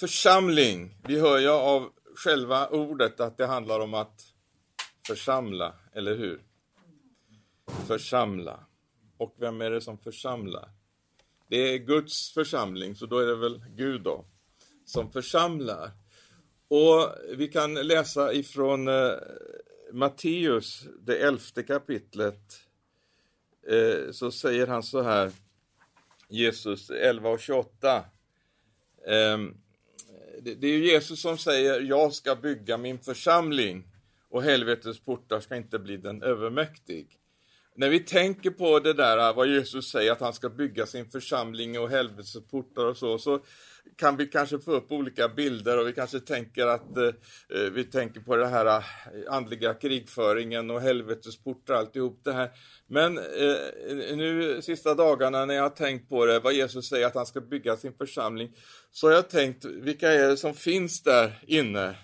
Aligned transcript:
Församling. 0.00 0.94
Vi 1.04 1.20
hör 1.20 1.38
ju 1.38 1.48
av 1.48 1.90
själva 2.14 2.68
ordet 2.68 3.20
att 3.20 3.36
det 3.36 3.46
handlar 3.46 3.80
om 3.80 3.94
att 3.94 4.22
församla, 5.06 5.74
eller 5.92 6.16
hur? 6.16 6.42
Församla. 7.86 8.66
Och 9.16 9.34
vem 9.38 9.60
är 9.60 9.70
det 9.70 9.80
som 9.80 9.98
församlar? 9.98 10.70
Det 11.48 11.56
är 11.56 11.78
Guds 11.78 12.34
församling, 12.34 12.94
så 12.94 13.06
då 13.06 13.18
är 13.18 13.26
det 13.26 13.36
väl 13.36 13.64
Gud 13.76 14.02
då, 14.02 14.24
som 14.84 15.12
församlar. 15.12 15.90
Och 16.68 17.14
vi 17.36 17.48
kan 17.48 17.74
läsa 17.74 18.32
ifrån 18.32 18.88
eh, 18.88 19.12
Matteus, 19.92 20.86
det 21.00 21.18
elfte 21.18 21.62
kapitlet, 21.62 22.60
eh, 23.68 24.10
så 24.12 24.30
säger 24.30 24.66
han 24.66 24.82
så 24.82 25.02
här, 25.02 25.32
Jesus 26.28 26.90
11 26.90 27.30
och 27.30 27.40
28. 27.40 28.04
Eh, 29.06 29.38
det, 30.48 30.54
det 30.54 30.66
är 30.66 30.72
ju 30.72 30.86
Jesus 30.86 31.20
som 31.20 31.38
säger, 31.38 31.80
jag 31.80 32.12
ska 32.12 32.36
bygga 32.36 32.78
min 32.78 32.98
församling 32.98 33.84
och 34.30 34.42
helvetets 34.42 35.00
portar 35.00 35.40
ska 35.40 35.56
inte 35.56 35.78
bli 35.78 35.96
den 35.96 36.22
övermäktig. 36.22 37.06
När 37.74 37.88
vi 37.88 38.00
tänker 38.00 38.50
på 38.50 38.80
det 38.80 38.92
där, 38.92 39.32
vad 39.32 39.48
Jesus 39.48 39.90
säger, 39.90 40.12
att 40.12 40.20
han 40.20 40.32
ska 40.32 40.48
bygga 40.48 40.86
sin 40.86 41.10
församling 41.10 41.78
och 41.78 41.90
helvetets 41.90 42.36
portar 42.50 42.84
och 42.84 42.96
så, 42.96 43.18
så 43.18 43.40
kan 43.96 44.16
vi 44.16 44.26
kanske 44.26 44.58
få 44.58 44.72
upp 44.72 44.92
olika 44.92 45.28
bilder 45.28 45.78
och 45.78 45.88
vi 45.88 45.92
kanske 45.92 46.20
tänker 46.20 46.66
att 46.66 46.96
eh, 46.96 47.04
eh 47.04 47.70
vi 47.72 47.84
tänker 47.84 48.20
på 48.20 48.36
den 48.36 48.48
här 48.48 48.66
eh, 48.66 48.82
andliga 49.28 49.74
krigföringen 49.74 50.70
och 50.70 50.80
helvetets 50.80 51.42
portar, 51.42 51.74
alltihop 51.74 52.20
det 52.24 52.32
här. 52.32 52.50
Men 52.86 53.18
eh, 53.18 54.16
nu 54.16 54.58
sista 54.62 54.94
dagarna 54.94 55.44
när 55.44 55.54
jag 55.54 55.62
har 55.62 55.70
tänkt 55.70 56.08
på 56.08 56.26
det, 56.26 56.40
vad 56.40 56.52
Jesus 56.52 56.88
säger 56.88 57.06
att 57.06 57.14
han 57.14 57.26
ska 57.26 57.40
bygga 57.40 57.76
sin 57.76 57.92
församling, 57.92 58.56
så 58.90 59.06
har 59.06 59.14
jag 59.14 59.28
tänkt, 59.28 59.64
vilka 59.64 60.12
är 60.12 60.28
det 60.28 60.36
som 60.36 60.54
finns 60.54 61.02
där 61.02 61.42
inne? 61.46 61.94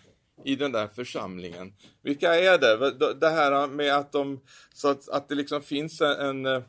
i 0.45 0.57
den 0.57 0.73
där 0.73 0.89
församlingen. 0.89 1.73
Vilka 2.03 2.35
är 2.35 2.59
det? 2.59 3.15
Det 3.15 3.29
här 3.29 3.67
med 3.67 3.97
att, 3.97 4.13
de, 4.13 4.41
så 4.75 4.89
att, 4.89 5.09
att 5.09 5.29
det 5.29 5.35
liksom 5.35 5.63
finns 5.63 6.01
en, 6.01 6.47
en 6.47 6.63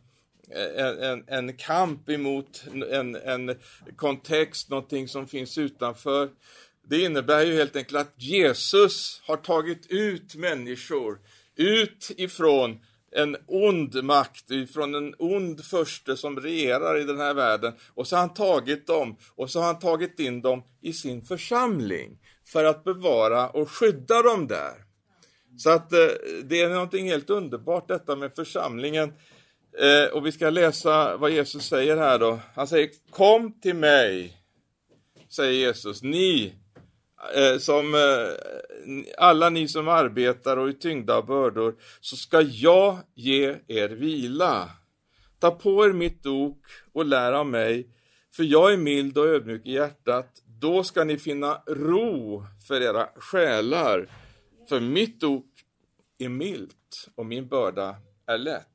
en, 0.52 1.24
en 1.28 1.54
kamp 1.58 2.10
emot 2.10 2.64
en, 2.92 3.16
en 3.16 3.56
kontext, 3.96 4.70
någonting 4.70 5.08
som 5.08 5.28
finns 5.28 5.58
utanför. 5.58 6.30
Det 6.90 7.02
innebär 7.02 7.46
ju 7.46 7.54
helt 7.54 7.76
enkelt 7.76 7.98
att 7.98 8.14
Jesus 8.16 9.22
har 9.26 9.38
tagit 9.38 9.88
ut 9.90 10.36
människor 10.36 11.20
ut 11.56 12.12
ifrån 12.18 12.80
en 13.12 13.38
ond 13.48 14.04
makt, 14.04 14.52
ifrån 14.52 14.96
en 14.96 15.16
ond 15.18 15.66
förste 15.66 16.18
som 16.18 16.40
regerar 16.40 17.00
i 17.00 17.04
den 17.04 17.20
här 17.20 17.34
världen. 17.34 17.74
Och 17.94 18.08
så 18.08 18.16
har 18.16 18.22
han 18.22 18.34
tagit 18.34 18.88
dem 18.88 19.18
och 19.36 19.50
så 19.50 19.60
har 19.60 19.66
han 19.66 19.80
tagit 19.80 20.20
in 20.20 20.42
dem 20.42 20.64
i 20.82 20.94
sin 20.94 21.22
församling 21.22 22.18
för 22.46 22.64
att 22.64 22.84
bevara 22.84 23.50
och 23.50 23.72
skydda 23.72 24.22
dem 24.22 24.48
där. 24.48 24.74
Så 25.58 25.70
att 25.70 25.94
eh, 25.94 26.00
det 26.44 26.62
är 26.62 26.70
någonting 26.70 27.06
helt 27.06 27.30
underbart 27.30 27.88
detta 27.88 28.16
med 28.16 28.36
församlingen. 28.36 29.14
Eh, 29.78 30.14
och 30.14 30.26
vi 30.26 30.32
ska 30.32 30.50
läsa 30.50 31.18
vad 31.18 31.32
Jesus 31.32 31.66
säger 31.68 31.98
här 31.98 32.20
då. 32.20 32.40
Han 32.56 32.68
säger 32.68 32.90
Kom 33.10 33.60
till 33.60 33.76
mig, 33.76 34.38
säger 35.30 35.52
Jesus, 35.52 36.04
ni 36.04 36.54
eh, 37.36 37.58
som 37.58 37.96
eh, 37.96 38.02
alla 39.18 39.50
ni 39.50 39.68
som 39.68 39.88
arbetar 39.88 40.58
och 40.58 40.68
är 40.68 40.72
tyngda 40.72 41.16
av 41.16 41.26
bördor, 41.26 41.76
så 42.02 42.16
ska 42.16 42.42
jag 42.42 42.98
ge 43.16 43.56
er 43.68 43.90
vila. 43.90 44.70
Ta 45.40 45.52
på 45.52 45.86
er 45.86 45.94
mitt 45.94 46.26
ok 46.26 46.58
och 46.94 47.06
lär 47.06 47.34
av 47.34 47.48
mig, 47.48 47.90
för 48.36 48.44
jag 48.44 48.74
är 48.74 48.78
mild 48.78 49.18
och 49.18 49.28
ödmjuk 49.28 49.66
i 49.66 49.72
hjärtat. 49.72 50.42
Då 50.46 50.84
ska 50.84 51.04
ni 51.04 51.18
finna 51.18 51.62
ro 51.68 52.46
för 52.68 52.82
era 52.82 53.10
själar, 53.16 54.10
för 54.70 54.80
mitt 54.80 55.24
ok 55.24 55.46
är 56.18 56.30
milt 56.30 57.10
och 57.16 57.26
min 57.26 57.48
börda 57.48 57.96
är 58.28 58.38
lätt. 58.38 58.75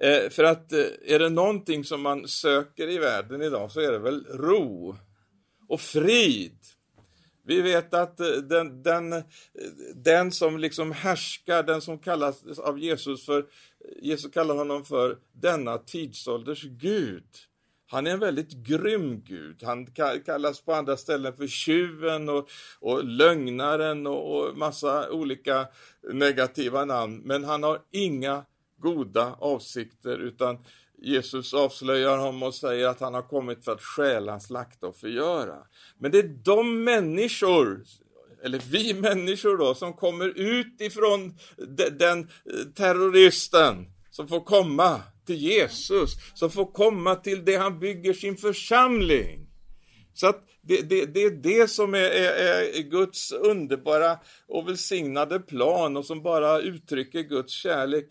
Eh, 0.00 0.30
för 0.30 0.44
att 0.44 0.72
eh, 0.72 0.86
är 1.06 1.18
det 1.18 1.28
någonting 1.28 1.84
som 1.84 2.02
man 2.02 2.28
söker 2.28 2.88
i 2.88 2.98
världen 2.98 3.42
idag 3.42 3.70
så 3.72 3.80
är 3.80 3.92
det 3.92 3.98
väl 3.98 4.24
ro 4.24 4.96
och 5.68 5.80
frid. 5.80 6.58
Vi 7.46 7.60
vet 7.60 7.94
att 7.94 8.20
eh, 8.20 8.26
den, 8.26 8.82
den, 8.82 9.12
eh, 9.12 9.22
den 9.94 10.32
som 10.32 10.58
liksom 10.58 10.92
härskar, 10.92 11.62
den 11.62 11.80
som 11.80 11.98
kallas 11.98 12.58
av 12.58 12.78
Jesus 12.78 13.26
för, 13.26 13.46
Jesus 14.02 14.32
kallar 14.32 14.54
honom 14.54 14.84
för 14.84 15.18
denna 15.32 15.78
tidsålders 15.78 16.62
Gud. 16.62 17.24
Han 17.86 18.06
är 18.06 18.10
en 18.10 18.20
väldigt 18.20 18.52
grym 18.52 19.22
Gud. 19.24 19.62
Han 19.62 19.86
kallas 20.26 20.60
på 20.60 20.72
andra 20.72 20.96
ställen 20.96 21.36
för 21.36 21.46
tjuven 21.46 22.28
och, 22.28 22.48
och 22.80 23.04
lögnaren 23.04 24.06
och, 24.06 24.36
och 24.36 24.58
massa 24.58 25.10
olika 25.10 25.66
negativa 26.12 26.84
namn. 26.84 27.20
Men 27.24 27.44
han 27.44 27.62
har 27.62 27.80
inga 27.90 28.44
goda 28.80 29.36
avsikter 29.38 30.18
utan 30.18 30.58
Jesus 31.02 31.54
avslöjar 31.54 32.18
honom 32.18 32.42
och 32.42 32.54
säger 32.54 32.86
att 32.88 33.00
han 33.00 33.14
har 33.14 33.22
kommit 33.22 33.64
för 33.64 33.72
att 33.72 33.82
stjäla, 33.82 34.40
slakta 34.40 34.86
och 34.86 34.96
förgöra. 34.96 35.56
Men 35.98 36.10
det 36.10 36.18
är 36.18 36.28
de 36.44 36.84
människor, 36.84 37.84
eller 38.44 38.58
vi 38.70 38.94
människor 38.94 39.56
då, 39.56 39.74
som 39.74 39.92
kommer 39.92 40.28
ut 40.28 40.80
ifrån 40.80 41.38
den 41.98 42.18
eh, 42.20 42.26
terroristen 42.74 43.86
som 44.10 44.28
får 44.28 44.40
komma 44.40 45.00
till 45.26 45.36
Jesus, 45.36 46.10
som 46.34 46.50
får 46.50 46.72
komma 46.72 47.14
till 47.14 47.44
det 47.44 47.56
han 47.56 47.78
bygger 47.78 48.12
sin 48.12 48.36
församling. 48.36 49.46
Så 50.14 50.26
att 50.26 50.44
det, 50.62 50.80
det, 50.80 51.06
det 51.06 51.22
är 51.22 51.30
det 51.30 51.70
som 51.70 51.94
är, 51.94 51.98
är, 51.98 52.78
är, 52.78 52.82
Guds 52.82 53.32
underbara 53.32 54.18
och 54.48 54.68
välsignade 54.68 55.40
plan 55.40 55.96
och 55.96 56.04
som 56.04 56.22
bara 56.22 56.60
uttrycker 56.60 57.20
Guds 57.20 57.52
kärlek. 57.52 58.08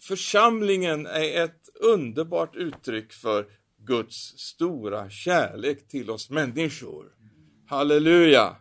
Församlingen 0.00 1.06
är 1.06 1.44
ett 1.44 1.68
underbart 1.80 2.56
uttryck 2.56 3.12
för 3.12 3.46
Guds 3.84 4.16
stora 4.38 5.10
kärlek 5.10 5.88
till 5.88 6.10
oss 6.10 6.30
människor. 6.30 7.06
Halleluja! 7.66 8.56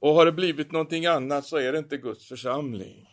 Och 0.00 0.14
har 0.14 0.26
det 0.26 0.32
blivit 0.32 0.72
någonting 0.72 1.06
annat 1.06 1.46
så 1.46 1.56
är 1.56 1.72
det 1.72 1.78
inte 1.78 1.96
Guds 1.96 2.28
församling. 2.28 3.06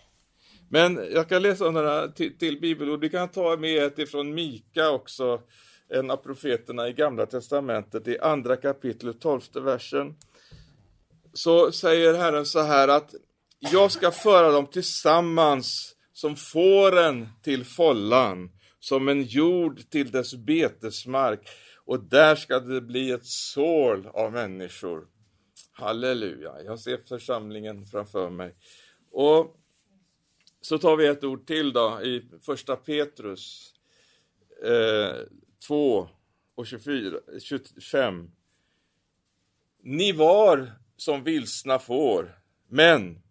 Men 0.69 1.07
jag 1.13 1.29
kan 1.29 1.41
läsa 1.41 1.71
några 1.71 2.07
till, 2.07 2.37
till 2.37 2.59
bibelord. 2.59 2.99
Vi 2.99 3.09
kan 3.09 3.29
ta 3.29 3.57
med 3.57 3.83
ett 3.83 3.99
ifrån 3.99 4.33
Mika 4.33 4.89
också, 4.89 5.41
en 5.89 6.11
av 6.11 6.17
profeterna 6.17 6.87
i 6.87 6.93
Gamla 6.93 7.25
Testamentet, 7.25 8.07
i 8.07 8.19
andra 8.19 8.55
kapitlet, 8.55 9.21
tolfte 9.21 9.59
versen. 9.59 10.15
Så 11.33 11.71
säger 11.71 12.13
Herren 12.13 12.45
så 12.45 12.61
här 12.61 12.87
att 12.87 13.15
jag 13.59 13.91
ska 13.91 14.11
föra 14.11 14.51
dem 14.51 14.67
tillsammans 14.67 15.96
som 16.17 16.35
fåren 16.35 17.29
till 17.41 17.65
follan, 17.65 18.51
som 18.79 19.07
en 19.07 19.23
jord 19.23 19.89
till 19.89 20.11
dess 20.11 20.35
betesmark, 20.35 21.49
och 21.85 22.03
där 22.03 22.35
ska 22.35 22.59
det 22.59 22.81
bli 22.81 23.11
ett 23.11 23.25
sål 23.25 24.07
av 24.07 24.31
människor. 24.31 25.07
Halleluja, 25.71 26.61
jag 26.65 26.79
ser 26.79 26.97
församlingen 27.07 27.85
framför 27.85 28.29
mig. 28.29 28.55
Och 29.11 29.57
så 30.61 30.77
tar 30.77 30.95
vi 30.95 31.07
ett 31.07 31.23
ord 31.23 31.47
till 31.47 31.73
då 31.73 32.01
i 32.03 32.29
första 32.41 32.75
Petrus 32.75 33.73
eh, 34.63 35.15
2 35.67 36.09
och 36.55 36.67
24, 36.67 37.19
25. 37.39 38.31
Ni 39.81 40.11
var 40.11 40.71
som 40.95 41.23
vilsna 41.23 41.79
får, 41.79 42.39
men 42.67 43.21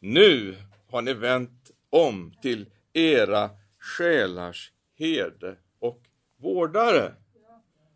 nu 0.00 0.56
har 0.90 1.02
ni 1.02 1.14
vänt 1.14 1.59
om 1.90 2.34
till 2.42 2.66
era 2.92 3.50
själars 3.78 4.72
herde 4.98 5.56
och 5.78 6.02
vårdare. 6.36 7.14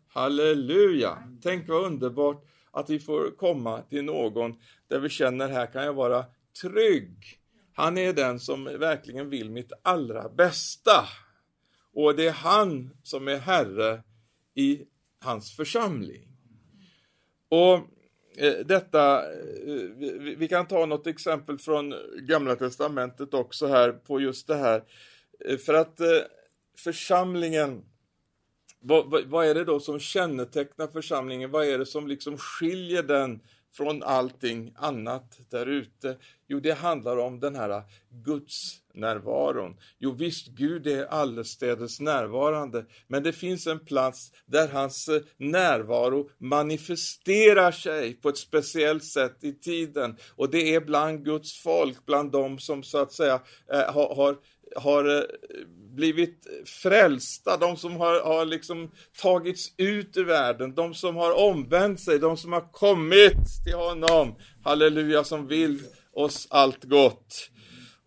Halleluja! 0.07 1.17
Tänk 1.41 1.69
vad 1.69 1.85
underbart 1.85 2.45
att 2.71 2.89
vi 2.89 2.99
får 2.99 3.37
komma 3.37 3.81
till 3.81 4.03
någon 4.03 4.55
där 4.87 4.99
vi 4.99 5.09
känner 5.09 5.49
här 5.49 5.65
kan 5.65 5.83
jag 5.83 5.93
vara 5.93 6.25
trygg. 6.61 7.39
Han 7.73 7.97
är 7.97 8.13
den 8.13 8.39
som 8.39 8.63
verkligen 8.63 9.29
vill 9.29 9.49
mitt 9.49 9.71
allra 9.81 10.29
bästa. 10.29 11.07
Och 11.93 12.15
det 12.15 12.27
är 12.27 12.31
han 12.31 12.97
som 13.03 13.27
är 13.27 13.37
Herre 13.37 14.03
i 14.53 14.85
hans 15.19 15.55
församling. 15.55 16.27
Och 17.49 17.79
Eh, 18.37 18.53
detta, 18.65 19.23
eh, 19.23 19.89
vi 20.37 20.47
kan 20.47 20.67
ta 20.67 20.85
något 20.85 21.07
exempel 21.07 21.57
från 21.57 21.93
Gamla 22.17 22.55
Testamentet 22.55 23.33
också 23.33 23.67
här 23.67 23.91
på 23.91 24.21
just 24.21 24.47
det 24.47 24.55
här. 24.55 24.83
Eh, 25.45 25.57
för 25.57 25.73
att 25.73 25.99
församlingen, 26.77 27.85
vad, 28.79 29.25
vad, 29.25 29.45
är 29.45 29.53
det 29.53 29.63
då 29.63 29.79
som 29.79 29.99
kännetecknar 29.99 30.87
församlingen? 30.87 31.51
Vad 31.51 31.65
är 31.65 31.77
det 31.77 31.85
som 31.85 32.07
liksom 32.07 32.37
skiljer 32.37 33.03
den 33.03 33.39
från 33.73 34.03
allting 34.03 34.73
annat 34.75 35.39
där 35.49 35.65
ute? 35.65 36.17
Jo, 36.47 36.59
det 36.59 36.71
handlar 36.71 37.17
om 37.17 37.39
den 37.39 37.55
här 37.55 37.81
Guds 38.09 38.81
närvaron? 38.95 39.75
Jo 39.99 40.11
visst, 40.11 40.47
Gud 40.47 40.87
är 40.87 41.05
allestädes 41.05 41.99
närvarande, 41.99 42.85
men 43.07 43.23
det 43.23 43.33
finns 43.33 43.67
en 43.67 43.85
plats 43.85 44.31
där 44.45 44.67
hans 44.67 45.07
eh, 45.07 45.21
närvaro 45.37 46.29
manifesterar 46.37 47.71
sig 47.71 48.13
på 48.13 48.29
ett 48.29 48.37
speciellt 48.37 49.05
sätt 49.05 49.43
i 49.43 49.53
tiden 49.53 50.15
och 50.35 50.49
det 50.49 50.75
är 50.75 50.81
bland 50.81 51.25
Guds 51.25 51.61
folk, 51.61 52.05
bland 52.05 52.31
dem 52.31 52.59
som 52.59 52.83
så 52.83 52.97
att 52.97 53.13
säga 53.13 53.41
eh, 53.71 53.93
har, 53.93 54.15
har 54.15 54.37
har 54.75 55.17
eh, 55.17 55.23
blivit 55.95 56.47
frälsta, 56.65 57.57
de 57.57 57.77
som 57.77 57.95
har, 57.95 58.21
har 58.21 58.45
liksom 58.45 58.91
tagits 59.21 59.73
ut 59.77 60.17
ur 60.17 60.25
världen, 60.25 60.75
de 60.75 60.93
som 60.93 61.15
har 61.15 61.31
omvänt 61.31 61.99
sig, 61.99 62.19
de 62.19 62.37
som 62.37 62.53
har 62.53 62.71
kommit 62.71 63.63
till 63.65 63.75
honom, 63.75 64.35
halleluja, 64.63 65.23
som 65.23 65.47
vill 65.47 65.79
oss 66.13 66.47
allt 66.49 66.83
gott. 66.83 67.49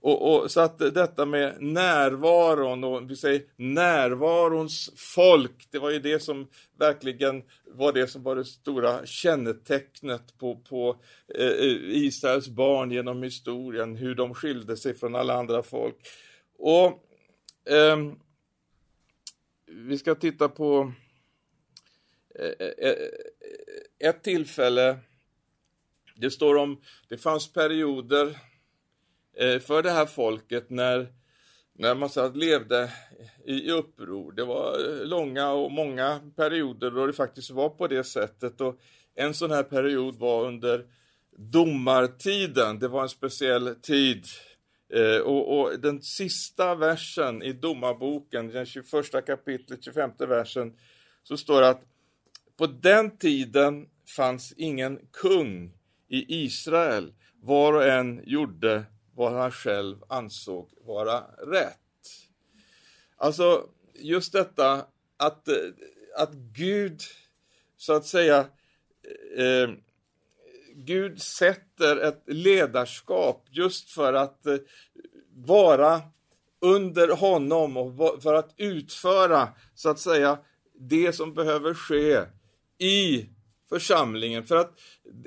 Och, 0.08 0.42
och, 0.42 0.50
så 0.50 0.60
att 0.60 0.78
detta 0.78 1.26
med 1.26 1.62
närvaron 1.62 2.84
och 2.84 3.10
vi 3.10 3.16
säger 3.16 3.42
närvarons 3.56 4.90
folk, 4.96 5.68
det 5.70 5.78
var 5.78 5.90
ju 5.90 5.98
det 5.98 6.20
som 6.20 6.48
verkligen 6.78 7.42
var 7.64 7.92
det 7.92 8.06
som 8.06 8.22
var 8.22 8.36
det 8.36 8.44
stora 8.44 9.06
kännetecknet 9.06 10.38
på, 10.38 10.56
på 10.56 10.96
eh, 11.34 11.46
eh 11.46 11.76
Israels 11.88 12.48
barn 12.48 12.90
genom 12.90 13.22
historien, 13.22 13.96
hur 13.96 14.14
de 14.14 14.34
skilde 14.34 14.76
sig 14.76 14.94
från 14.94 15.14
alla 15.14 15.34
andra 15.34 15.62
folk. 15.62 15.96
Och 16.58 16.86
eh, 17.70 17.96
vi 19.66 19.98
ska 19.98 20.14
titta 20.14 20.48
på 20.48 20.92
eh, 22.34 22.66
eh, 22.66 22.90
eh, 22.90 24.08
ett 24.08 24.22
tillfälle. 24.22 24.98
Det 26.16 26.30
står 26.30 26.56
om, 26.56 26.80
det 27.08 27.18
fanns 27.18 27.52
perioder 27.52 28.47
Eh, 29.40 29.60
för 29.60 29.82
det 29.82 29.90
här 29.90 30.06
folket 30.06 30.70
när, 30.70 31.08
när 31.72 31.94
man 31.94 32.08
så 32.08 32.28
levde 32.28 32.92
i 33.44 33.70
uppror. 33.70 34.32
Det 34.32 34.44
var 34.44 34.78
eh, 34.78 35.06
långa 35.06 35.50
och 35.50 35.72
många 35.72 36.20
perioder 36.36 36.90
då 36.90 37.06
det 37.06 37.12
faktiskt 37.12 37.50
var 37.50 37.68
på 37.68 37.86
det 37.86 38.04
sättet. 38.04 38.60
Och 38.60 38.80
en 39.14 39.34
sån 39.34 39.50
här 39.50 39.62
period 39.62 40.16
var 40.18 40.46
under 40.46 40.86
domartiden. 41.36 42.78
Det 42.78 42.88
var 42.88 43.02
en 43.02 43.08
speciell 43.08 43.74
tid 43.74 44.24
Eh, 44.94 45.20
och, 45.20 45.60
och, 45.60 45.80
den 45.80 46.02
sista 46.02 46.74
versen 46.74 47.42
i 47.42 47.52
domarboken, 47.52 48.48
den 48.48 48.66
21 48.66 48.86
kapitlet, 49.26 49.84
25 49.84 50.10
versen, 50.18 50.72
så 51.22 51.36
står 51.36 51.60
det 51.60 51.68
att 51.68 51.82
på 52.56 52.66
den 52.66 53.18
tiden 53.18 53.86
fanns 54.16 54.54
ingen 54.56 55.00
kung 55.12 55.72
i 56.08 56.44
Israel. 56.44 57.12
Var 57.42 57.72
och 57.72 57.84
en 57.84 58.22
gjorde 58.26 58.84
vad 59.18 59.32
han 59.32 59.52
själv 59.52 59.96
ansåg 60.08 60.70
vara 60.80 61.20
rätt. 61.46 61.78
Alltså, 63.16 63.68
just 63.94 64.32
detta 64.32 64.86
att, 65.16 65.48
eh, 65.48 65.54
att 66.16 66.32
Gud, 66.32 67.00
så 67.76 67.92
att 67.92 68.06
säga, 68.06 68.38
eh, 69.36 69.70
Gud 70.74 71.22
sätter 71.22 71.96
ett 71.96 72.22
ledarskap 72.26 73.46
just 73.50 73.90
för 73.90 74.12
att 74.12 74.46
eh, 74.46 74.56
vara 75.34 76.00
under 76.60 77.08
honom 77.08 77.76
och 77.76 78.22
för 78.22 78.34
att 78.34 78.54
utföra, 78.56 79.48
så 79.74 79.88
att 79.88 80.00
säga, 80.00 80.38
det 80.80 81.12
som 81.12 81.34
behöver 81.34 81.74
ske 81.74 82.22
i 82.78 83.28
församlingen. 83.68 84.44
För 84.44 84.56
att, 84.56 84.80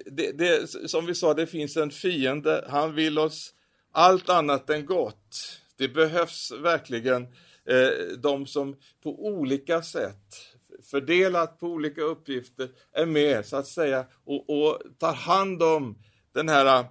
det, 0.05 0.31
det, 0.31 0.69
som 0.89 1.05
vi 1.05 1.15
sa, 1.15 1.33
det 1.33 1.47
finns 1.47 1.77
en 1.77 1.91
fiende. 1.91 2.65
Han 2.69 2.95
vill 2.95 3.19
oss 3.19 3.53
allt 3.91 4.29
annat 4.29 4.69
än 4.69 4.85
gott. 4.85 5.59
Det 5.77 5.87
behövs 5.87 6.51
verkligen 6.51 7.23
eh, 7.65 8.17
de 8.17 8.45
som 8.45 8.75
på 9.03 9.25
olika 9.25 9.81
sätt 9.81 10.51
fördelat 10.83 11.59
på 11.59 11.67
olika 11.67 12.01
uppgifter, 12.01 12.69
är 12.93 13.05
med 13.05 13.45
så 13.45 13.57
att 13.57 13.67
säga 13.67 14.05
och, 14.25 14.49
och 14.49 14.81
tar 14.97 15.13
hand 15.13 15.63
om 15.63 15.97
den 16.33 16.49
här 16.49 16.79
eh, 16.79 16.85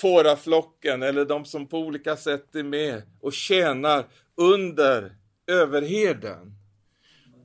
fåraflocken 0.00 1.02
eller 1.02 1.24
de 1.24 1.44
som 1.44 1.66
på 1.66 1.78
olika 1.78 2.16
sätt 2.16 2.54
är 2.54 2.62
med 2.62 3.02
och 3.20 3.32
tjänar 3.32 4.04
under 4.34 5.16
överheden. 5.46 6.59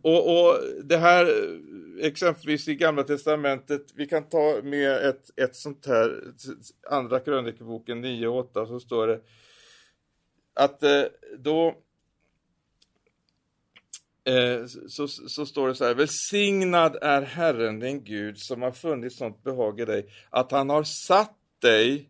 Och, 0.06 0.40
och 0.40 0.60
det 0.84 0.98
här 0.98 1.26
eh, 1.26 2.06
exempelvis 2.06 2.68
i 2.68 2.76
Gamla 2.76 3.04
Testamentet, 3.04 3.82
vi 3.96 4.08
kan 4.08 4.30
ta 4.30 4.60
med 4.64 4.92
ett, 4.92 5.40
ett 5.40 5.56
sånt 5.56 5.86
här, 5.86 6.24
andra 6.90 7.20
krönikeboken 7.20 8.02
9 8.02 8.28
och 8.28 8.38
8 8.38 8.66
så 8.66 8.80
står 8.80 9.08
det 9.08 9.22
att 10.54 10.84
eh, 10.84 11.04
då 11.38 11.68
eh, 14.24 14.66
så, 14.88 15.08
så 15.08 15.46
står 15.46 15.68
det 15.68 15.76
så 15.76 15.86
här, 15.86 15.96
välsignad 15.96 16.98
är 17.02 17.22
Herren 17.22 17.80
din 17.80 18.04
Gud 18.04 18.38
som 18.38 18.62
har 18.62 18.72
funnit 18.72 19.14
sånt 19.14 19.44
behag 19.44 19.80
i 19.80 19.86
dig, 19.86 20.10
att 20.30 20.52
han 20.52 20.70
har 20.70 20.84
satt 20.84 21.38
dig 21.62 22.10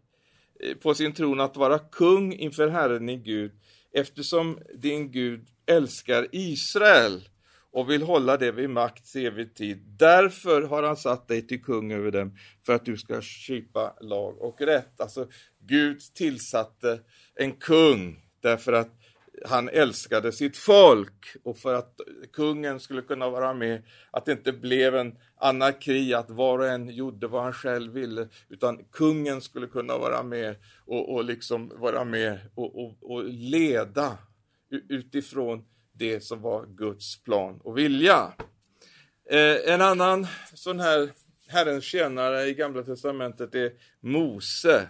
på 0.82 0.94
sin 0.94 1.14
tron 1.14 1.40
att 1.40 1.58
vara 1.58 1.80
kung 1.80 2.34
inför 2.34 2.68
Herren 2.68 3.06
din 3.06 3.24
Gud, 3.24 3.52
eftersom 3.94 4.60
din 4.74 5.12
Gud 5.12 5.48
älskar 5.66 6.28
Israel 6.32 7.22
och 7.76 7.90
vill 7.90 8.04
hålla 8.04 8.38
det 8.38 8.52
vid 8.52 8.70
makt 8.70 9.16
evig 9.16 9.56
tid. 9.56 9.78
Därför 9.98 10.62
har 10.62 10.84
han 10.84 10.98
satt 10.98 11.28
dig 11.28 11.48
till 11.48 11.64
kung 11.64 11.92
över 11.92 12.12
dem, 12.12 12.38
för 12.66 12.74
att 12.74 12.86
du 12.86 12.98
ska 12.98 13.22
skipa 13.22 13.94
lag 14.02 14.42
och 14.42 14.62
rätt. 14.62 15.02
Alltså, 15.02 15.28
Gud 15.60 16.00
tillsatte 16.14 17.00
en 17.36 17.52
kung 17.52 18.20
därför 18.42 18.74
att 18.74 18.92
han 19.46 19.70
älskade 19.70 20.32
sitt 20.32 20.58
folk 20.58 21.36
och 21.44 21.58
för 21.58 21.74
att 21.74 22.00
kungen 22.34 22.80
skulle 22.80 23.02
kunna 23.02 23.30
vara 23.30 23.54
med, 23.54 23.84
att 24.12 24.26
det 24.26 24.32
inte 24.32 24.54
blev 24.54 24.96
en 24.96 25.18
anarki, 25.38 26.14
att 26.14 26.30
var 26.30 26.60
och 26.60 26.68
en 26.68 26.90
gjorde 26.90 27.28
vad 27.28 27.44
han 27.44 27.54
själv 27.54 27.94
ville, 27.94 28.28
utan 28.50 28.86
kungen 28.92 29.42
skulle 29.42 29.68
kunna 29.68 29.98
vara 29.98 30.24
med 30.24 30.56
och, 30.86 31.14
och 31.14 31.24
liksom 31.24 31.72
vara 31.76 32.04
med 32.04 32.40
och, 32.56 32.84
och, 32.84 32.98
och 33.02 33.24
leda 33.24 34.18
utifrån 34.90 35.66
det 35.98 36.24
som 36.24 36.42
var 36.42 36.66
Guds 36.66 37.24
plan 37.24 37.60
och 37.64 37.78
vilja. 37.78 38.34
Eh, 39.30 39.74
en 39.74 39.82
annan 39.82 40.28
sån 40.54 40.80
här 40.80 41.10
Herrens 41.48 41.84
tjänare 41.84 42.46
i 42.46 42.54
Gamla 42.54 42.84
Testamentet 42.84 43.56
är 43.56 43.72
Mose. 44.00 44.88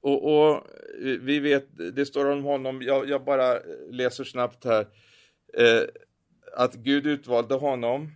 Och, 0.00 0.24
och, 0.24 0.56
eh, 0.56 1.18
vi 1.20 1.40
vet, 1.40 1.96
det 1.96 2.06
står 2.06 2.30
om 2.30 2.44
honom, 2.44 2.82
jag, 2.82 3.08
jag 3.08 3.24
bara 3.24 3.58
läser 3.90 4.24
snabbt 4.24 4.64
här, 4.64 4.86
eh, 5.58 5.82
att 6.56 6.74
Gud 6.74 7.06
utvalde 7.06 7.54
honom. 7.54 8.12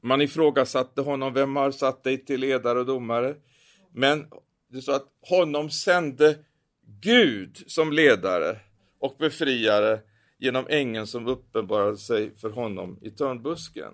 Man 0.00 0.20
ifrågasatte 0.22 1.00
honom, 1.00 1.34
vem 1.34 1.56
har 1.56 1.70
satt 1.70 2.04
dig 2.04 2.24
till 2.24 2.40
ledare 2.40 2.78
och 2.78 2.86
domare? 2.86 3.34
Men 3.92 4.26
det 4.68 4.82
står 4.82 4.94
att 4.94 5.08
honom 5.20 5.70
sände 5.70 6.38
Gud 7.00 7.64
som 7.66 7.92
ledare 7.92 8.56
och 8.98 9.16
befriare 9.18 10.00
genom 10.38 10.66
ängeln 10.68 11.06
som 11.06 11.26
uppenbarade 11.26 11.96
sig 11.96 12.36
för 12.36 12.50
honom 12.50 12.98
i 13.02 13.10
törnbusken. 13.10 13.92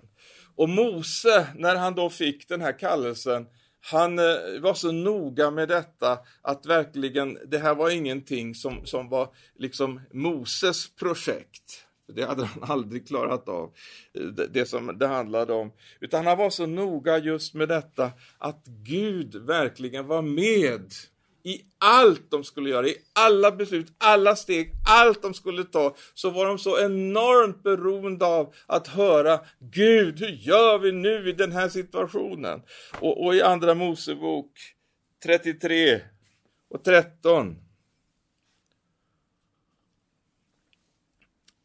Och 0.55 0.69
Mose, 0.69 1.47
när 1.55 1.75
han 1.75 1.95
då 1.95 2.09
fick 2.09 2.49
den 2.49 2.61
här 2.61 2.79
kallelsen, 2.79 3.45
han 3.91 4.19
eh, 4.19 4.61
var 4.61 4.73
så 4.73 4.91
noga 4.91 5.51
med 5.51 5.67
detta 5.67 6.19
att 6.41 6.65
verkligen, 6.65 7.37
det 7.47 7.57
här 7.57 7.75
var 7.75 7.89
ingenting 7.89 8.55
som, 8.55 8.85
som 8.85 9.09
var 9.09 9.29
liksom 9.55 10.01
Moses 10.13 10.95
projekt. 10.95 11.85
Det 12.07 12.23
hade 12.25 12.45
han 12.45 12.63
aldrig 12.71 13.07
klarat 13.07 13.49
av, 13.49 13.73
eh, 14.13 14.23
det 14.25 14.65
som 14.65 14.97
det 14.97 15.07
handlade 15.07 15.53
om. 15.53 15.71
Utan 15.99 16.25
han 16.25 16.37
var 16.37 16.49
så 16.49 16.65
noga 16.65 17.17
just 17.17 17.53
med 17.53 17.69
detta 17.69 18.11
att 18.37 18.65
Gud 18.65 19.35
verkligen 19.35 20.07
var 20.07 20.21
med 20.21 20.93
i 21.45 21.61
allt 21.77 22.31
de 22.31 22.43
skulle 22.43 22.69
göra, 22.69 22.87
i 22.87 22.97
alla 23.13 23.51
beslut, 23.51 23.87
alla 23.97 24.35
steg, 24.35 24.71
allt 24.89 25.21
de 25.21 25.33
skulle 25.33 25.63
ta, 25.63 25.95
så 26.13 26.29
var 26.29 26.45
de 26.45 26.59
så 26.59 26.79
enormt 26.79 27.63
beroende 27.63 28.25
av 28.25 28.53
att 28.65 28.87
höra 28.87 29.39
Gud, 29.59 30.19
hur 30.19 30.29
gör 30.29 30.77
vi 30.77 30.91
nu 30.91 31.29
i 31.29 31.31
den 31.31 31.51
här 31.51 31.69
situationen? 31.69 32.61
Och, 32.99 33.25
och 33.25 33.35
i 33.35 33.41
Andra 33.41 33.73
Mosebok 33.73 34.51
33 35.23 36.01
och 36.69 36.83
13 36.83 37.55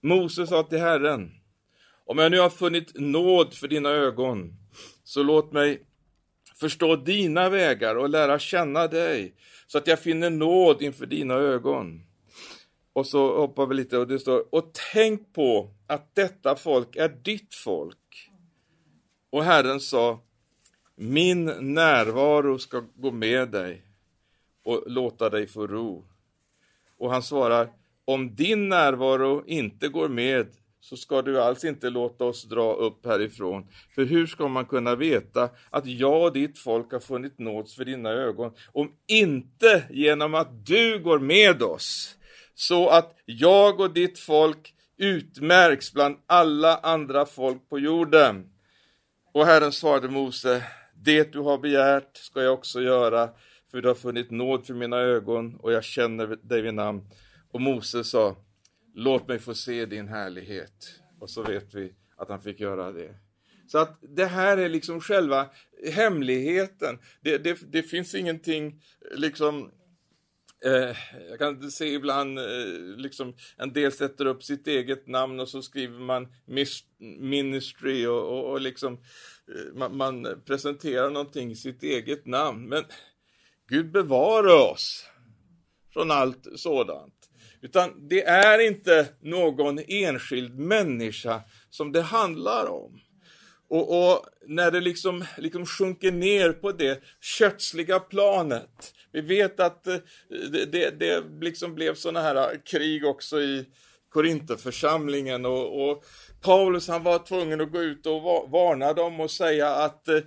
Mose 0.03 0.47
sa 0.47 0.63
till 0.63 0.79
Herren, 0.79 1.31
om 2.05 2.19
jag 2.19 2.31
nu 2.31 2.39
har 2.39 2.51
funnit 2.51 2.93
nåd 2.95 3.55
för 3.55 3.69
dina 3.69 3.91
ögon, 3.91 4.55
så 5.05 5.23
låt 5.23 5.53
mig 5.53 5.83
förstå 6.61 6.97
dina 6.97 7.49
vägar 7.49 7.97
och 7.97 8.09
lära 8.09 8.39
känna 8.39 8.87
dig, 8.87 9.35
så 9.71 9.79
att 9.79 9.87
jag 9.87 10.01
finner 10.01 10.31
nåd 10.31 10.83
inför 10.83 11.07
dina 11.07 11.35
ögon. 11.35 12.03
Och 12.93 13.07
så 13.07 13.41
hoppar 13.41 13.67
vi 13.67 13.75
lite 13.75 13.99
och 13.99 14.09
det 14.09 14.19
står, 14.19 14.55
och 14.55 14.71
tänk 14.93 15.33
på 15.33 15.71
att 15.87 16.15
detta 16.15 16.57
folk 16.57 16.97
är 16.97 17.09
ditt 17.09 17.55
folk. 17.55 18.31
Och 19.31 19.45
Herren 19.45 19.81
sa, 19.81 20.21
min 20.95 21.45
närvaro 21.75 22.59
ska 22.59 22.83
gå 22.95 23.11
med 23.11 23.49
dig 23.49 23.83
och 24.65 24.83
låta 24.87 25.31
dig 25.31 25.47
få 25.47 25.67
ro. 25.67 26.05
Och 26.99 27.11
han 27.11 27.23
svarar, 27.23 27.73
om 28.05 28.35
din 28.35 28.69
närvaro 28.69 29.45
inte 29.47 29.89
går 29.89 30.09
med 30.09 30.57
så 30.81 30.97
ska 30.97 31.23
du 31.23 31.41
alls 31.41 31.65
inte 31.65 31.91
låta 31.91 32.25
oss 32.25 32.45
dra 32.45 32.75
upp 32.75 33.07
härifrån. 33.07 33.67
För 33.95 34.05
hur 34.05 34.27
ska 34.27 34.49
man 34.49 34.65
kunna 34.67 34.95
veta 34.95 35.51
att 35.71 35.87
jag 35.87 36.23
och 36.23 36.33
ditt 36.33 36.59
folk 36.59 36.93
har 36.93 37.01
funnit 37.01 37.39
nåds 37.39 37.75
för 37.77 37.85
dina 37.85 38.11
ögon 38.11 38.53
om 38.73 38.93
inte 39.07 39.85
genom 39.91 40.35
att 40.35 40.67
du 40.67 40.99
går 40.99 41.19
med 41.19 41.63
oss, 41.63 42.17
så 42.55 42.89
att 42.89 43.17
jag 43.25 43.81
och 43.81 43.93
ditt 43.93 44.19
folk 44.19 44.75
utmärks 44.97 45.93
bland 45.93 46.17
alla 46.27 46.77
andra 46.77 47.27
folk 47.27 47.69
på 47.69 47.79
jorden. 47.79 48.51
Och 49.33 49.47
Herren 49.47 49.73
svarade 49.73 50.09
Mose, 50.09 50.63
det 50.95 51.33
du 51.33 51.39
har 51.39 51.59
begärt 51.59 52.17
ska 52.17 52.43
jag 52.43 52.55
också 52.55 52.81
göra, 52.81 53.29
för 53.71 53.83
du 53.83 53.89
har 53.89 53.95
funnit 53.95 54.31
nåd 54.31 54.67
för 54.67 54.75
mina 54.75 54.97
ögon 54.97 55.55
och 55.55 55.73
jag 55.73 55.85
känner 55.85 56.39
dig 56.43 56.63
vid 56.63 56.75
namn. 56.75 57.03
Och 57.53 57.61
Mose 57.61 58.05
sa, 58.05 58.37
låt 58.95 59.29
mig 59.29 59.39
få 59.39 59.55
se 59.55 59.87
din 59.87 60.09
härlighet. 60.09 61.01
Och 61.19 61.31
så 61.31 61.43
vet 61.43 61.75
vi 61.75 61.95
att 62.17 62.29
han 62.29 62.43
fick 62.43 62.61
göra 62.61 62.93
det. 62.93 63.15
Så 63.67 63.79
att 63.79 63.99
det 64.01 64.27
här 64.27 64.57
är 64.57 64.69
liksom 64.69 65.01
själva 65.01 65.51
hemligheten. 65.93 66.99
Det, 67.21 67.39
det, 67.39 67.59
det 67.73 67.83
finns 67.83 68.15
ingenting 68.15 68.83
liksom 69.15 69.71
Eh, 70.65 70.97
jag 71.29 71.39
kan 71.39 71.71
se 71.71 71.95
ibland, 71.95 72.39
eh, 72.39 72.97
liksom, 72.97 73.35
en 73.57 73.73
del 73.73 73.93
sätter 73.93 74.27
upp 74.27 74.43
sitt 74.43 74.67
eget 74.67 75.07
namn 75.07 75.41
och 75.41 75.49
så 75.49 75.63
skriver 75.63 75.99
man 75.99 76.29
ministry 77.19 78.07
och, 78.07 78.29
och, 78.29 78.51
och 78.51 78.61
liksom, 78.61 78.93
eh, 78.93 79.75
man, 79.75 79.97
man, 79.97 80.43
presenterar 80.47 81.11
någonting 81.11 81.51
i 81.51 81.57
sitt 81.57 81.83
eget 81.83 82.27
namn. 82.27 82.69
Men 82.69 82.85
Gud 83.69 83.91
bevara 83.91 84.55
oss 84.55 85.07
från 85.93 86.11
allt 86.11 86.47
sådant. 86.57 87.20
Utan 87.63 88.09
det 88.09 88.25
är 88.25 88.59
inte 88.59 89.09
någon 89.21 89.79
enskild 89.79 90.59
människa 90.59 91.43
som 91.71 91.93
det 91.93 92.03
handlar 92.03 92.67
om. 92.67 93.01
Och, 93.69 94.13
och, 94.13 94.27
när 94.47 94.71
det 94.71 94.81
liksom, 94.81 95.25
liksom 95.39 95.67
sjunker 95.67 96.13
ner 96.13 96.53
på 96.53 96.73
det 96.73 97.03
kötsliga 97.21 98.01
planet. 98.01 98.95
Vi 99.13 99.21
vet 99.21 99.61
att 99.61 99.87
eh, 99.87 99.97
det, 100.53 100.65
det, 100.65 100.91
det 100.91 101.25
liksom 101.41 101.75
blev 101.75 101.95
sådana 101.95 102.21
här 102.21 102.67
krig 102.67 103.07
också 103.07 103.41
i 103.41 103.67
Korintheförsamlingen 104.09 105.47
och, 105.47 105.91
och 105.91 106.05
Paulus 106.43 106.89
han 106.89 107.03
var 107.03 107.19
tvungen 107.19 107.61
att 107.61 107.73
gå 107.73 107.83
ut 107.83 108.07
och 108.07 108.23
varna 108.51 108.93
dem 108.93 109.21
och 109.21 109.31
säga 109.31 109.69
att 109.69 110.09
eh, 110.09 110.21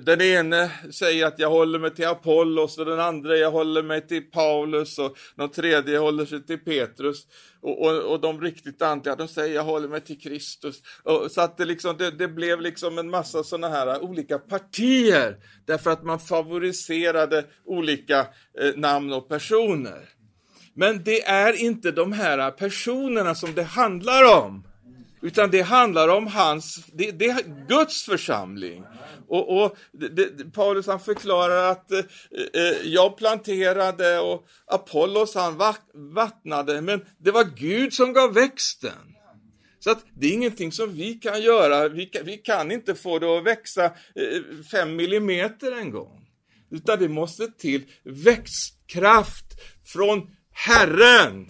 den 0.00 0.20
ene 0.20 0.70
säger 0.92 1.26
att 1.26 1.38
jag 1.38 1.50
håller 1.50 1.78
mig 1.78 1.94
till 1.94 2.06
Apollos 2.06 2.78
och 2.78 2.84
den 2.84 3.00
andra 3.00 3.36
jag 3.36 3.50
håller 3.50 3.82
mig 3.82 4.06
till 4.06 4.30
Paulus 4.30 4.98
och 4.98 5.16
den 5.36 5.50
tredje 5.50 5.98
håller 5.98 6.26
sig 6.26 6.46
till 6.46 6.58
Petrus 6.58 7.26
och, 7.62 7.86
och, 7.86 8.12
och 8.12 8.20
de 8.20 8.40
riktigt 8.40 8.82
andliga 8.82 9.16
de 9.16 9.28
säger 9.28 9.54
jag 9.54 9.64
håller 9.64 9.88
mig 9.88 10.00
till 10.00 10.20
Kristus. 10.20 10.82
Och, 11.02 11.30
så 11.30 11.40
att 11.40 11.56
det, 11.56 11.64
liksom, 11.64 11.96
det, 11.96 12.10
det 12.10 12.28
blev 12.28 12.60
liksom 12.60 12.98
en 12.98 13.10
massa 13.10 13.44
sådana 13.44 13.68
här 13.68 14.02
olika 14.02 14.38
partier 14.38 15.36
därför 15.66 15.90
att 15.90 16.04
man 16.04 16.20
favoriserade 16.20 17.44
olika 17.64 18.18
eh, 18.60 18.76
namn 18.76 19.12
och 19.12 19.28
personer. 19.28 20.08
Men 20.74 21.04
det 21.04 21.22
är 21.22 21.52
inte 21.52 21.90
de 21.90 22.12
här 22.12 22.50
personerna 22.50 23.34
som 23.34 23.54
det 23.54 23.62
handlar 23.62 24.44
om. 24.44 24.64
Utan 25.22 25.50
det 25.50 25.60
handlar 25.60 26.08
om 26.08 26.26
hans, 26.26 26.86
det, 26.92 27.10
det 27.10 27.26
är 27.26 27.66
Guds 27.68 28.04
församling. 28.04 28.84
Och, 29.28 29.62
och 29.62 29.76
det, 29.92 30.52
Paulus 30.52 30.86
han 30.86 31.00
förklarar 31.00 31.70
att 31.70 31.92
eh, 31.92 31.98
eh, 32.54 32.76
jag 32.84 33.16
planterade 33.16 34.18
och 34.18 34.46
Apollos 34.66 35.34
han 35.34 35.60
vattnade, 35.94 36.80
men 36.80 37.04
det 37.18 37.30
var 37.30 37.44
Gud 37.44 37.92
som 37.92 38.12
gav 38.12 38.34
växten. 38.34 39.14
Så 39.78 39.90
att 39.90 40.04
det 40.14 40.26
är 40.26 40.32
ingenting 40.32 40.72
som 40.72 40.92
vi 40.92 41.14
kan 41.14 41.42
göra, 41.42 41.88
vi 41.88 42.06
kan, 42.06 42.24
vi 42.24 42.36
kan 42.36 42.72
inte 42.72 42.94
få 42.94 43.18
det 43.18 43.38
att 43.38 43.44
växa 43.44 43.84
eh, 43.84 43.92
fem 44.70 44.96
millimeter 44.96 45.72
en 45.72 45.90
gång. 45.90 46.26
Utan 46.70 46.98
det 46.98 47.08
måste 47.08 47.46
till 47.46 47.82
växtkraft 48.04 49.46
från 49.84 50.36
Herren. 50.52 51.48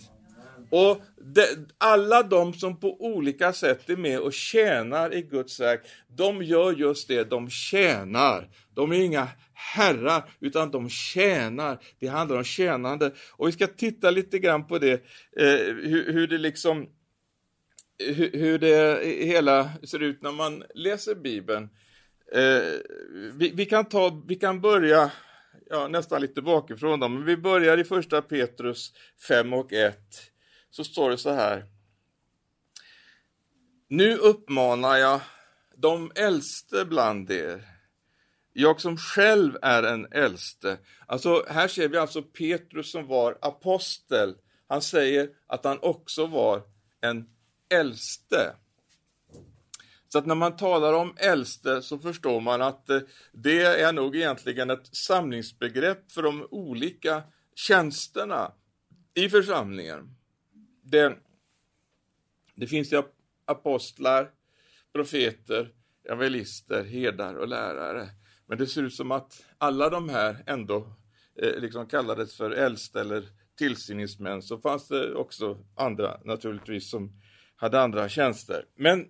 Och 0.71 1.03
de, 1.17 1.67
alla 1.79 2.23
de 2.23 2.55
som 2.55 2.81
på 2.81 3.01
olika 3.01 3.53
sätt 3.53 3.91
är 3.91 3.97
med 3.97 4.19
och 4.19 4.33
tjänar 4.33 5.15
i 5.15 5.23
Guds 5.23 5.61
verk, 5.61 5.81
de 6.17 6.43
gör 6.43 6.73
just 6.73 7.09
det, 7.09 7.31
de 7.31 7.51
tjänar. 7.51 8.49
De 8.75 8.93
är 8.93 8.97
inga 8.97 9.29
herrar, 9.53 10.31
utan 10.41 10.71
de 10.71 10.89
tjänar. 10.89 11.79
Det 11.99 12.07
handlar 12.07 12.37
om 12.37 12.45
tjänande. 12.45 13.13
Och 13.31 13.49
vi 13.49 13.53
ska 13.53 13.67
titta 13.67 14.11
lite 14.11 14.39
grann 14.39 14.67
på 14.67 14.79
det, 14.79 14.93
eh, 15.37 15.75
hur, 15.83 16.13
hur, 16.13 16.27
det 16.27 16.39
liksom 16.39 16.89
hur, 17.99 18.31
hur, 18.33 18.59
det 18.59 19.07
hela 19.27 19.71
ser 19.83 20.03
ut 20.03 20.23
när 20.23 20.33
man 20.33 20.65
läser 20.75 21.15
Bibeln. 21.15 21.69
Eh, 22.33 22.63
vi, 23.35 23.53
vi, 23.55 23.67
kan 23.67 23.85
ta, 23.85 24.23
vi 24.29 24.35
kan 24.35 24.61
börja 24.61 25.11
ja, 25.71 25.89
nästan 25.89 26.21
lite 26.21 26.43
bakifrån, 26.43 27.01
då, 27.01 27.09
men 27.09 27.25
vi 27.25 27.37
börjar 27.37 27.79
i 27.79 27.85
första 27.85 28.23
Petrus 28.23 28.93
5 29.29 29.53
och 29.53 29.73
1 29.73 29.97
så 30.71 30.85
står 30.85 31.11
det 31.11 31.19
så 31.19 31.31
här. 31.31 31.67
Nu 33.89 34.17
uppmanar 34.17 34.97
jag 34.97 35.21
de 35.77 36.13
äldste 36.15 36.85
bland 36.85 37.31
er, 37.31 37.65
jag 38.53 38.81
som 38.81 38.97
själv 38.97 39.57
är 39.63 39.83
en 39.83 40.13
äldste. 40.13 40.79
Alltså, 41.07 41.45
här 41.49 41.69
ser 41.69 41.89
vi 41.89 41.99
alltså 41.99 42.23
Petrus 42.23 42.91
som 42.91 43.07
var 43.07 43.39
apostel. 43.43 44.37
Han 44.69 44.83
säger 44.83 45.31
att 45.47 45.65
han 45.65 45.79
också 45.83 46.27
var 46.27 46.63
en 47.01 47.29
äldste. 47.75 48.57
Så 50.09 50.19
att 50.19 50.27
när 50.27 50.35
man 50.35 50.57
talar 50.57 50.93
om 50.93 51.15
äldste 51.17 51.83
så 51.83 51.99
förstår 51.99 52.41
man 52.41 52.63
att 52.63 52.91
eh, 52.91 53.01
det 53.33 53.63
är 53.63 53.93
nog 53.93 54.17
egentligen 54.17 54.71
ett 54.71 54.97
samlingsbegrepp 54.97 56.13
för 56.13 56.23
de 56.23 56.47
olika 56.51 57.23
tjänsterna 57.55 58.53
i 59.15 59.29
församlingen 59.29 60.20
det, 60.91 61.17
det 62.55 62.67
finns 62.67 62.93
ju 62.93 63.03
apostlar, 63.45 64.31
profeter, 64.93 65.73
evangelister, 66.09 66.85
herdar 66.85 67.35
och 67.35 67.49
lärare. 67.49 68.09
Men 68.47 68.59
det 68.59 68.67
ser 68.67 68.83
ut 68.83 68.95
som 68.95 69.13
att 69.13 69.45
alla 69.59 69.91
de 69.91 70.09
här 70.09 70.45
ändå 70.47 70.97
eh, 71.43 71.61
liksom 71.61 71.87
kallades 71.87 72.37
för 72.37 72.51
äldste 72.51 73.01
eller 73.01 73.29
tillsyningsmän. 73.57 74.43
Så 74.43 74.59
fanns 74.59 74.89
det 74.89 75.15
också 75.15 75.59
andra 75.77 76.21
naturligtvis 76.25 76.91
som 76.91 77.13
hade 77.57 77.81
andra 77.81 78.09
tjänster. 78.09 78.65
Men 78.77 79.07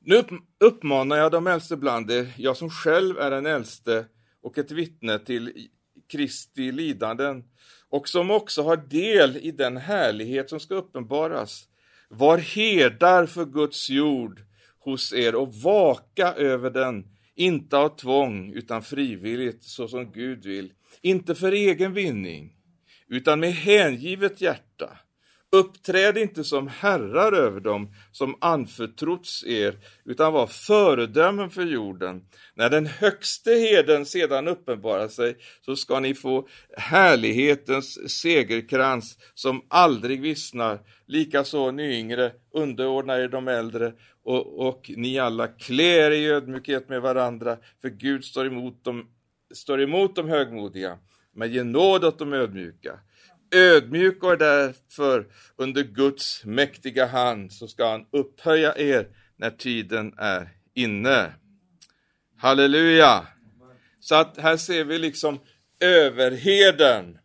nu 0.00 0.24
uppmanar 0.60 1.16
jag 1.16 1.32
de 1.32 1.46
äldste 1.46 1.76
bland 1.76 2.10
er, 2.10 2.34
jag 2.36 2.56
som 2.56 2.70
själv 2.70 3.18
är 3.18 3.30
den 3.30 3.46
äldste 3.46 4.06
och 4.40 4.58
ett 4.58 4.70
vittne 4.70 5.18
till 5.18 5.68
Kristi 6.08 6.72
lidanden 6.72 7.44
och 7.88 8.08
som 8.08 8.30
också 8.30 8.62
har 8.62 8.76
del 8.76 9.36
i 9.36 9.50
den 9.50 9.76
härlighet 9.76 10.50
som 10.50 10.60
ska 10.60 10.74
uppenbaras. 10.74 11.68
Var 12.08 12.38
herdar 12.38 13.26
för 13.26 13.44
Guds 13.44 13.90
jord 13.90 14.42
hos 14.78 15.12
er 15.12 15.34
och 15.34 15.54
vaka 15.54 16.32
över 16.32 16.70
den, 16.70 17.04
inte 17.34 17.76
av 17.76 17.88
tvång 17.88 18.52
utan 18.52 18.82
frivilligt 18.82 19.64
så 19.64 19.88
som 19.88 20.12
Gud 20.12 20.44
vill, 20.44 20.72
inte 21.00 21.34
för 21.34 21.52
egen 21.52 21.92
vinning 21.92 22.52
utan 23.08 23.40
med 23.40 23.52
hängivet 23.52 24.40
hjärta 24.40 24.98
Uppträd 25.56 26.18
inte 26.18 26.44
som 26.44 26.68
herrar 26.68 27.32
över 27.32 27.60
dem 27.60 27.94
som 28.12 28.36
anförtrotts 28.40 29.44
er, 29.46 29.76
utan 30.04 30.32
var 30.32 30.46
föredömen 30.46 31.50
för 31.50 31.62
jorden. 31.62 32.24
När 32.54 32.70
den 32.70 32.86
högste 32.86 33.50
heden 33.50 34.06
sedan 34.06 34.48
uppenbarar 34.48 35.08
sig, 35.08 35.36
så 35.60 35.76
ska 35.76 36.00
ni 36.00 36.14
få 36.14 36.48
härlighetens 36.76 38.20
segerkrans 38.20 39.18
som 39.34 39.64
aldrig 39.68 40.20
vissnar. 40.20 40.80
Likaså 41.06 41.70
ni 41.70 41.98
yngre, 41.98 42.32
underordna 42.54 43.18
er 43.18 43.28
de 43.28 43.48
äldre, 43.48 43.92
och, 44.24 44.66
och 44.68 44.90
ni 44.96 45.18
alla 45.18 45.48
klär 45.48 46.10
i 46.10 46.26
ödmjukhet 46.26 46.88
med 46.88 47.02
varandra, 47.02 47.56
för 47.82 47.88
Gud 47.88 48.24
står 48.24 48.46
emot 48.46 48.84
dem, 48.84 49.08
står 49.54 49.82
emot 49.82 50.16
de 50.16 50.28
högmodiga, 50.28 50.98
men 51.34 51.52
ge 51.52 51.64
nåd 51.64 52.04
åt 52.04 52.18
de 52.18 52.32
ödmjuka. 52.32 52.98
Ödmjuka 53.56 54.32
er 54.32 54.36
därför 54.36 55.26
under 55.56 55.82
Guds 55.82 56.44
mäktiga 56.44 57.06
hand, 57.06 57.52
så 57.52 57.68
ska 57.68 57.90
han 57.90 58.06
upphöja 58.12 58.78
er 58.78 59.08
när 59.36 59.50
tiden 59.50 60.14
är 60.18 60.48
inne. 60.74 61.32
Halleluja! 62.38 63.26
Så 64.00 64.14
att 64.14 64.38
här 64.38 64.56
ser 64.56 64.84
vi 64.84 64.98
liksom 64.98 65.38
överheden 65.80 67.18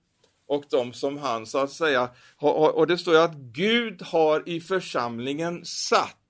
och 0.47 0.63
de 0.69 0.93
som 0.93 1.17
han 1.17 1.45
så 1.45 1.57
att 1.57 1.71
säga, 1.71 2.09
och 2.37 2.87
det 2.87 2.97
står 2.97 3.13
ju 3.13 3.19
att 3.19 3.35
Gud 3.35 4.01
har 4.01 4.49
i 4.49 4.61
församlingen 4.61 5.65
satt. 5.65 6.20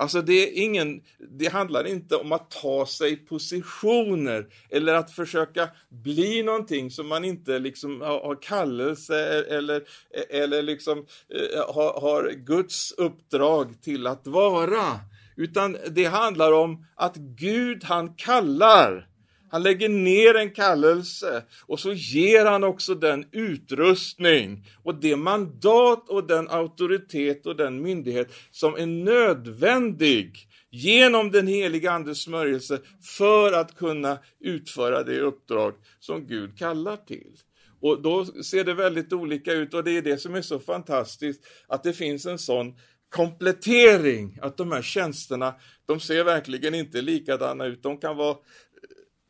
Alltså 0.00 0.22
det, 0.22 0.32
är 0.32 0.62
ingen, 0.62 1.00
det 1.38 1.46
handlar 1.46 1.86
inte 1.86 2.16
om 2.16 2.32
att 2.32 2.50
ta 2.50 2.86
sig 2.86 3.16
positioner 3.16 4.46
eller 4.70 4.94
att 4.94 5.10
försöka 5.10 5.68
bli 5.88 6.42
någonting 6.42 6.90
som 6.90 7.08
man 7.08 7.24
inte 7.24 7.58
liksom 7.58 8.00
har 8.00 8.42
kallelse 8.42 9.44
eller, 9.48 9.82
eller 10.30 10.62
liksom 10.62 10.98
eh, 10.98 11.74
har, 11.74 12.00
har 12.00 12.30
Guds 12.30 12.92
uppdrag 12.92 13.82
till 13.82 14.06
att 14.06 14.26
vara. 14.26 15.00
Utan 15.36 15.76
det 15.90 16.04
handlar 16.04 16.52
om 16.52 16.86
att 16.94 17.16
Gud 17.16 17.84
han 17.84 18.14
kallar. 18.14 19.08
Han 19.50 19.62
lägger 19.62 19.88
ner 19.88 20.34
en 20.34 20.50
kallelse 20.50 21.42
och 21.66 21.80
så 21.80 21.92
ger 21.92 22.46
han 22.46 22.64
också 22.64 22.94
den 22.94 23.26
utrustning 23.32 24.66
och 24.82 24.94
det 24.94 25.16
mandat 25.16 26.08
och 26.08 26.26
den 26.26 26.48
auktoritet 26.48 27.46
och 27.46 27.56
den 27.56 27.82
myndighet 27.82 28.32
som 28.50 28.74
är 28.74 28.86
nödvändig 28.86 30.48
genom 30.70 31.30
den 31.30 31.46
heliga 31.46 31.92
Andes 31.92 32.22
smörjelse 32.22 32.78
för 33.02 33.52
att 33.52 33.76
kunna 33.76 34.18
utföra 34.40 35.02
det 35.02 35.20
uppdrag 35.20 35.74
som 36.00 36.26
Gud 36.26 36.58
kallar 36.58 36.96
till. 36.96 37.36
Och 37.80 38.02
då 38.02 38.24
ser 38.24 38.64
det 38.64 38.74
väldigt 38.74 39.12
olika 39.12 39.52
ut 39.52 39.74
och 39.74 39.84
det 39.84 39.96
är 39.96 40.02
det 40.02 40.18
som 40.18 40.34
är 40.34 40.42
så 40.42 40.58
fantastiskt 40.58 41.46
att 41.66 41.82
det 41.82 41.92
finns 41.92 42.26
en 42.26 42.38
sån 42.38 42.74
komplettering, 43.08 44.38
att 44.42 44.56
de 44.56 44.72
här 44.72 44.82
tjänsterna, 44.82 45.54
de 45.86 46.00
ser 46.00 46.24
verkligen 46.24 46.74
inte 46.74 47.02
likadana 47.02 47.66
ut. 47.66 47.82
De 47.82 47.98
kan 47.98 48.16
vara 48.16 48.36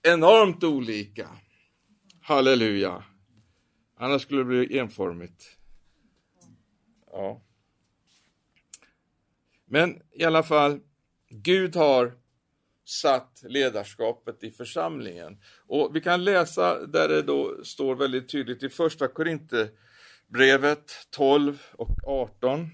enormt 0.03 0.65
olika. 0.65 1.29
Halleluja. 2.23 3.05
Annars 3.97 4.23
skulle 4.23 4.41
det 4.41 4.45
bli 4.45 4.79
enformigt. 4.79 5.57
Ja. 7.11 7.43
Men 9.65 10.03
i 10.13 10.25
alla 10.25 10.43
fall, 10.43 10.81
Gud 11.31 11.77
har 11.77 12.13
satt 12.85 13.43
ledarskapet 13.43 14.45
i 14.45 14.51
församlingen. 14.51 15.43
Och 15.67 15.97
vi 15.97 16.01
kan 16.01 16.25
läsa 16.25 16.87
där 16.87 17.09
det 17.09 17.23
då 17.23 17.65
står 17.65 17.95
väldigt 17.95 18.29
tydligt 18.29 18.63
i 18.63 18.69
första 18.69 19.09
Korinthierbrevet 19.09 20.93
12 21.11 21.63
och 21.73 21.97
18. 22.07 22.71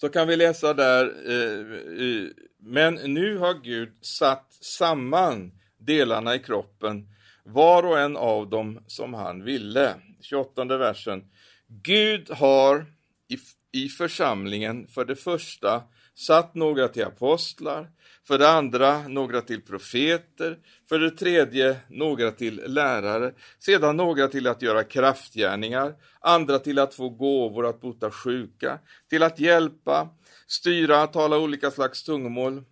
Så 0.00 0.08
kan 0.08 0.28
vi 0.28 0.36
läsa 0.36 0.74
där, 0.74 1.04
eh, 1.04 2.26
men 2.58 2.94
nu 2.94 3.38
har 3.38 3.54
Gud 3.54 3.92
satt 4.00 4.52
samman 4.60 5.52
delarna 5.78 6.34
i 6.34 6.38
kroppen, 6.38 7.08
var 7.44 7.82
och 7.82 7.98
en 7.98 8.16
av 8.16 8.50
dem 8.50 8.84
som 8.86 9.14
han 9.14 9.44
ville. 9.44 9.94
28 10.20 10.64
versen. 10.64 11.24
Gud 11.66 12.30
har 12.30 12.86
i, 13.28 13.38
i 13.84 13.88
församlingen 13.88 14.86
för 14.86 15.04
det 15.04 15.16
första 15.16 15.82
satt 16.20 16.54
några 16.54 16.88
till 16.88 17.04
apostlar, 17.04 17.90
för 18.26 18.38
det 18.38 18.48
andra 18.48 19.08
några 19.08 19.40
till 19.40 19.62
profeter, 19.62 20.58
för 20.88 20.98
det 20.98 21.10
tredje 21.10 21.76
några 21.88 22.30
till 22.30 22.62
lärare, 22.66 23.32
sedan 23.58 23.96
några 23.96 24.28
till 24.28 24.46
att 24.46 24.62
göra 24.62 24.84
kraftgärningar, 24.84 25.94
andra 26.20 26.58
till 26.58 26.78
att 26.78 26.94
få 26.94 27.08
gåvor 27.08 27.66
att 27.66 27.80
bota 27.80 28.10
sjuka, 28.10 28.78
till 29.10 29.22
att 29.22 29.40
hjälpa, 29.40 30.08
styra, 30.46 31.06
tala 31.06 31.38
olika 31.38 31.70
slags 31.70 32.02
tungomål. 32.02 32.64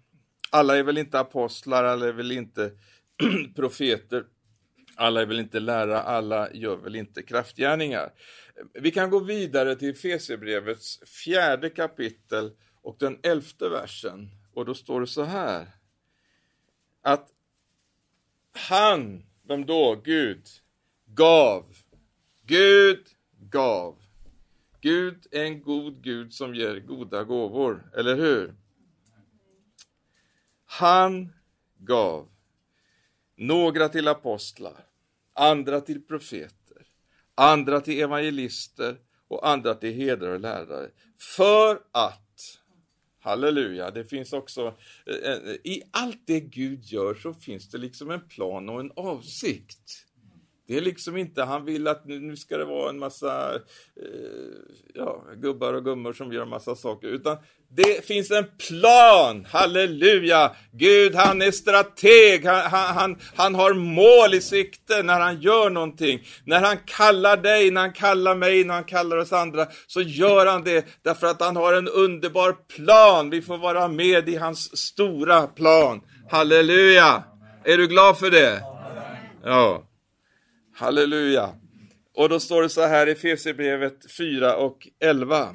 Alla 0.51 0.77
är 0.77 0.83
väl 0.83 0.99
inte 0.99 1.21
apostlar, 1.21 1.85
alla 1.85 2.07
är 2.09 2.13
väl 2.13 2.33
inte 2.33 2.71
profeter, 3.57 4.25
alla 4.97 5.23
är 5.23 5.27
väl 5.27 5.41
inte 5.41 5.61
lärare, 5.61 6.01
alla 6.01 6.53
gör 6.53 6.77
väl 6.77 6.97
inte 6.97 7.23
kraftgärningar. 7.23 8.13
Vi 8.75 8.91
kan 8.91 9.11
gå 9.11 9.19
vidare 9.19 9.77
till 9.77 9.95
Fesebrevets 9.95 11.01
fjärde 11.25 11.71
kapitel 11.71 12.51
och 12.83 12.97
den 12.99 13.19
elfte 13.23 13.69
versen. 13.69 14.31
Och 14.55 14.65
då 14.65 14.75
står 14.75 15.01
det 15.01 15.07
så 15.07 15.23
här. 15.23 15.67
Att 17.03 17.33
han, 18.53 19.23
vem 19.43 19.67
då? 19.67 20.01
Gud, 20.05 20.47
gav. 21.07 21.77
Gud 22.47 23.07
gav. 23.41 23.97
Gud 24.81 25.27
är 25.31 25.45
en 25.45 25.63
god 25.63 26.03
Gud 26.03 26.35
som 26.35 26.55
ger 26.55 26.81
goda 26.81 27.25
gåvor, 27.25 27.91
eller 27.97 28.17
hur? 28.17 28.55
Han 30.65 31.33
gav 31.79 32.29
några 33.37 33.89
till 33.89 34.09
apostlar, 34.09 34.87
andra 35.33 35.81
till 35.81 36.07
profeter, 36.07 36.87
andra 37.35 37.81
till 37.81 38.01
evangelister 38.01 38.97
och 39.29 39.49
andra 39.49 39.75
till 39.75 39.95
hedrar 39.95 40.31
och 40.31 40.41
lärare. 40.41 40.91
För 41.37 41.83
att 41.93 42.28
Halleluja, 43.21 43.91
det 43.91 44.05
finns 44.05 44.33
också, 44.33 44.75
eh, 45.07 45.33
eh, 45.33 45.55
i 45.65 45.83
allt 45.91 46.27
det 46.27 46.41
Gud 46.41 46.85
gör 46.85 47.15
så 47.15 47.35
finns 47.35 47.71
det 47.71 47.79
liksom 47.79 48.11
en 48.11 48.29
plan 48.29 48.69
och 48.69 48.81
en 48.81 48.93
avsikt. 48.97 50.05
Det 50.67 50.77
är 50.77 50.81
liksom 50.81 51.17
inte, 51.17 51.43
han 51.43 51.65
vill 51.65 51.89
att 51.89 52.07
nu, 52.07 52.37
ska 52.37 52.59
det 52.59 52.65
vara 52.65 52.91
en 52.91 52.99
massa 52.99 53.55
eh, 53.97 54.03
ja, 54.95 55.25
gubbar 55.37 55.75
och 55.75 55.85
gummor 55.85 56.13
som 56.13 56.33
gör 56.33 56.43
en 56.43 56.49
massa 56.49 56.77
saker, 56.77 57.09
utan 57.09 57.37
det 57.71 58.07
finns 58.07 58.31
en 58.31 58.47
plan, 58.69 59.47
halleluja! 59.51 60.53
Gud 60.73 61.15
han 61.15 61.43
är 61.43 61.51
strateg, 61.51 62.47
han, 62.47 62.71
han, 62.71 63.17
han 63.35 63.55
har 63.55 63.75
mål 63.75 64.35
i 64.35 64.41
sikte 64.41 65.03
när 65.03 65.21
han 65.21 65.41
gör 65.41 65.71
någonting. 65.71 66.21
När 66.45 66.61
han 66.61 66.77
kallar 66.87 67.37
dig, 67.37 67.71
när 67.71 67.81
han 67.81 67.93
kallar 67.93 68.35
mig, 68.35 68.65
när 68.65 68.75
han 68.75 68.85
kallar 68.85 69.17
oss 69.17 69.33
andra, 69.33 69.67
så 69.87 70.01
gör 70.01 70.47
han 70.47 70.65
det 70.65 70.87
därför 71.05 71.27
att 71.27 71.41
han 71.41 71.57
har 71.57 71.73
en 71.73 71.89
underbar 71.89 72.53
plan. 72.53 73.31
Vi 73.31 73.43
får 73.43 73.59
vara 73.59 73.89
med 73.89 74.29
i 74.29 74.37
hans 74.37 74.79
stora 74.79 75.47
plan. 75.47 76.01
Halleluja! 76.31 77.25
Är 77.65 77.77
du 77.77 77.87
glad 77.87 78.19
för 78.19 78.31
det? 78.31 78.63
Ja. 79.45 79.83
Halleluja. 80.77 81.51
Och 82.17 82.29
då 82.29 82.41
står 82.41 82.63
det 82.63 82.69
så 82.69 82.87
här 82.87 83.07
i 83.07 83.11
Efesierbrevet 83.11 84.13
4 84.19 84.57
och 84.57 84.89
11. 85.01 85.49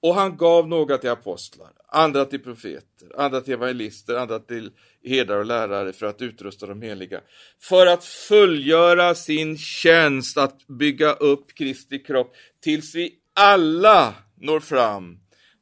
Och 0.00 0.14
han 0.14 0.36
gav 0.36 0.68
några 0.68 0.98
till 0.98 1.10
apostlar, 1.10 1.72
andra 1.88 2.24
till 2.24 2.42
profeter, 2.42 3.08
andra 3.16 3.40
till 3.40 3.54
evangelister, 3.54 4.14
andra 4.14 4.38
till 4.38 4.70
herdar 5.04 5.36
och 5.36 5.46
lärare 5.46 5.92
för 5.92 6.06
att 6.06 6.22
utrusta 6.22 6.66
de 6.66 6.82
heliga. 6.82 7.20
För 7.60 7.86
att 7.86 8.04
fullgöra 8.04 9.14
sin 9.14 9.58
tjänst 9.58 10.38
att 10.38 10.66
bygga 10.66 11.12
upp 11.12 11.54
Kristi 11.54 11.98
kropp 11.98 12.34
tills 12.60 12.94
vi 12.94 13.14
alla 13.34 14.14
når 14.36 14.60
fram 14.60 15.18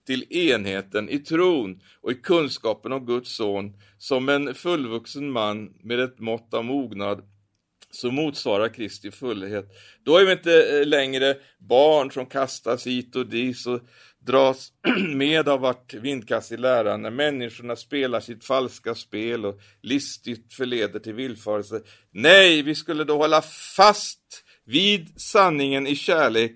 till 0.06 0.32
enheten 0.32 1.08
i 1.08 1.18
tron 1.18 1.80
och 2.00 2.12
i 2.12 2.14
kunskapen 2.14 2.92
om 2.92 3.06
Guds 3.06 3.36
son 3.36 3.72
som 3.98 4.28
en 4.28 4.54
fullvuxen 4.54 5.30
man 5.30 5.72
med 5.82 6.00
ett 6.00 6.18
mått 6.18 6.54
av 6.54 6.64
mognad 6.64 7.22
som 7.90 8.14
motsvarar 8.14 8.68
Kristi 8.68 9.10
fullhet. 9.10 9.66
Då 10.04 10.16
är 10.16 10.24
vi 10.24 10.32
inte 10.32 10.78
eh, 10.78 10.86
längre 10.86 11.36
barn 11.58 12.10
som 12.10 12.26
kastas 12.26 12.86
hit 12.86 13.16
och 13.16 13.26
dit 13.26 13.66
och 13.66 13.80
dras 14.26 14.72
med 15.14 15.48
av 15.48 15.60
vart 15.60 15.94
vindkast 15.94 16.52
i 16.52 16.56
läran 16.56 17.02
när 17.02 17.10
människorna 17.10 17.76
spelar 17.76 18.20
sitt 18.20 18.44
falska 18.44 18.94
spel 18.94 19.44
och 19.44 19.60
listigt 19.82 20.54
förleder 20.54 20.98
till 20.98 21.14
villfarelse. 21.14 21.80
Nej, 22.10 22.62
vi 22.62 22.74
skulle 22.74 23.04
då 23.04 23.16
hålla 23.16 23.42
fast 23.76 24.44
vid 24.64 25.20
sanningen 25.20 25.86
i 25.86 25.96
kärlek 25.96 26.52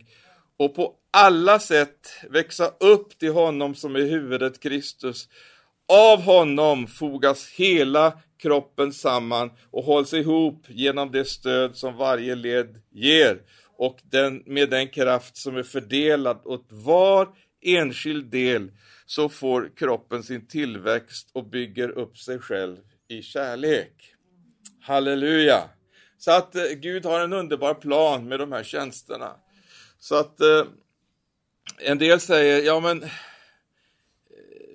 och 0.56 0.74
på 0.74 0.94
alla 1.12 1.58
sätt 1.58 2.08
växa 2.30 2.72
upp 2.80 3.18
till 3.18 3.32
honom 3.32 3.74
som 3.74 3.96
är 3.96 4.00
huvudet 4.00 4.60
Kristus. 4.60 5.28
Av 5.92 6.22
honom 6.22 6.86
fogas 6.86 7.50
hela 7.50 8.12
kroppen 8.42 8.92
samman 8.92 9.50
och 9.70 9.84
hålls 9.84 10.14
ihop 10.14 10.64
genom 10.68 11.10
det 11.12 11.24
stöd 11.24 11.76
som 11.76 11.96
varje 11.96 12.34
led 12.34 12.82
ger 12.90 13.42
och 13.78 13.98
den, 14.02 14.42
med 14.46 14.70
den 14.70 14.88
kraft 14.88 15.36
som 15.36 15.56
är 15.56 15.62
fördelad 15.62 16.40
åt 16.44 16.66
var 16.68 17.28
enskild 17.62 18.30
del 18.30 18.70
så 19.06 19.28
får 19.28 19.70
kroppen 19.76 20.22
sin 20.22 20.46
tillväxt 20.46 21.30
och 21.32 21.44
bygger 21.44 21.88
upp 21.88 22.18
sig 22.18 22.38
själv 22.38 22.76
i 23.08 23.22
kärlek. 23.22 24.14
Halleluja! 24.80 25.68
Så 26.18 26.30
att 26.30 26.54
eh, 26.54 26.64
Gud 26.64 27.04
har 27.04 27.20
en 27.20 27.32
underbar 27.32 27.74
plan 27.74 28.28
med 28.28 28.38
de 28.38 28.52
här 28.52 28.62
tjänsterna. 28.62 29.36
Så 29.98 30.14
att 30.14 30.40
eh, 30.40 30.64
en 31.78 31.98
del 31.98 32.20
säger, 32.20 32.62
ja 32.62 32.80
men 32.80 33.02
eh, 33.02 33.08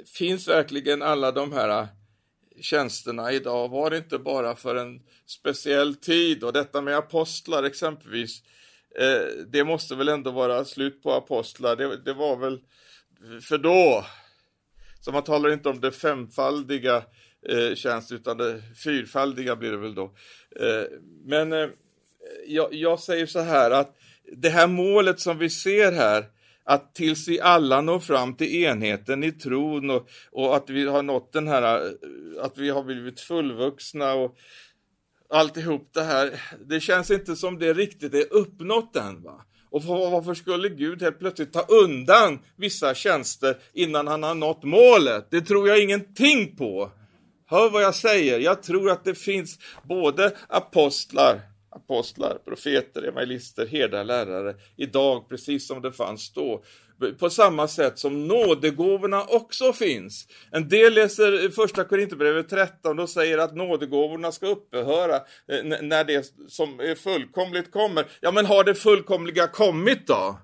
finns 0.05 0.47
verkligen 0.47 1.01
alla 1.01 1.31
de 1.31 1.51
här 1.51 1.81
eh, 1.81 1.87
tjänsterna 2.61 3.31
idag? 3.31 3.69
Var 3.69 3.89
det 3.89 3.97
inte 3.97 4.17
bara 4.17 4.55
för 4.55 4.75
en 4.75 5.01
speciell 5.25 5.95
tid? 5.95 6.43
Och 6.43 6.53
detta 6.53 6.81
med 6.81 6.97
apostlar 6.97 7.63
exempelvis, 7.63 8.43
eh, 8.99 9.45
det 9.47 9.63
måste 9.63 9.95
väl 9.95 10.09
ändå 10.09 10.31
vara 10.31 10.65
slut 10.65 11.03
på 11.03 11.13
apostlar. 11.13 11.75
Det, 11.75 11.97
det 11.97 12.13
var 12.13 12.37
väl 12.37 12.59
för 13.41 13.57
då, 13.57 14.05
så 15.01 15.11
man 15.11 15.23
talar 15.23 15.53
inte 15.53 15.69
om 15.69 15.79
det 15.79 15.91
femfaldiga 15.91 17.03
eh, 17.49 17.75
tjänst, 17.75 18.11
utan 18.11 18.37
det 18.37 18.61
fyrfaldiga 18.83 19.55
blir 19.55 19.71
det 19.71 19.77
väl 19.77 19.95
då. 19.95 20.03
Eh, 20.59 20.83
men 21.25 21.53
eh, 21.53 21.69
jag, 22.47 22.73
jag 22.73 22.99
säger 22.99 23.25
så 23.25 23.39
här 23.39 23.71
att 23.71 23.95
det 24.31 24.49
här 24.49 24.67
målet 24.67 25.19
som 25.19 25.37
vi 25.37 25.49
ser 25.49 25.91
här, 25.91 26.25
att 26.63 26.95
tills 26.95 27.27
vi 27.27 27.41
alla 27.41 27.81
når 27.81 27.99
fram 27.99 28.35
till 28.35 28.55
enheten 28.55 29.23
i 29.23 29.31
tron 29.31 29.89
och, 29.89 30.09
och, 30.31 30.55
att 30.55 30.69
vi 30.69 30.87
har 30.87 31.03
nått 31.03 31.33
den 31.33 31.47
här, 31.47 31.85
eh, 31.85 31.91
att 32.43 32.57
vi 32.57 32.69
har 32.69 32.83
blivit 32.83 33.19
fullvuxna 33.19 34.13
och 34.13 34.37
alltihop 35.29 35.89
det 35.93 36.03
här, 36.03 36.41
det 36.65 36.79
känns 36.79 37.11
inte 37.11 37.35
som 37.35 37.59
det 37.59 37.73
riktigt 37.73 38.13
är 38.13 38.33
uppnått 38.33 38.95
än. 38.95 39.23
Va? 39.23 39.45
Och 39.69 39.83
varför 39.83 40.33
skulle 40.33 40.69
Gud 40.69 41.01
helt 41.01 41.19
plötsligt 41.19 41.53
ta 41.53 41.61
undan 41.61 42.39
vissa 42.55 42.93
tjänster 42.93 43.57
innan 43.73 44.07
han 44.07 44.23
har 44.23 44.35
nått 44.35 44.63
målet? 44.63 45.27
Det 45.31 45.41
tror 45.41 45.67
jag 45.67 45.83
ingenting 45.83 46.55
på. 46.55 46.91
Hör 47.47 47.69
vad 47.69 47.83
jag 47.83 47.95
säger, 47.95 48.39
jag 48.39 48.63
tror 48.63 48.89
att 48.89 49.03
det 49.03 49.15
finns 49.15 49.59
både 49.83 50.37
apostlar 50.47 51.41
apostlar, 51.75 52.37
profeter, 52.45 53.03
evangelister, 53.03 53.67
herdar, 53.67 54.03
lärare 54.03 54.55
idag 54.75 55.29
precis 55.29 55.67
som 55.67 55.81
det 55.81 55.91
fanns 55.91 56.33
då. 56.33 56.63
På 57.19 57.29
samma 57.29 57.67
sätt 57.67 57.99
som 57.99 58.27
nådegåvorna 58.27 59.23
också 59.23 59.73
finns. 59.73 60.27
En 60.51 60.69
del 60.69 60.93
läser 60.93 61.49
första 61.49 61.83
Korinthierbrevet 61.83 62.49
13 62.49 62.99
och 62.99 63.09
säger 63.09 63.37
att 63.37 63.55
nådegåvorna 63.55 64.31
ska 64.31 64.47
upphöra 64.47 65.15
eh, 65.15 65.81
när 65.81 66.03
det 66.03 66.31
som 66.47 66.79
är 66.79 66.95
fullkomligt 66.95 67.71
kommer. 67.71 68.05
Ja, 68.21 68.31
men 68.31 68.45
har 68.45 68.63
det 68.63 68.75
fullkomliga 68.75 69.47
kommit 69.47 70.07
då? 70.07 70.39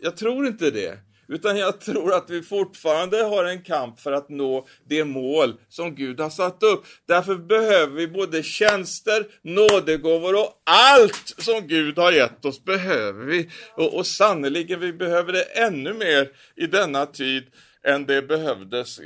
Jag 0.00 0.16
tror 0.16 0.46
inte 0.46 0.70
det. 0.70 0.98
Utan 1.28 1.58
jag 1.58 1.80
tror 1.80 2.14
att 2.14 2.30
vi 2.30 2.42
fortfarande 2.42 3.22
har 3.22 3.44
en 3.44 3.62
kamp 3.62 4.00
för 4.00 4.12
att 4.12 4.28
nå 4.28 4.66
det 4.88 5.04
mål 5.04 5.54
som 5.68 5.94
Gud 5.94 6.20
har 6.20 6.30
satt 6.30 6.62
upp. 6.62 6.84
Därför 7.06 7.34
behöver 7.34 7.94
vi 7.94 8.08
både 8.08 8.42
tjänster, 8.42 9.26
nådegåvor 9.42 10.34
och 10.34 10.62
allt 10.64 11.34
som 11.38 11.66
Gud 11.66 11.98
har 11.98 12.12
gett 12.12 12.44
oss 12.44 12.64
behöver 12.64 13.24
vi. 13.24 13.50
Och, 13.76 13.94
och 13.94 14.06
sannerligen, 14.06 14.80
vi 14.80 14.92
behöver 14.92 15.32
det 15.32 15.42
ännu 15.42 15.92
mer 15.92 16.30
i 16.56 16.66
denna 16.66 17.06
tid 17.06 17.44
än 17.84 18.06
det 18.06 18.22
behövdes 18.22 19.00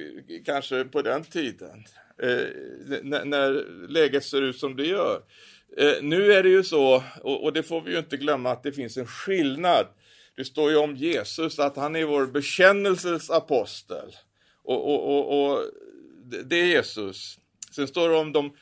kanske 0.45 0.85
på 0.85 1.03
den 1.03 1.25
tiden. 1.25 1.85
Eh, 2.23 2.47
när, 3.03 3.25
när 3.25 3.65
läget 3.89 4.25
ser 4.25 4.43
ut 4.43 4.59
som 4.59 4.77
det 4.77 4.87
gör. 4.87 5.21
Eh, 5.77 6.03
nu 6.03 6.33
är 6.33 6.43
det 6.43 6.49
ju 6.49 6.65
så, 6.65 7.03
och, 7.23 7.45
och 7.45 7.53
det 7.53 7.63
får 7.63 7.81
vi 7.81 7.93
ju 7.93 7.99
inte 7.99 8.17
glömma, 8.17 8.51
att 8.51 8.63
det 8.63 8.73
finns 8.73 8.97
en 8.97 9.07
skillnad 9.07 9.87
det 10.39 10.45
står 10.45 10.71
ju 10.71 10.77
om 10.77 10.97
Jesus 10.97 11.59
att 11.59 11.77
han 11.77 11.97
är 11.97 12.05
vår 12.05 12.27
bekännelses 12.27 13.31
apostel. 13.31 14.17
Och, 14.65 14.95
och, 14.95 15.19
och, 15.19 15.53
och 15.53 15.65
det 16.45 16.57
är 16.57 16.65
Jesus. 16.65 17.39
Sen 17.75 17.89
står 17.89 18.09
det 18.09 18.17
om 18.17 18.33
de 18.33 18.53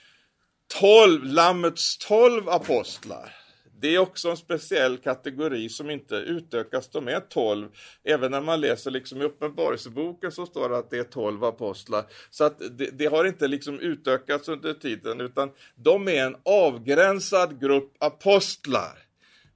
tolv, 0.80 1.24
Lammets 1.24 1.98
tolv 1.98 2.48
apostlar. 2.48 3.34
Det 3.80 3.94
är 3.94 3.98
också 3.98 4.30
en 4.30 4.36
speciell 4.36 4.98
kategori 4.98 5.68
som 5.68 5.90
inte 5.90 6.14
utökas, 6.14 6.88
de 6.88 7.08
är 7.08 7.20
tolv. 7.20 7.68
Även 8.04 8.30
när 8.30 8.40
man 8.40 8.60
läser 8.60 8.90
liksom 8.90 9.22
i 9.22 9.24
Uppenbarelseboken 9.24 10.32
så 10.32 10.46
står 10.46 10.68
det 10.68 10.78
att 10.78 10.90
det 10.90 10.98
är 10.98 11.04
tolv 11.04 11.44
apostlar. 11.44 12.04
Så 12.30 12.44
att 12.44 12.58
det, 12.58 12.90
det, 12.98 13.06
har 13.06 13.24
inte 13.24 13.48
liksom 13.48 13.80
utökats 13.80 14.48
under 14.48 14.74
tiden, 14.74 15.20
utan 15.20 15.50
de 15.74 16.08
är 16.08 16.26
en 16.26 16.36
avgränsad 16.44 17.60
grupp 17.60 17.92
apostlar. 17.98 19.05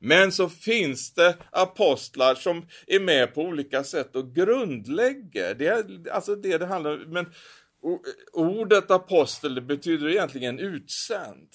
Men 0.02 0.32
så 0.32 0.48
finns 0.48 1.14
det 1.14 1.36
apostlar 1.50 2.34
som 2.34 2.66
är 2.86 3.00
med 3.00 3.34
på 3.34 3.42
olika 3.42 3.84
sätt 3.84 4.16
och 4.16 4.34
grundlägger. 4.34 5.54
Det 5.54 5.66
är 5.66 6.10
alltså 6.10 6.36
det 6.36 6.58
det 6.58 6.66
handlar 6.66 6.92
om. 6.92 7.12
Men 7.12 7.26
ordet 8.32 8.90
apostel 8.90 9.60
betyder 9.60 10.08
egentligen 10.08 10.58
utsänd. 10.58 11.48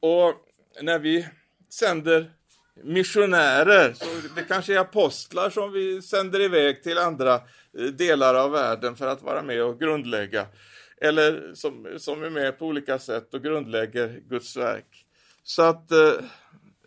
Och 0.00 0.34
när 0.82 0.98
vi 0.98 1.28
sänder 1.72 2.32
missionärer, 2.84 3.92
så 3.92 4.04
det 4.36 4.42
kanske 4.42 4.74
är 4.74 4.78
apostlar 4.78 5.50
som 5.50 5.72
vi 5.72 6.02
sänder 6.02 6.40
iväg 6.40 6.82
till 6.82 6.98
andra 6.98 7.34
eh, 7.34 7.84
delar 7.84 8.34
av 8.34 8.50
världen 8.50 8.96
för 8.96 9.06
att 9.06 9.22
vara 9.22 9.42
med 9.42 9.62
och 9.62 9.80
grundlägga. 9.80 10.46
Eller 11.00 11.54
som, 11.54 11.88
som 11.98 12.22
är 12.22 12.30
med 12.30 12.58
på 12.58 12.66
olika 12.66 12.98
sätt 12.98 13.34
och 13.34 13.42
grundlägger 13.42 14.20
Guds 14.28 14.56
verk. 14.56 15.04
Så 15.42 15.62
att 15.62 15.90
eh, 15.90 16.12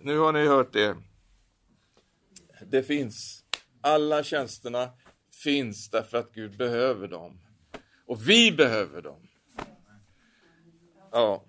nu 0.04 0.18
har 0.18 0.34
ni 0.34 0.46
hört 0.46 0.74
det. 0.74 0.98
Det 2.68 2.84
finns. 2.84 3.44
Alla 3.82 4.24
tjänsterna 4.24 4.90
finns 5.44 5.90
därför 5.90 6.18
att 6.18 6.34
Gud 6.34 6.58
behöver 6.58 7.08
dem. 7.08 7.40
Och 8.06 8.30
vi 8.30 8.52
behöver 8.52 9.02
dem. 9.02 9.28
Ja. 11.12 11.46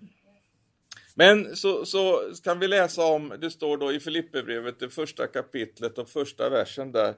Men 1.15 1.55
så, 1.55 1.85
så 1.85 2.31
kan 2.43 2.59
vi 2.59 2.67
läsa 2.67 3.05
om, 3.05 3.33
det 3.41 3.51
står 3.51 3.77
då 3.77 3.91
i 3.91 3.99
Filipperbrevet, 3.99 4.79
det 4.79 4.89
första 4.89 5.27
kapitlet 5.27 5.97
och 5.97 6.09
första 6.09 6.49
versen 6.49 6.91
där, 6.91 7.15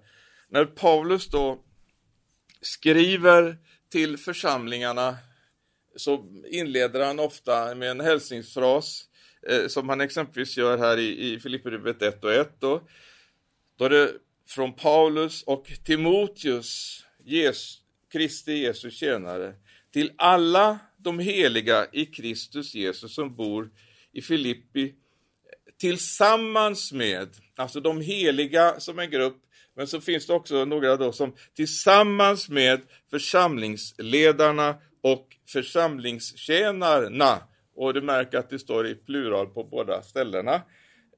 när 0.49 0.65
Paulus 0.65 1.29
då 1.29 1.63
skriver 2.61 3.57
till 3.89 4.17
församlingarna 4.17 5.17
så 5.95 6.25
inleder 6.47 7.05
han 7.05 7.19
ofta 7.19 7.75
med 7.75 7.91
en 7.91 7.99
hälsningsfras 7.99 9.09
eh, 9.49 9.67
som 9.67 9.89
han 9.89 10.01
exempelvis 10.01 10.57
gör 10.57 10.77
här 10.77 10.97
i, 10.97 11.33
i 11.33 11.39
Filipperbrevet 11.39 12.01
1 12.01 12.23
och 12.23 12.33
1 12.33 12.49
då. 12.59 12.81
Då 13.77 13.85
är 13.85 13.89
det 13.89 14.11
från 14.47 14.73
Paulus 14.73 15.43
och 15.43 15.71
Timoteus, 15.83 17.03
Jesus, 17.23 17.81
Kristi 18.11 18.53
Jesus 18.53 18.97
tjänare, 18.97 19.53
till 19.93 20.11
alla 20.15 20.79
de 20.97 21.19
heliga 21.19 21.87
i 21.91 22.05
Kristus 22.05 22.75
Jesus 22.75 23.15
som 23.15 23.35
bor 23.35 23.69
i 24.11 24.21
Filippi 24.21 24.93
tillsammans 25.77 26.91
med, 26.91 27.29
alltså 27.55 27.79
de 27.79 28.01
heliga 28.01 28.79
som 28.79 28.99
en 28.99 29.09
grupp, 29.09 29.37
men 29.75 29.87
så 29.87 30.01
finns 30.01 30.27
det 30.27 30.33
också 30.33 30.65
några 30.65 30.95
då 30.95 31.11
som 31.11 31.35
tillsammans 31.55 32.49
med 32.49 32.81
församlingsledarna 33.11 34.75
och 35.01 35.27
församlingstjänarna 35.49 37.41
och 37.75 37.93
du 37.93 38.01
märker 38.01 38.37
att 38.37 38.49
det 38.49 38.59
står 38.59 38.87
i 38.87 38.95
plural 38.95 39.47
på 39.47 39.63
båda 39.63 40.01
ställena. 40.01 40.61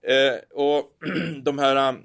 Eh, 0.02 0.36
och 0.52 0.98
de 1.44 1.60
här 1.60 1.96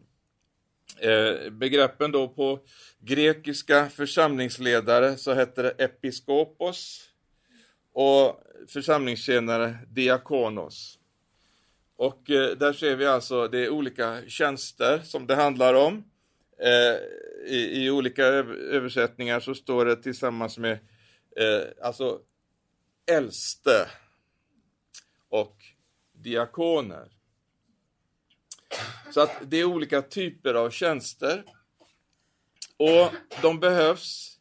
eh, 1.00 1.50
begreppen 1.50 2.12
då 2.12 2.28
på 2.28 2.60
grekiska 3.00 3.88
församlingsledare 3.88 5.16
så 5.16 5.34
heter 5.34 5.62
det 5.62 5.70
episkopos 5.70 7.08
och 7.92 8.42
församlingstjänare 8.68 9.78
diakonos. 9.88 10.98
Och 11.96 12.30
eh, 12.30 12.56
där 12.56 12.72
ser 12.72 12.96
vi 12.96 13.06
alltså, 13.06 13.48
det 13.48 13.58
är 13.58 13.70
olika 13.70 14.18
tjänster 14.28 14.98
som 14.98 15.26
det 15.26 15.34
handlar 15.34 15.74
om. 15.74 16.04
Eh, 16.62 16.96
i, 17.46 17.84
I 17.84 17.90
olika 17.90 18.24
översättningar 18.24 19.40
så 19.40 19.54
står 19.54 19.84
det 19.84 19.96
tillsammans 19.96 20.58
med 20.58 20.72
eh, 21.36 21.62
alltså 21.82 22.20
äldste 23.06 23.88
diakoner. 26.22 27.08
Så 29.10 29.20
att 29.20 29.50
det 29.50 29.56
är 29.56 29.64
olika 29.64 30.02
typer 30.02 30.54
av 30.54 30.70
tjänster. 30.70 31.44
Och 32.76 33.12
de 33.42 33.60
behövs. 33.60 34.38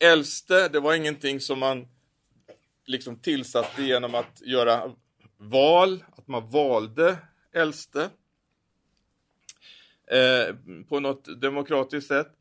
Äldste, 0.00 0.68
det 0.68 0.80
var 0.80 0.94
ingenting 0.94 1.40
som 1.40 1.58
man 1.58 1.88
liksom 2.86 3.16
tillsatte 3.16 3.82
genom 3.82 4.14
att 4.14 4.40
göra 4.40 4.94
val, 5.36 6.04
att 6.16 6.28
man 6.28 6.50
valde 6.50 7.16
äldste 7.52 8.10
eh, 10.10 10.56
på 10.88 11.00
något 11.00 11.40
demokratiskt 11.40 12.08
sätt. 12.08 12.32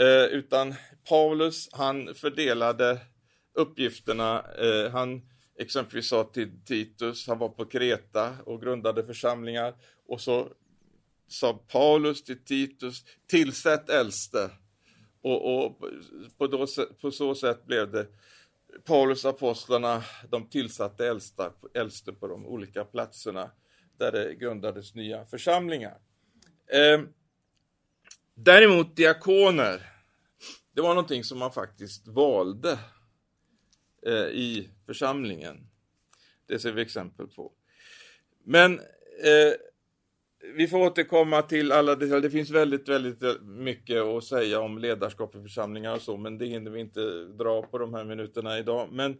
Eh, 0.00 0.24
utan 0.24 0.74
Paulus, 1.08 1.68
han 1.72 2.14
fördelade 2.14 3.00
uppgifterna, 3.54 4.44
eh, 4.58 4.90
han 4.92 5.22
exempelvis 5.58 6.08
sa 6.08 6.24
till 6.24 6.64
Titus, 6.64 7.26
han 7.26 7.38
var 7.38 7.48
på 7.48 7.64
Kreta 7.64 8.36
och 8.44 8.62
grundade 8.62 9.06
församlingar 9.06 9.74
och 10.06 10.20
så 10.20 10.48
sa 11.28 11.54
Paulus 11.54 12.24
till 12.24 12.44
Titus, 12.44 13.04
tillsätt 13.26 13.90
äldste. 13.90 14.50
Och, 15.22 15.66
och 15.66 15.78
på, 16.38 16.46
då, 16.46 16.66
på, 17.00 17.10
så 17.10 17.34
sätt 17.34 17.66
blev 17.66 17.90
det 17.90 18.06
Paulus 18.84 19.24
apostlarna, 19.24 20.02
de 20.30 20.48
tillsatte 20.48 21.06
äldsta, 21.06 21.52
äldste 21.74 22.12
på 22.12 22.26
de 22.26 22.46
olika 22.46 22.84
platserna 22.84 23.50
där 23.98 24.12
det 24.12 24.34
grundades 24.34 24.94
nya 24.94 25.26
församlingar. 25.26 25.98
Eh, 26.66 27.02
däremot 28.34 28.96
diakoner, 28.96 29.92
det 30.72 30.80
var 30.80 30.88
någonting 30.88 31.24
som 31.24 31.38
man 31.38 31.52
faktiskt 31.52 32.08
valde 32.08 32.78
eh, 34.06 34.26
i 34.26 34.70
församlingen. 34.86 35.66
Det 36.46 36.58
ser 36.58 36.72
vi 36.72 36.82
exempel 36.82 37.26
på. 37.26 37.52
Men 38.44 38.78
eh, 39.24 39.52
vi 40.54 40.68
får 40.68 40.78
återkomma 40.78 41.42
till 41.42 41.72
alla 41.72 41.94
detaljer. 41.94 42.20
Det 42.20 42.30
finns 42.30 42.50
väldigt, 42.50 42.88
väldigt 42.88 43.42
mycket 43.42 44.02
att 44.02 44.24
säga 44.24 44.60
om 44.60 44.78
ledarskap 44.78 45.34
i 45.34 45.42
församlingar 45.42 45.94
och 45.94 46.02
så, 46.02 46.16
men 46.16 46.38
det 46.38 46.46
hinner 46.46 46.70
vi 46.70 46.80
inte 46.80 47.24
dra 47.24 47.62
på 47.62 47.78
de 47.78 47.94
här 47.94 48.04
minuterna 48.04 48.58
idag. 48.58 48.88
Men 48.92 49.16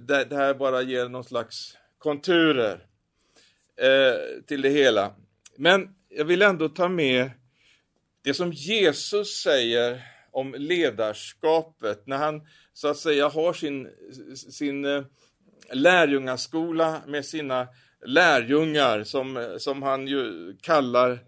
det, 0.00 0.24
det 0.24 0.36
här 0.36 0.54
bara 0.54 0.82
ger 0.82 1.08
någon 1.08 1.24
slags 1.24 1.76
konturer. 1.98 2.86
eh, 3.76 4.42
till 4.46 4.62
det 4.62 4.68
hela. 4.68 5.14
Men 5.56 5.94
jag 6.08 6.24
vill 6.24 6.42
ändå 6.42 6.68
ta 6.68 6.88
med 6.88 7.30
det 8.22 8.34
som 8.34 8.52
Jesus 8.52 9.42
säger 9.42 10.02
om 10.30 10.54
ledarskapet 10.58 12.06
när 12.06 12.16
han 12.16 12.46
så 12.74 12.88
att 12.88 12.96
säga 12.96 13.28
har 13.28 13.52
sin, 13.52 13.88
sin 14.34 14.84
eh, 14.84 15.04
lärjungaskola 15.72 17.02
med 17.06 17.24
sina 17.24 17.68
lärjungar 18.06 19.04
som, 19.04 19.56
som 19.58 19.82
han 19.82 20.06
ju 20.06 20.56
kallar 20.60 21.18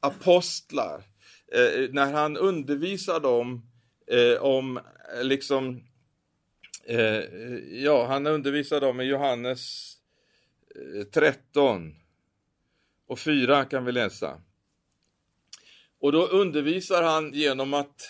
apostlar. 0.00 1.02
Eh, 1.52 1.88
när 1.90 2.12
han 2.12 2.36
undervisar 2.36 3.20
dem 3.20 3.70
eh, 4.06 4.42
om 4.42 4.80
liksom 5.22 5.82
eh, 6.84 7.24
ja, 7.82 8.06
han 8.06 8.26
undervisar 8.26 8.80
dem 8.80 9.00
i 9.00 9.04
Johannes 9.04 9.92
eh, 10.74 11.04
13 11.04 11.94
och 13.06 13.18
4 13.18 13.64
kan 13.64 13.84
vi 13.84 13.92
läsa. 13.92 14.40
Och 16.00 16.12
då 16.12 16.26
undervisar 16.26 17.02
han 17.02 17.32
genom 17.34 17.74
att 17.74 18.08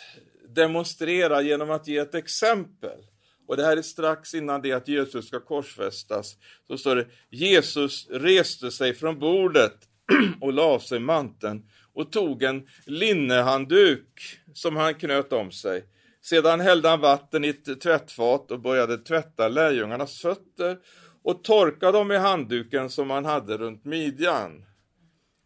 demonstrera, 0.55 1.43
genom 1.43 1.71
att 1.71 1.89
ge 1.89 1.99
ett 1.99 2.15
exempel. 2.15 2.99
Och 3.47 3.57
det 3.57 3.65
här 3.65 3.77
är 3.77 3.83
strax 3.83 4.35
innan 4.35 4.63
det 4.63 4.73
att 4.73 4.89
Jesus 4.89 5.27
ska 5.27 5.41
korsfästas. 5.41 6.37
Så 6.67 6.79
står 6.79 6.97
det, 6.97 7.07
Jesus 7.31 8.07
reste 8.11 8.71
sig 8.71 8.95
från 8.95 9.19
bordet 9.19 9.75
och 10.41 10.53
la 10.53 10.63
av 10.63 10.79
sig 10.79 10.99
manteln 10.99 11.63
och 11.95 12.13
tog 12.13 12.43
en 12.43 12.69
linnehandduk 12.87 14.39
som 14.55 14.77
han 14.77 14.95
knöt 14.95 15.33
om 15.33 15.53
sig. 15.53 15.85
Sedan 16.23 16.61
hällde 16.61 16.89
han 16.89 17.01
vatten 17.01 17.45
i 17.45 17.49
ett 17.49 17.81
tvättfat 17.81 18.51
och 18.51 18.61
började 18.61 18.99
tvätta 18.99 19.49
lärjungarnas 19.49 20.21
fötter 20.21 20.79
och 21.23 21.45
torka 21.45 21.93
dem 21.93 22.13
i 22.13 22.17
handduken 22.17 22.91
som 22.91 23.11
han 23.11 23.25
hade 23.25 23.57
runt 23.57 23.85
midjan. 23.85 24.65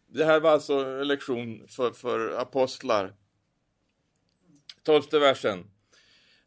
Det 0.07 0.25
här 0.25 0.39
var 0.39 0.51
alltså 0.51 0.73
en 0.73 1.07
lektion 1.07 1.67
för, 1.67 1.91
för 1.91 2.41
apostlar. 2.41 3.13
Tolfte 4.83 5.19
versen. 5.19 5.65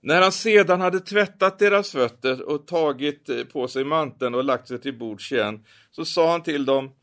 När 0.00 0.22
han 0.22 0.32
sedan 0.32 0.80
hade 0.80 1.00
tvättat 1.00 1.58
deras 1.58 1.92
fötter 1.92 2.42
och 2.42 2.66
tagit 2.66 3.28
eh, 3.28 3.44
på 3.44 3.68
sig 3.68 3.84
manteln 3.84 4.34
och 4.34 4.44
lagt 4.44 4.68
sig 4.68 4.80
till 4.80 4.98
bords 4.98 5.32
igen, 5.32 5.66
så 5.90 6.04
sa 6.04 6.30
han 6.30 6.42
till 6.42 6.64
dem, 6.64 6.94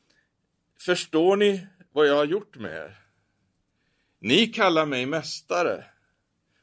förstår 0.79 1.35
ni 1.35 1.67
vad 1.91 2.07
jag 2.07 2.15
har 2.15 2.25
gjort 2.25 2.57
med 2.57 2.71
er? 2.71 2.99
Ni 4.19 4.47
kallar 4.47 4.85
mig 4.85 5.05
mästare 5.05 5.85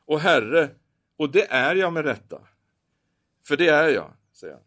och 0.04 0.20
herre, 0.20 0.70
och 1.16 1.30
det 1.30 1.46
är 1.50 1.74
jag 1.74 1.92
med 1.92 2.04
rätta. 2.04 2.40
För 3.46 3.56
det 3.56 3.68
är 3.68 3.88
jag, 3.88 4.12
säger 4.32 4.54
han. 4.54 4.62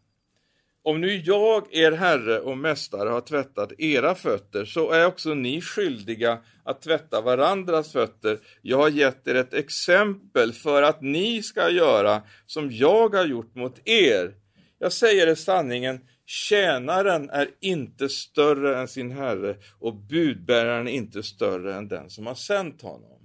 Om 0.84 1.02
nu 1.02 1.22
jag, 1.26 1.68
er 1.72 1.92
herre 1.92 2.39
och 2.39 2.58
mästare, 2.58 3.10
har 3.10 3.22
tvättat 3.22 3.72
era 3.78 4.15
fötter, 4.15 4.65
så 4.65 4.92
är 4.92 5.06
också 5.06 5.34
ni 5.34 5.62
skyldiga 5.62 6.39
att 6.63 6.82
tvätta 6.82 7.22
varandras 7.22 7.92
fötter. 7.92 8.39
Jag 8.62 8.78
har 8.78 8.89
gett 8.89 9.28
er 9.28 9.36
ett 9.36 9.54
exempel 9.54 10.54
för 10.54 10.84
att 10.84 11.02
ni 11.02 11.44
ska 11.44 11.70
göra 11.70 12.22
som 12.46 12.72
jag 12.72 13.15
har 13.15 13.26
gjort 13.26 13.56
mot 13.56 13.88
er. 13.88 14.34
Jag 14.80 14.94
säger 14.94 15.28
er 15.28 15.36
sanningen, 15.36 16.00
tjänaren 16.26 17.30
är 17.30 17.48
inte 17.62 18.10
större 18.10 18.80
än 18.80 18.88
sin 18.88 19.12
herre 19.12 19.56
och 19.80 19.96
budbäraren 19.96 20.88
inte 20.88 21.24
större 21.24 21.76
än 21.76 21.88
den 21.88 22.10
som 22.10 22.28
har 22.28 22.36
sänt 22.36 22.82
honom. 22.82 23.18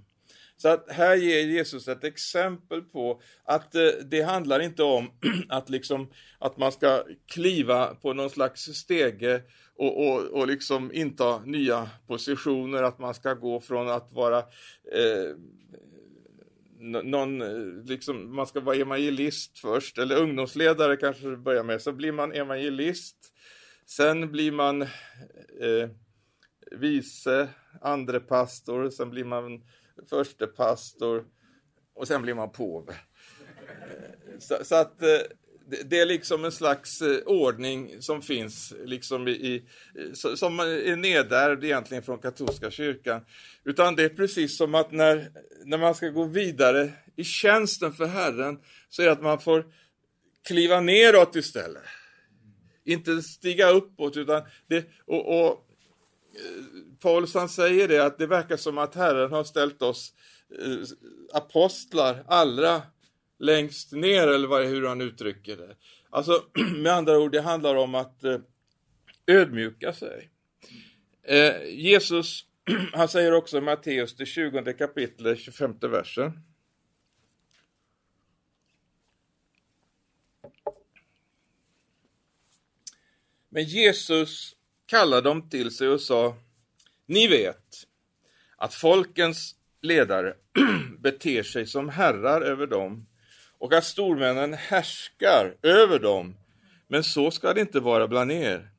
Så 0.65 0.69
att 0.69 0.91
här 0.91 1.15
ger 1.15 1.47
Jesus 1.47 1.87
ett 1.87 2.03
exempel 2.03 2.81
på 2.81 3.21
att 3.43 3.75
eh, 3.75 3.87
det 4.05 4.21
handlar 4.21 4.59
inte 4.59 4.83
om 4.83 5.11
att, 5.49 5.69
liksom, 5.69 6.11
att 6.39 6.57
man 6.57 6.71
ska 6.71 7.03
kliva 7.25 7.95
på 7.95 8.13
någon 8.13 8.29
slags 8.29 8.61
stege 8.61 9.41
och, 9.75 10.07
och, 10.07 10.21
och 10.21 10.47
liksom 10.47 10.91
inta 10.93 11.39
nya 11.45 11.89
positioner, 12.07 12.83
att 12.83 12.99
man 12.99 13.13
ska 13.13 13.33
gå 13.33 13.59
från 13.59 13.89
att 13.89 14.11
vara 14.11 14.37
eh, 14.37 15.35
någon, 16.79 17.41
eh, 17.41 17.85
liksom, 17.85 18.35
man 18.35 18.47
ska 18.47 18.59
vara 18.59 18.75
evangelist 18.75 19.59
först, 19.59 19.97
eller 19.97 20.15
ungdomsledare 20.17 20.97
kanske 20.97 21.27
det 21.27 21.37
börjar 21.37 21.63
med, 21.63 21.81
så 21.81 21.91
blir 21.91 22.11
man 22.11 22.31
evangelist, 22.31 23.17
sen 23.85 24.31
blir 24.31 24.51
man 24.51 24.81
eh, 24.81 25.89
vice, 26.71 27.47
andrepastor, 27.81 28.89
sen 28.89 29.09
blir 29.09 29.25
man 29.25 29.61
Förstepastor 30.09 31.25
och 31.95 32.07
sen 32.07 32.21
blir 32.21 32.33
man 32.33 32.51
påve. 32.51 32.91
Eh, 32.91 34.39
så, 34.39 34.57
så, 34.63 34.75
att 34.75 35.01
eh, 35.01 35.19
det 35.85 35.99
är 35.99 36.05
liksom 36.05 36.45
en 36.45 36.51
slags 36.51 37.01
eh, 37.01 37.17
ordning 37.25 38.01
som 38.01 38.21
finns 38.21 38.73
liksom 38.85 39.27
i, 39.27 39.65
som 40.13 40.59
är 40.59 40.95
nedärvd 40.95 41.63
egentligen 41.63 42.03
från 42.03 42.19
katolska 42.19 42.71
kyrkan. 42.71 43.21
Utan 43.63 43.95
det 43.95 44.03
är 44.03 44.09
precis 44.09 44.57
som 44.57 44.75
att 44.75 44.91
när, 44.91 45.31
när 45.65 45.77
man 45.77 45.95
ska 45.95 46.09
gå 46.09 46.23
vidare 46.23 46.91
i 47.15 47.23
tjänsten 47.23 47.93
för 47.93 48.05
Herren 48.05 48.59
så 48.89 49.01
är 49.01 49.05
det 49.05 49.11
att 49.11 49.23
man 49.23 49.39
får 49.39 49.65
kliva 50.47 50.79
neråt 50.79 51.35
istället. 51.35 51.83
Inte 52.85 53.21
stiga 53.21 53.69
uppåt 53.69 54.17
utan 54.17 54.41
det, 54.67 54.85
och, 55.05 55.41
och 55.41 55.65
Eh, 56.35 56.63
Paulus 56.99 57.33
han 57.33 57.49
säger 57.49 57.87
det 57.87 58.05
att 58.05 58.17
det 58.17 58.27
verkar 58.27 58.57
som 58.57 58.77
att 58.77 58.95
Herren 58.95 59.31
har 59.31 59.43
ställt 59.43 59.81
oss 59.81 60.13
eh, 60.59 60.77
apostlar 61.33 62.23
allra 62.27 62.81
längst 63.39 63.91
ner 63.91 64.27
eller 64.27 64.47
vad, 64.47 64.65
hur 64.65 64.87
han 64.87 65.01
uttrycker 65.01 65.57
det. 65.57 65.75
Alltså 66.09 66.43
med 66.75 66.91
andra 66.91 67.19
ord, 67.19 67.31
det 67.31 67.41
handlar 67.41 67.75
om 67.75 67.95
att 67.95 68.23
eh, 68.23 68.39
ödmjuka 69.27 69.93
sig. 69.93 70.29
Eh, 71.23 71.63
Jesus, 71.67 72.45
han 72.93 73.07
säger 73.07 73.31
också 73.31 73.57
i 73.57 73.61
Matteus, 73.61 74.15
det 74.15 74.25
20 74.25 74.73
kapitlet, 74.73 75.39
25 75.39 75.75
versen. 75.81 76.31
Men 83.49 83.63
Jesus 83.63 84.55
kallade 84.85 85.29
dem 85.29 85.49
till 85.49 85.71
sig 85.71 85.87
och 85.87 86.01
sa 86.01 86.35
Ni 87.05 87.27
vet 87.27 87.87
att 88.57 88.73
folkens 88.73 89.55
ledare 89.81 90.33
beter 90.99 91.43
sig 91.43 91.67
som 91.67 91.89
herrar 91.89 92.41
över 92.41 92.67
dem 92.67 93.07
och 93.59 93.73
att 93.73 93.85
stormännen 93.85 94.53
härskar 94.53 95.55
över 95.61 95.99
dem. 95.99 96.35
Men 96.87 97.03
så 97.03 97.31
ska 97.31 97.53
det 97.53 97.61
inte 97.61 97.79
vara 97.79 98.07
bland 98.07 98.31
er. 98.31 98.69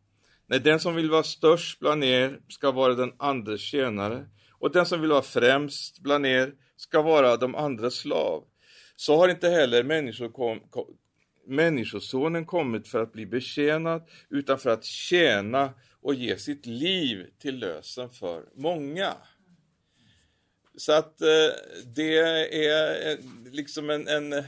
Nej, 0.47 0.61
den 0.61 0.81
som 0.81 0.95
vill 0.95 1.11
vara 1.11 1.23
störst 1.23 1.79
bland 1.79 2.05
er 2.05 2.41
ska 2.49 2.71
vara 2.71 2.95
den 2.95 3.13
andres 3.19 3.61
tjänare 3.61 4.27
och 4.51 4.73
den 4.73 4.87
som 4.87 5.01
vill 5.01 5.11
vara 5.11 5.23
främst 5.23 5.99
bland 5.99 6.27
er 6.27 6.55
ska 6.77 7.03
vara 7.03 7.37
de 7.37 7.55
andras 7.55 7.95
slav. 7.95 8.45
Så 8.97 9.17
har 9.17 9.29
inte 9.29 9.49
heller 9.49 9.83
människokom, 9.83 10.61
kom, 10.71 10.87
Människosonen 11.49 12.47
kommit 12.47 12.89
för 12.89 13.03
att 13.03 13.13
bli 13.13 13.27
betjänad 13.27 14.03
utan 14.31 14.59
för 14.59 14.71
att 14.71 14.85
tjäna 14.85 15.73
och 16.07 16.15
ge 16.15 16.39
sitt 16.39 16.67
liv 16.67 17.27
till 17.39 17.59
lösen 17.59 18.11
för 18.11 18.45
många. 18.55 19.15
Så 20.77 20.93
att 20.93 21.21
eh, 21.21 21.29
det 21.95 22.19
är 22.67 23.13
eh, 23.13 23.19
liksom 23.53 23.91
en, 23.91 24.09
en 24.09 24.33
eh, 24.33 24.45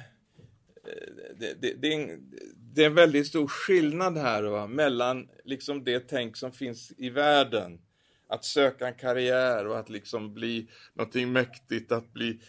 det, 1.37 1.63
det, 1.63 1.75
det, 1.75 1.93
är 1.93 2.01
en, 2.01 2.31
det 2.57 2.83
är 2.83 2.87
en 2.87 2.95
väldigt 2.95 3.27
stor 3.27 3.47
skillnad 3.47 4.19
här 4.19 4.43
va? 4.43 4.67
mellan 4.67 5.29
liksom 5.45 5.85
det 5.85 6.01
tänk 6.01 6.37
som 6.37 6.53
finns 6.53 6.93
i 6.97 7.11
världen. 7.11 7.81
Att 8.29 8.45
söka 8.45 8.89
en 8.89 8.95
karriär 8.95 9.67
och 9.67 9.79
att 9.79 9.89
liksom 9.89 10.35
bli 10.35 10.71
någonting 10.95 11.33
mäktigt, 11.33 11.93
att 11.93 12.13
bli 12.13 12.41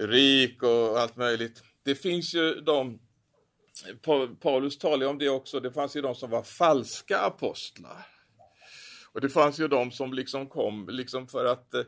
rik 0.00 0.62
och 0.62 1.00
allt 1.00 1.16
möjligt. 1.16 1.62
Det 1.82 1.94
finns 1.94 2.34
ju 2.34 2.54
de 2.54 3.00
Paulus 4.40 4.78
talar 4.78 5.06
om 5.06 5.18
det 5.18 5.28
också, 5.28 5.60
det 5.60 5.72
fanns 5.72 5.96
ju 5.96 6.00
de 6.00 6.14
som 6.14 6.30
var 6.30 6.42
falska 6.42 7.18
apostlar. 7.18 8.13
Och 9.14 9.20
det 9.20 9.28
fanns 9.28 9.60
ju 9.60 9.68
de 9.68 9.90
som 9.90 10.12
liksom 10.12 10.46
kom 10.46 10.88
liksom 10.88 11.28
för 11.28 11.44
att 11.44 11.74
eh, 11.74 11.84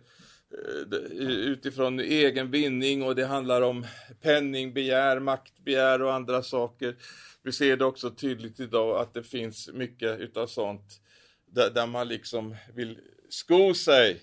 utifrån 1.18 2.00
egen 2.00 2.50
vinning 2.50 3.02
och 3.02 3.14
det 3.14 3.26
handlar 3.26 3.62
om 3.62 3.86
penningbegär, 4.20 5.20
maktbegär 5.20 6.02
och 6.02 6.14
andra 6.14 6.42
saker. 6.42 6.96
Vi 7.42 7.52
ser 7.52 7.76
det 7.76 7.84
också 7.84 8.10
tydligt 8.10 8.60
idag 8.60 9.00
att 9.00 9.14
det 9.14 9.22
finns 9.22 9.70
mycket 9.72 10.20
utav 10.20 10.46
sånt 10.46 11.00
där, 11.46 11.70
där 11.70 11.86
man 11.86 12.08
liksom 12.08 12.56
vill 12.74 12.98
sko 13.28 13.74
sig 13.74 14.20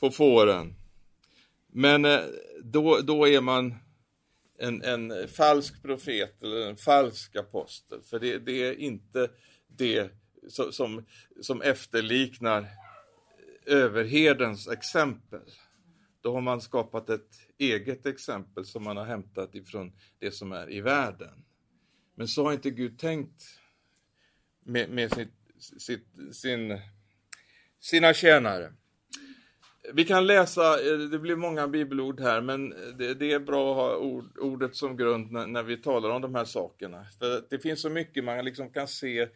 på 0.00 0.10
fåren. 0.10 0.74
Men 1.72 2.04
eh, 2.04 2.20
då, 2.64 2.98
då 2.98 3.28
är 3.28 3.40
man 3.40 3.74
en, 4.58 4.82
en 4.82 5.28
falsk 5.28 5.82
profet 5.82 6.42
eller 6.42 6.68
en 6.68 6.76
falsk 6.76 7.36
apostel. 7.36 8.02
För 8.02 8.18
det, 8.18 8.38
det 8.38 8.66
är 8.66 8.80
inte 8.80 9.28
det 9.66 10.10
som, 10.48 11.06
som 11.40 11.62
efterliknar 11.62 12.66
överherdens 13.66 14.68
exempel. 14.68 15.40
Då 16.20 16.34
har 16.34 16.40
man 16.40 16.60
skapat 16.60 17.10
ett 17.10 17.30
eget 17.58 18.06
exempel 18.06 18.64
som 18.64 18.84
man 18.84 18.96
har 18.96 19.04
hämtat 19.04 19.54
ifrån 19.54 19.92
det 20.18 20.30
som 20.30 20.52
är 20.52 20.72
i 20.72 20.80
världen. 20.80 21.44
Men 22.14 22.28
så 22.28 22.44
har 22.44 22.52
inte 22.52 22.70
Gud 22.70 22.98
tänkt 22.98 23.42
med, 24.64 24.90
med 24.90 25.14
sitt, 25.14 25.34
sitt, 25.58 26.06
sin 26.32 26.80
sina 27.80 28.14
tjänare. 28.14 28.72
Vi 29.92 30.04
kan 30.04 30.26
läsa, 30.26 30.92
eh, 30.92 30.98
det 30.98 31.18
blir 31.18 31.36
många 31.36 31.68
bibelord 31.68 32.20
här, 32.20 32.40
men 32.40 32.70
det, 32.98 33.14
det 33.14 33.32
är 33.32 33.40
bra 33.40 33.70
att 33.70 33.76
ha 33.76 33.96
ord, 33.96 34.38
ordet 34.38 34.76
som 34.76 34.96
grund 34.96 35.32
när, 35.32 35.46
när, 35.46 35.62
vi 35.62 35.76
talar 35.76 36.10
om 36.10 36.22
de 36.22 36.34
här 36.34 36.44
sakerna. 36.44 37.06
För 37.18 37.44
det 37.50 37.58
finns 37.58 37.80
så 37.80 37.90
mycket 37.90 38.24
man 38.24 38.44
liksom 38.44 38.70
kan 38.70 38.88
se 38.88 39.28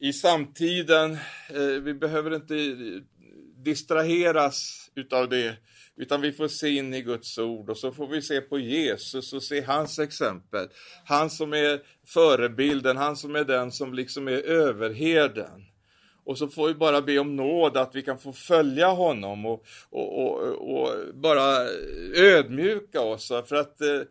i 0.00 0.12
samtiden. 0.12 1.12
Eh, 1.48 1.82
vi 1.82 1.94
behöver 1.94 2.34
inte 2.34 2.54
distraheras 3.56 4.90
utav 4.94 5.28
det, 5.28 5.56
utan 5.96 6.20
vi 6.20 6.32
får 6.32 6.48
se 6.48 6.68
in 6.68 6.94
i 6.94 7.02
Guds 7.02 7.38
ord 7.38 7.70
och 7.70 7.78
så 7.78 7.92
får 7.92 8.08
vi 8.08 8.22
se 8.22 8.40
på 8.40 8.58
Jesus 8.58 9.32
och 9.32 9.42
se 9.42 9.60
hans 9.60 9.98
exempel. 9.98 10.68
Han 11.04 11.30
som 11.30 11.52
är 11.52 11.80
förebilden, 12.06 12.96
han 12.96 13.16
som 13.16 13.36
är 13.36 13.44
den 13.44 13.72
som 13.72 13.94
liksom 13.94 14.28
är 14.28 14.42
överherden. 14.42 15.66
Och 16.24 16.38
så 16.38 16.48
får 16.48 16.68
vi 16.68 16.74
bara 16.74 17.02
be 17.02 17.18
om 17.18 17.36
nåd 17.36 17.76
att 17.76 17.94
vi 17.94 18.02
kan 18.02 18.18
få 18.18 18.32
följa 18.32 18.88
honom 18.88 19.46
och, 19.46 19.66
och, 19.90 20.22
och, 20.22 20.52
och 20.72 21.14
bara 21.14 21.68
ödmjuka 22.14 23.00
oss. 23.00 23.28
För 23.28 23.54
att 23.54 23.78
det 23.78 24.06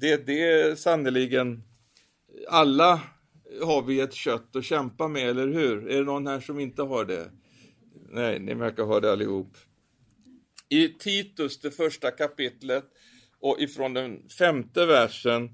det, 0.00 0.26
det 0.26 0.42
är 0.42 0.76
alla 2.48 3.00
har 3.62 3.82
vi 3.82 4.00
ett 4.00 4.14
kött 4.14 4.56
att 4.56 4.64
kämpa 4.64 5.08
med, 5.08 5.28
eller 5.28 5.46
hur? 5.46 5.88
Är 5.88 5.98
det 5.98 6.04
någon 6.04 6.26
här 6.26 6.40
som 6.40 6.60
inte 6.60 6.82
har 6.82 7.04
det? 7.04 7.30
Nej, 8.08 8.38
ni 8.38 8.54
verkar 8.54 8.82
ha 8.82 9.00
det 9.00 9.12
allihop. 9.12 9.56
I 10.68 10.88
Titus, 10.88 11.60
det 11.60 11.70
första 11.70 12.10
kapitlet, 12.10 12.84
och 13.40 13.60
ifrån 13.60 13.94
den 13.94 14.28
femte 14.38 14.86
versen, 14.86 15.50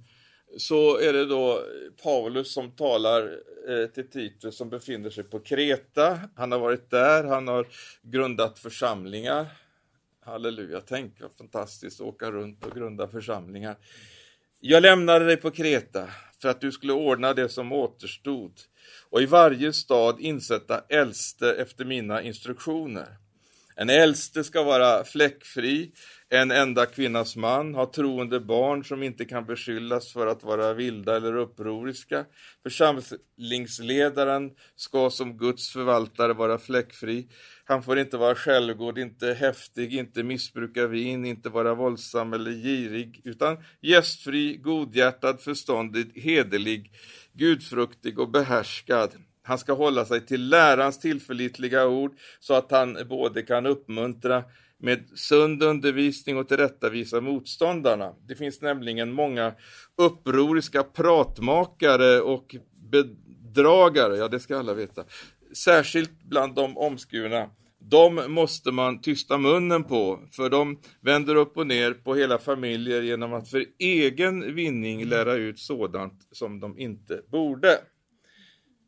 så 0.56 0.98
är 0.98 1.12
det 1.12 1.26
då 1.26 1.64
Paulus 2.02 2.52
som 2.52 2.70
talar 2.70 3.38
eh, 3.68 3.86
till 3.86 4.10
Titus 4.10 4.56
som 4.56 4.70
befinner 4.70 5.10
sig 5.10 5.24
på 5.24 5.40
Kreta. 5.40 6.20
Han 6.36 6.52
har 6.52 6.58
varit 6.58 6.90
där, 6.90 7.24
han 7.24 7.48
har 7.48 7.66
grundat 8.02 8.58
församlingar. 8.58 9.46
Halleluja, 10.24 10.80
tänk 10.80 11.20
vad 11.20 11.30
fantastiskt 11.38 12.00
att 12.00 12.06
åka 12.06 12.30
runt 12.30 12.66
och 12.66 12.74
grunda 12.74 13.08
församlingar. 13.08 13.76
Jag 14.60 14.82
lämnade 14.82 15.24
dig 15.24 15.36
på 15.36 15.50
Kreta 15.50 16.08
för 16.42 16.48
att 16.48 16.60
du 16.60 16.72
skulle 16.72 16.92
ordna 16.92 17.34
det 17.34 17.48
som 17.48 17.72
återstod 17.72 18.52
och 19.10 19.22
i 19.22 19.26
varje 19.26 19.72
stad 19.72 20.20
insätta 20.20 20.84
äldste 20.88 21.52
efter 21.54 21.84
mina 21.84 22.22
instruktioner. 22.22 23.16
En 23.76 23.90
äldste 23.90 24.44
ska 24.44 24.62
vara 24.62 25.04
fläckfri, 25.04 25.92
en 26.34 26.50
enda 26.50 26.86
kvinnas 26.86 27.36
man, 27.36 27.74
ha 27.74 27.86
troende 27.86 28.40
barn 28.40 28.84
som 28.84 29.02
inte 29.02 29.24
kan 29.24 29.46
beskyllas 29.46 30.12
för 30.12 30.26
att 30.26 30.44
vara 30.44 30.74
vilda 30.74 31.16
eller 31.16 31.36
upproriska. 31.36 32.24
Församlingsledaren 32.62 34.50
ska 34.76 35.10
som 35.10 35.38
Guds 35.38 35.72
förvaltare 35.72 36.32
vara 36.32 36.58
fläckfri. 36.58 37.28
Han 37.64 37.82
får 37.82 37.98
inte 37.98 38.16
vara 38.16 38.34
självgod, 38.34 38.98
inte 38.98 39.34
häftig, 39.34 39.94
inte 39.94 40.22
missbruka 40.22 40.86
vin, 40.86 41.24
inte 41.24 41.48
vara 41.48 41.74
våldsam 41.74 42.32
eller 42.32 42.52
girig, 42.52 43.20
utan 43.24 43.56
gästfri, 43.80 44.56
godhjärtad, 44.56 45.40
förståndig, 45.40 46.12
hederlig, 46.14 46.92
gudfruktig 47.32 48.18
och 48.18 48.30
behärskad. 48.30 49.10
Han 49.42 49.58
ska 49.58 49.72
hålla 49.72 50.04
sig 50.04 50.26
till 50.26 50.48
lärans 50.48 51.00
tillförlitliga 51.00 51.86
ord 51.86 52.12
så 52.40 52.54
att 52.54 52.70
han 52.70 52.98
både 53.08 53.42
kan 53.42 53.66
uppmuntra 53.66 54.44
med 54.82 55.04
sund 55.14 55.62
undervisning 55.62 56.36
och 56.36 56.48
tillrättavisa 56.48 57.20
motståndarna. 57.20 58.14
Det 58.28 58.34
finns 58.34 58.60
nämligen 58.60 59.12
många 59.12 59.54
upproriska 59.96 60.82
pratmakare 60.82 62.20
och 62.20 62.56
bedragare, 62.90 64.16
ja 64.16 64.28
det 64.28 64.40
ska 64.40 64.58
alla 64.58 64.74
veta, 64.74 65.04
särskilt 65.56 66.22
bland 66.22 66.54
de 66.54 66.78
omskurna. 66.78 67.50
De 67.78 68.32
måste 68.32 68.70
man 68.70 69.00
tysta 69.00 69.38
munnen 69.38 69.84
på, 69.84 70.20
för 70.32 70.50
de 70.50 70.80
vänder 71.00 71.34
upp 71.34 71.56
och 71.56 71.66
ner 71.66 71.92
på 71.92 72.14
hela 72.14 72.38
familjer 72.38 73.02
genom 73.02 73.32
att 73.32 73.48
för 73.48 73.64
egen 73.78 74.54
vinning 74.54 75.04
lära 75.04 75.34
ut 75.34 75.58
sådant 75.58 76.28
som 76.32 76.60
de 76.60 76.78
inte 76.78 77.22
borde. 77.28 77.72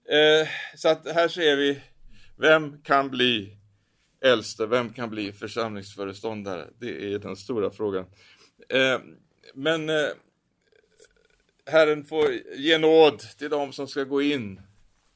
Eh, 0.09 0.49
så 0.77 0.89
att 0.89 1.09
här 1.15 1.29
ser 1.29 1.57
vi, 1.57 1.81
vem 2.37 2.83
kan 2.83 3.11
bli 3.11 3.59
äldste, 4.25 4.67
vem 4.67 4.93
kan 4.93 5.11
bli 5.11 5.33
församlingsföreståndare? 5.33 6.69
Det 6.79 7.15
är 7.15 7.19
den 7.19 7.37
stora 7.37 7.71
frågan. 7.71 8.07
Eh, 8.69 9.01
men 9.55 9.89
eh, 9.89 10.09
Herren 11.67 12.05
får 12.05 12.33
ge 12.57 12.79
nåd 12.79 13.19
till 13.19 13.51
dem 13.51 13.73
som 13.73 13.89
ska 13.89 14.05
gå 14.05 14.23
in 14.23 14.61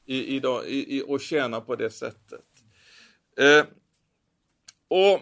i, 0.05 0.37
i, 0.37 0.41
i, 0.67 1.03
och 1.07 1.21
tjäna 1.21 1.61
på 1.61 1.75
det 1.75 1.89
sättet. 1.89 2.45
Eh, 3.37 3.65
och 4.87 5.13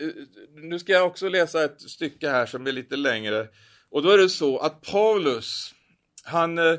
eh, 0.00 0.12
Nu 0.54 0.78
ska 0.78 0.92
jag 0.92 1.06
också 1.06 1.28
läsa 1.28 1.64
ett 1.64 1.80
stycke 1.80 2.28
här 2.28 2.46
som 2.46 2.66
är 2.66 2.72
lite 2.72 2.96
längre. 2.96 3.48
Och 3.88 4.02
då 4.02 4.10
är 4.10 4.18
det 4.18 4.28
så 4.28 4.58
att 4.58 4.80
Paulus, 4.80 5.74
han 6.24 6.58
eh, 6.58 6.78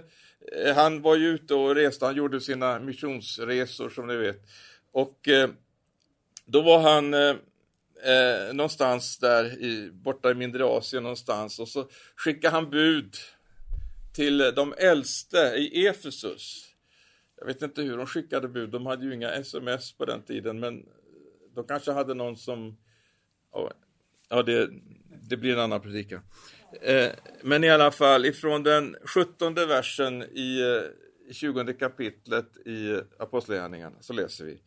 han 0.76 1.02
var 1.02 1.15
ju 1.15 1.28
ute 1.28 1.54
och 1.54 1.76
reste, 1.76 2.06
han 2.06 2.15
gjorde 2.15 2.41
sina 2.41 2.80
missionsresor 2.80 3.89
som 3.89 4.08
ni 4.08 4.15
vet. 4.15 4.41
Och 4.91 5.28
eh, 5.28 5.49
då 6.45 6.62
var 6.62 6.79
han 6.79 7.13
eh, 7.13 7.36
eh, 8.13 8.53
någonstans 8.53 9.17
där 9.17 9.62
i, 9.63 9.91
borta 9.91 10.32
i 10.32 10.34
mindre 10.34 10.65
Asien 10.65 11.03
någonstans 11.03 11.60
och 11.60 11.67
så 11.67 11.89
skickade 12.15 12.56
han 12.56 12.69
bud 12.69 13.15
till 14.13 14.38
de 14.38 14.73
äldste 14.77 15.38
i 15.38 15.88
Efesus. 15.88 16.69
Jag 17.39 17.45
vet 17.45 17.62
inte 17.62 17.82
hur 17.82 17.97
de 17.97 18.06
skickade 18.06 18.47
bud, 18.47 18.69
de 18.69 18.86
hade 18.86 19.06
ju 19.06 19.13
inga 19.13 19.32
sms 19.32 19.93
på 19.93 20.06
den 20.06 20.21
tiden 20.21 20.60
men 20.60 20.86
de 21.56 21.67
kanske 21.67 21.91
hade 21.91 22.13
någon 22.13 22.38
som, 22.38 22.77
ja 24.29 24.43
det, 24.43 24.69
det 25.21 25.38
blir 25.38 25.53
en 25.53 25.60
annan 25.60 25.82
predikan. 25.82 26.21
Eh, 26.82 27.12
men 27.41 27.63
i 27.63 27.69
alla 27.69 27.91
fall, 27.91 28.25
ifrån 28.25 28.63
den 28.63 28.95
17 29.06 29.53
versen 29.53 30.23
i 30.23 30.62
eh, 30.62 31.34
20 31.34 31.73
kapitlet 31.73 32.58
i 32.67 33.01
Apostlagärningarna 33.19 33.95
så 34.01 34.13
läser 34.13 34.45
vi. 34.45 34.62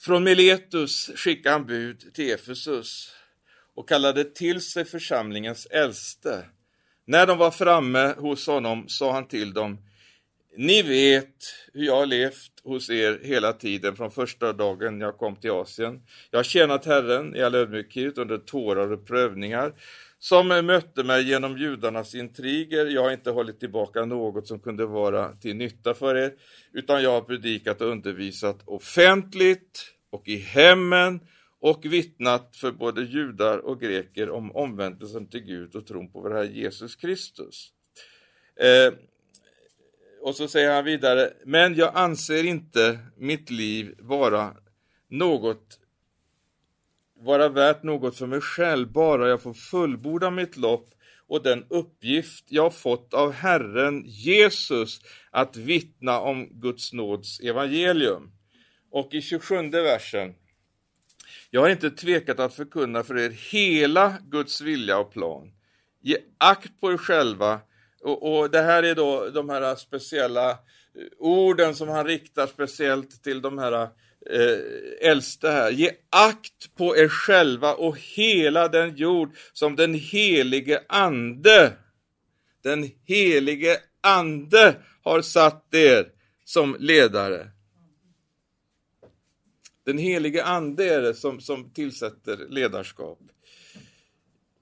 Från 0.00 0.24
Miletus 0.24 1.10
skickade 1.16 1.54
han 1.54 1.66
bud 1.66 2.14
till 2.14 2.32
Efesus 2.32 3.12
och 3.74 3.88
kallade 3.88 4.24
till 4.24 4.60
sig 4.60 4.84
församlingens 4.84 5.66
äldste. 5.66 6.44
När 7.06 7.26
de 7.26 7.38
var 7.38 7.50
framme 7.50 8.14
hos 8.18 8.46
honom 8.46 8.88
sa 8.88 9.12
han 9.12 9.28
till 9.28 9.52
dem 9.52 9.78
Ni 10.56 10.82
vet 10.82 11.54
hur 11.72 11.84
jag 11.84 11.96
har 11.96 12.06
levt 12.06 12.52
hos 12.64 12.90
er 12.90 13.20
hela 13.22 13.52
tiden 13.52 13.96
från 13.96 14.10
första 14.10 14.52
dagen 14.52 15.00
jag 15.00 15.18
kom 15.18 15.36
till 15.36 15.50
Asien. 15.50 16.02
Jag 16.30 16.38
har 16.38 16.44
tjänat 16.44 16.84
Herren 16.84 17.36
i 17.36 17.42
all 17.42 17.54
ödmjukhet 17.54 18.18
under 18.18 18.38
tårar 18.38 18.92
och 18.92 19.06
prövningar 19.06 19.72
som 20.24 20.50
eh, 20.50 20.62
mötte 20.62 21.04
mig 21.04 21.28
genom 21.28 21.58
judarnas 21.58 22.14
intriger. 22.14 22.86
Jag 22.86 23.02
har 23.02 23.10
inte 23.10 23.30
hållit 23.30 23.60
tillbaka 23.60 24.04
något 24.04 24.48
som 24.48 24.60
kunde 24.60 24.86
vara 24.86 25.32
till 25.32 25.56
nytta 25.56 25.94
för 25.94 26.14
er, 26.14 26.34
utan 26.72 27.02
jag 27.02 27.10
har 27.10 27.20
predikat 27.20 27.80
och 27.80 27.88
undervisat 27.88 28.62
offentligt 28.64 29.86
och 30.10 30.28
i 30.28 30.36
hemmen 30.36 31.20
och 31.60 31.84
vittnat 31.84 32.56
för 32.56 32.72
både 32.72 33.02
judar 33.02 33.58
och 33.58 33.80
greker 33.80 34.30
om 34.30 34.56
omvändelsen 34.56 35.26
till 35.26 35.40
Gud 35.40 35.76
och 35.76 35.86
tron 35.86 36.12
på 36.12 36.20
vår 36.20 36.30
Herre 36.30 36.46
Jesus 36.46 36.96
Kristus. 36.96 37.68
Eh, 38.60 38.94
och 40.22 40.36
så 40.36 40.48
säger 40.48 40.74
han 40.74 40.84
vidare, 40.84 41.32
men 41.44 41.74
jag 41.74 41.90
anser 41.94 42.44
inte 42.44 42.98
mitt 43.16 43.50
liv 43.50 43.94
vara 43.98 44.56
något 45.08 45.78
vara 47.24 47.48
värt 47.48 47.82
något 47.82 48.16
för 48.18 48.26
mig 48.26 48.40
själv, 48.40 48.92
bara 48.92 49.28
jag 49.28 49.42
får 49.42 49.54
fullborda 49.54 50.30
mitt 50.30 50.56
lopp 50.56 50.90
och 51.28 51.42
den 51.42 51.64
uppgift 51.70 52.44
jag 52.48 52.74
fått 52.74 53.14
av 53.14 53.32
Herren 53.32 54.02
Jesus 54.06 55.00
att 55.30 55.56
vittna 55.56 56.20
om 56.20 56.48
Guds 56.60 56.92
nåds 56.92 57.40
evangelium. 57.40 58.32
Och 58.90 59.14
i 59.14 59.22
27 59.22 59.70
versen. 59.70 60.34
Jag 61.50 61.60
har 61.60 61.68
inte 61.68 61.90
tvekat 61.90 62.40
att 62.40 62.54
förkunna 62.54 63.02
för 63.02 63.18
er 63.18 63.30
hela 63.30 64.14
Guds 64.30 64.60
vilja 64.60 64.98
och 64.98 65.12
plan. 65.12 65.52
Ge 66.00 66.16
akt 66.38 66.80
på 66.80 66.92
er 66.92 66.96
själva 66.96 67.60
och, 68.00 68.38
och 68.38 68.50
det 68.50 68.62
här 68.62 68.82
är 68.82 68.94
då 68.94 69.30
de 69.30 69.48
här 69.48 69.74
speciella 69.74 70.58
orden 71.18 71.74
som 71.74 71.88
han 71.88 72.06
riktar 72.06 72.46
speciellt 72.46 73.22
till 73.22 73.42
de 73.42 73.58
här 73.58 73.88
eh, 74.30 75.10
äldste 75.10 75.50
här. 75.50 75.70
Ge 75.70 75.90
akt 76.10 76.74
på 76.76 76.96
er 76.96 77.08
själva 77.08 77.74
och 77.74 77.98
hela 77.98 78.68
den 78.68 78.96
jord 78.96 79.30
som 79.52 79.76
den 79.76 79.94
helige 79.94 80.82
ande, 80.88 81.72
den 82.62 82.90
helige 83.04 83.78
ande 84.00 84.76
har 85.02 85.22
satt 85.22 85.74
er 85.74 86.08
som 86.44 86.76
ledare. 86.78 87.50
Den 89.84 89.98
helige 89.98 90.44
ande 90.44 90.94
är 90.94 91.02
det 91.02 91.14
som, 91.14 91.40
som 91.40 91.70
tillsätter 91.70 92.46
ledarskap 92.48 93.18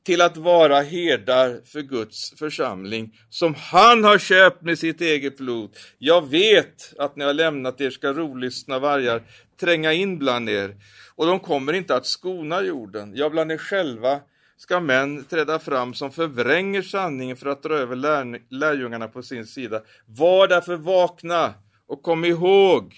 till 0.05 0.21
att 0.21 0.37
vara 0.37 0.81
herdar 0.81 1.61
för 1.65 1.81
Guds 1.81 2.39
församling 2.39 3.15
som 3.31 3.55
han 3.55 4.05
har 4.05 4.19
köpt 4.19 4.63
med 4.63 4.79
sitt 4.79 5.01
eget 5.01 5.37
blod. 5.37 5.77
Jag 5.99 6.31
vet 6.31 6.95
att 6.99 7.17
när 7.17 7.27
jag 7.27 7.37
lämnat 7.37 7.81
er 7.81 7.91
ska 7.91 8.13
rovlystna 8.13 8.79
vargar 8.79 9.23
tränga 9.61 9.93
in 9.93 10.19
bland 10.19 10.49
er, 10.51 10.77
och 11.15 11.27
de 11.27 11.41
kommer 11.41 11.73
inte 11.73 11.95
att 11.97 12.07
skona 12.07 12.63
jorden. 12.63 13.13
Ja, 13.15 13.31
bland 13.31 13.53
er 13.53 13.59
själva 13.59 14.21
ska 14.57 14.81
män 14.81 15.25
träda 15.25 15.59
fram 15.59 15.95
som 15.95 16.11
förvränger 16.11 16.83
sanningen 16.83 17.37
för 17.37 17.49
att 17.49 17.63
dra 17.63 17.75
över 17.75 17.97
lär, 17.97 18.41
lärjungarna 18.49 19.09
på 19.09 19.23
sin 19.23 19.47
sida. 19.47 19.83
Var 20.07 20.49
därför 20.49 20.77
vakna 20.77 21.55
och 21.87 22.03
kom 22.03 22.25
ihåg 22.25 22.95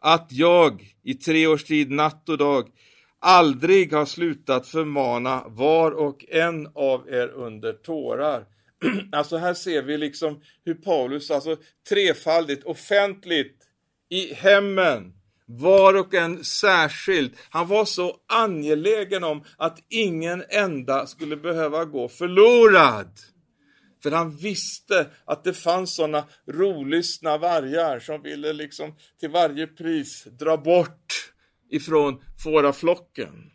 att 0.00 0.26
jag 0.30 0.94
i 1.02 1.14
tre 1.14 1.46
års 1.46 1.64
tid, 1.64 1.90
natt 1.90 2.28
och 2.28 2.38
dag, 2.38 2.68
aldrig 3.22 3.92
har 3.92 4.04
slutat 4.04 4.66
förmana 4.66 5.44
var 5.46 5.90
och 5.90 6.24
en 6.28 6.68
av 6.74 7.08
er 7.08 7.28
under 7.28 7.72
tårar. 7.72 8.44
Alltså 9.12 9.36
här 9.36 9.54
ser 9.54 9.82
vi 9.82 9.98
liksom 9.98 10.40
hur 10.64 10.74
Paulus, 10.74 11.30
alltså 11.30 11.56
trefaldigt, 11.88 12.64
offentligt, 12.64 13.58
i 14.10 14.34
hemmen, 14.34 15.12
var 15.46 15.94
och 15.94 16.14
en 16.14 16.44
särskilt. 16.44 17.32
Han 17.50 17.68
var 17.68 17.84
så 17.84 18.16
angelägen 18.28 19.24
om 19.24 19.44
att 19.56 19.78
ingen 19.88 20.44
enda 20.48 21.06
skulle 21.06 21.36
behöva 21.36 21.84
gå 21.84 22.08
förlorad. 22.08 23.10
För 24.02 24.10
han 24.10 24.36
visste 24.36 25.06
att 25.24 25.44
det 25.44 25.54
fanns 25.54 25.96
sådana 25.96 26.24
rolystna 26.46 27.38
vargar 27.38 28.00
som 28.00 28.22
ville 28.22 28.52
liksom 28.52 28.94
till 29.20 29.30
varje 29.30 29.66
pris 29.66 30.24
dra 30.24 30.56
bort 30.56 31.31
ifrån 31.72 32.22
fåraflocken. 32.38 33.50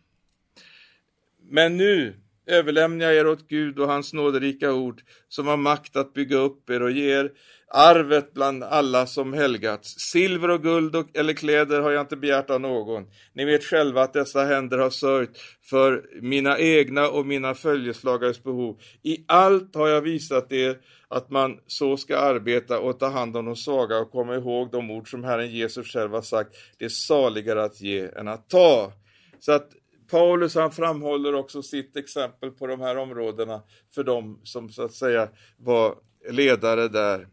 Men 1.50 1.76
nu 1.76 2.20
överlämnar 2.48 3.06
jag 3.06 3.14
er 3.14 3.26
åt 3.26 3.48
Gud 3.48 3.78
och 3.78 3.88
hans 3.88 4.12
nåderika 4.12 4.72
ord 4.72 5.02
som 5.28 5.46
har 5.46 5.56
makt 5.56 5.96
att 5.96 6.14
bygga 6.14 6.36
upp 6.36 6.70
er 6.70 6.82
och 6.82 6.90
ge 6.90 7.18
er 7.20 7.30
arvet 7.70 8.34
bland 8.34 8.64
alla 8.64 9.06
som 9.06 9.32
helgats. 9.32 9.94
Silver 10.12 10.50
och 10.50 10.62
guld 10.62 10.96
och, 10.96 11.16
eller 11.16 11.32
kläder 11.32 11.80
har 11.80 11.90
jag 11.90 12.00
inte 12.00 12.16
begärt 12.16 12.50
av 12.50 12.60
någon. 12.60 13.06
Ni 13.32 13.44
vet 13.44 13.64
själva 13.64 14.02
att 14.02 14.12
dessa 14.12 14.44
händer 14.44 14.78
har 14.78 14.90
sörjt 14.90 15.38
för 15.70 16.04
mina 16.20 16.58
egna 16.58 17.08
och 17.08 17.26
mina 17.26 17.54
följeslagares 17.54 18.42
behov. 18.42 18.80
I 19.02 19.24
allt 19.28 19.74
har 19.74 19.88
jag 19.88 20.00
visat 20.00 20.52
er 20.52 20.78
att 21.08 21.30
man 21.30 21.58
så 21.66 21.96
ska 21.96 22.18
arbeta 22.18 22.78
och 22.78 22.98
ta 22.98 23.08
hand 23.08 23.36
om 23.36 23.44
de 23.44 23.56
svaga 23.56 23.98
och 23.98 24.10
komma 24.10 24.34
ihåg 24.34 24.70
de 24.72 24.90
ord 24.90 25.10
som 25.10 25.24
Herren 25.24 25.50
Jesus 25.50 25.92
själv 25.92 26.12
har 26.12 26.22
sagt. 26.22 26.56
Det 26.78 26.84
är 26.84 26.88
saligare 26.88 27.64
att 27.64 27.80
ge 27.80 28.08
än 28.16 28.28
att 28.28 28.50
ta. 28.50 28.92
Så 29.40 29.52
att 29.52 29.68
Paulus 30.10 30.54
han 30.54 30.72
framhåller 30.72 31.34
också 31.34 31.62
sitt 31.62 31.96
exempel 31.96 32.50
på 32.50 32.66
de 32.66 32.80
här 32.80 32.96
områdena 32.96 33.62
för 33.94 34.04
de 34.04 34.40
som 34.44 34.70
så 34.70 34.82
att 34.82 34.94
säga 34.94 35.28
var 35.56 35.98
ledare 36.30 36.88
där 36.88 37.28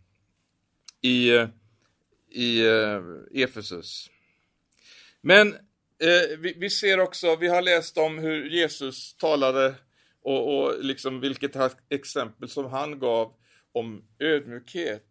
i, 1.01 1.31
i 2.31 2.67
eh, 2.67 3.01
Efesus. 3.33 4.09
Men 5.21 5.53
eh, 5.99 6.37
vi, 6.39 6.53
vi, 6.57 6.69
ser 6.69 6.99
också, 6.99 7.35
vi 7.35 7.47
har 7.47 7.61
läst 7.61 7.97
om 7.97 8.17
hur 8.17 8.49
Jesus 8.49 9.15
talade 9.17 9.75
och, 10.21 10.57
och 10.57 10.83
liksom 10.83 11.19
vilket 11.19 11.55
exempel 11.89 12.49
som 12.49 12.65
han 12.65 12.99
gav 12.99 13.33
om 13.71 14.03
ödmjukhet. 14.19 15.03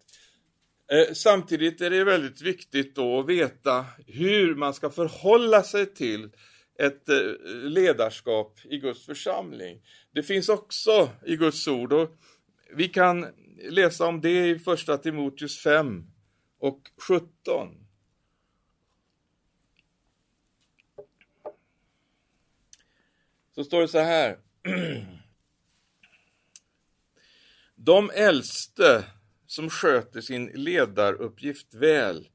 Eh, 0.92 1.14
samtidigt 1.14 1.80
är 1.80 1.90
det 1.90 2.04
väldigt 2.04 2.42
viktigt 2.42 2.94
då 2.94 3.20
att 3.20 3.26
veta 3.26 3.84
hur 4.06 4.54
man 4.54 4.74
ska 4.74 4.90
förhålla 4.90 5.62
sig 5.62 5.94
till 5.94 6.30
ett 6.78 7.08
eh, 7.08 7.16
ledarskap 7.48 8.60
i 8.64 8.78
Guds 8.78 9.06
församling. 9.06 9.82
Det 10.12 10.22
finns 10.22 10.48
också 10.48 11.10
i 11.26 11.36
Guds 11.36 11.68
ord 11.68 11.92
och 11.92 12.10
vi 12.70 12.88
kan 12.88 13.26
läsa 13.70 14.06
om 14.06 14.20
det 14.20 14.48
i 14.48 14.58
första 14.58 14.98
Timoteus 14.98 15.62
5 15.62 16.04
och 16.58 16.90
17. 16.96 17.84
Så 23.54 23.64
står 23.64 23.80
det 23.80 23.88
så 23.88 23.98
här. 23.98 24.38
De 27.74 28.10
äldste 28.10 29.04
som 29.46 29.70
sköter 29.70 30.20
sin 30.20 30.46
ledaruppgift 30.46 31.74
väl 31.74 32.28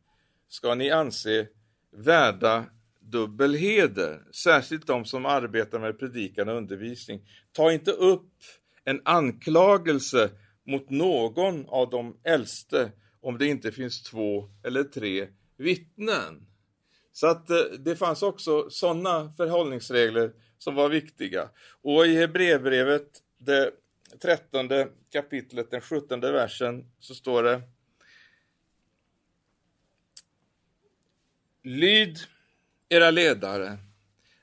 ska 0.47 0.75
ni 0.75 0.91
anse 0.91 1.47
värda 1.91 2.65
dubbel 3.11 3.53
heder, 3.53 4.23
särskilt 4.31 4.87
de 4.87 5.05
som 5.05 5.25
arbetar 5.25 5.79
med 5.79 5.99
predikan 5.99 6.49
och 6.49 6.57
undervisning. 6.57 7.21
Ta 7.51 7.71
inte 7.71 7.91
upp 7.91 8.33
en 8.83 9.01
anklagelse 9.05 10.29
mot 10.65 10.89
någon 10.89 11.65
av 11.67 11.89
de 11.89 12.17
äldste 12.23 12.91
om 13.21 13.37
det 13.37 13.47
inte 13.47 13.71
finns 13.71 14.03
två 14.03 14.49
eller 14.63 14.83
tre 14.83 15.27
vittnen. 15.57 16.45
Så 17.11 17.27
att 17.27 17.49
eh, 17.49 17.57
det 17.79 17.95
fanns 17.95 18.23
också 18.23 18.69
sådana 18.69 19.33
förhållningsregler 19.37 20.33
som 20.57 20.75
var 20.75 20.89
viktiga. 20.89 21.49
Och 21.81 22.07
i 22.07 22.15
Hebreerbrevet, 22.15 23.07
det 23.37 23.71
trettonde 24.21 24.89
kapitlet, 25.11 25.71
den 25.71 25.81
sjuttonde 25.81 26.31
versen, 26.31 26.85
så 26.99 27.15
står 27.15 27.43
det 27.43 27.61
Lyd 31.63 32.17
era 32.89 33.11
ledare, 33.11 33.77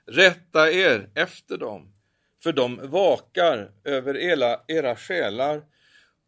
rätta 0.06 0.72
er 0.72 1.10
efter 1.14 1.58
dem, 1.58 1.92
för 2.42 2.52
de 2.52 2.80
vakar 2.90 3.70
över 3.84 4.16
era, 4.16 4.60
era 4.68 4.96
själar 4.96 5.62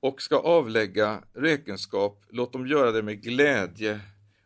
och 0.00 0.22
ska 0.22 0.36
avlägga 0.36 1.22
räkenskap. 1.34 2.24
Låt 2.28 2.52
dem 2.52 2.66
göra 2.66 2.92
det 2.92 3.02
med 3.02 3.22
glädje 3.22 4.00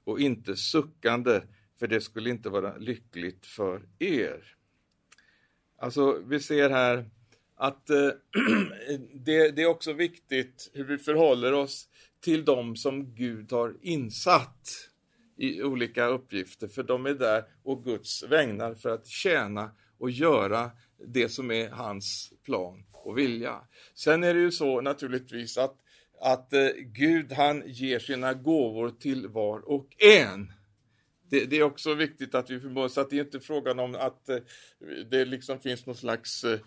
och 0.04 0.20
inte 0.20 0.56
suckande, 0.56 1.40
för 1.78 1.86
det 1.86 2.00
skulle 2.00 2.30
inte 2.30 2.48
vara 2.48 2.76
lyckligt 2.76 3.46
för 3.46 3.82
er. 3.98 4.56
Alltså, 5.78 6.22
vi 6.26 6.40
ser 6.40 6.70
här 6.70 7.10
att 7.56 7.90
eh, 7.90 7.96
det, 9.14 9.50
det, 9.50 9.62
är 9.62 9.66
också 9.66 9.92
viktigt 9.92 10.70
hur 10.74 10.84
vi 10.84 10.98
förhåller 10.98 11.52
oss 11.52 11.88
till 12.20 12.44
dem 12.44 12.76
som 12.76 13.14
Gud 13.14 13.52
har 13.52 13.76
insatt 13.82 14.91
i 15.42 15.62
olika 15.62 16.06
uppgifter, 16.06 16.68
för 16.68 16.82
de 16.82 17.06
är 17.06 17.14
där 17.14 17.44
och 17.62 17.84
Guds 17.84 18.22
vägnar 18.22 18.74
för 18.74 18.90
att 18.90 19.06
tjäna 19.06 19.70
och 19.98 20.10
göra 20.10 20.70
det 21.06 21.28
som 21.28 21.50
är 21.50 21.70
hans 21.70 22.32
plan 22.44 22.84
och 22.92 23.18
vilja. 23.18 23.60
Sen 23.94 24.24
är 24.24 24.34
det 24.34 24.40
ju 24.40 24.50
så 24.50 24.80
naturligtvis 24.80 25.58
att, 25.58 25.76
att 26.20 26.52
eh, 26.52 26.68
Gud 26.76 27.32
han 27.32 27.62
ger 27.66 27.98
sina 27.98 28.34
gåvor 28.34 28.90
till 28.90 29.28
var 29.28 29.68
och 29.68 30.02
en. 30.02 30.52
Det, 31.30 31.44
det, 31.44 31.56
är 31.56 31.62
också 31.62 31.94
viktigt 31.94 32.34
att 32.34 32.50
vi 32.50 32.60
förmår, 32.60 32.88
så 32.88 33.00
att 33.00 33.10
det 33.10 33.16
är 33.16 33.24
inte 33.24 33.40
frågan 33.40 33.78
om 33.78 33.94
att 33.94 34.28
eh, 34.28 34.38
det 35.10 35.24
liksom 35.24 35.60
finns 35.60 35.86
någon 35.86 35.96
slags, 35.96 36.44
eh, 36.44 36.52
eh 36.52 36.58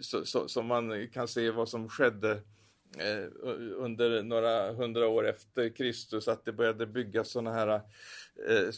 så, 0.00 0.24
så, 0.24 0.48
som 0.48 0.66
man 0.66 1.08
kan 1.08 1.28
se 1.28 1.50
vad 1.50 1.68
som 1.68 1.88
skedde 1.88 2.32
Eh, 2.32 2.42
Eh, 2.96 3.24
under 3.76 4.22
några 4.22 4.72
hundra 4.72 5.08
år 5.08 5.28
efter 5.28 5.76
Kristus 5.76 6.28
att 6.28 6.44
det 6.44 6.52
började 6.52 6.86
byggas 6.86 7.32
sådana 7.32 7.52
här 7.52 7.68
eh, 8.48 8.70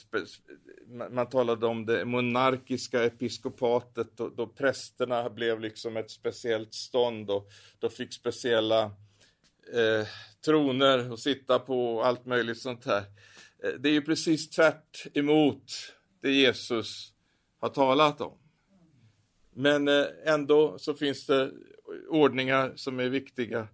man 1.10 1.28
talade 1.28 1.66
om 1.66 1.86
det 1.86 2.04
monarkiska 2.04 3.04
episkopatet 3.04 4.16
då, 4.16 4.28
då 4.28 4.46
prästerna 4.46 5.30
blev 5.30 5.60
liksom 5.60 5.96
ett 5.96 6.10
speciellt 6.10 6.74
stånd 6.74 7.30
och 7.30 7.48
då 7.78 7.88
fick 7.88 8.14
speciella 8.14 8.82
eh, 9.72 10.06
troner 10.44 11.12
att 11.12 11.20
sitta 11.20 11.58
på 11.58 11.94
och 11.94 12.06
allt 12.06 12.26
möjligt 12.26 12.62
sånt 12.62 12.86
här. 12.86 13.04
Eh, 13.64 13.72
det 13.78 13.88
är 13.88 13.92
ju 13.92 14.02
precis 14.02 14.50
tvärt 14.50 15.06
emot 15.14 15.64
det 16.22 16.32
Jesus 16.32 17.12
har 17.60 17.68
talat 17.68 18.20
om. 18.20 18.38
Men 19.54 19.88
eh, 19.88 20.04
ändå 20.24 20.78
så 20.78 20.94
finns 20.94 21.26
det 21.26 21.50
ordningar 22.08 22.72
som 22.76 23.00
är 23.00 23.08
viktiga 23.08 23.68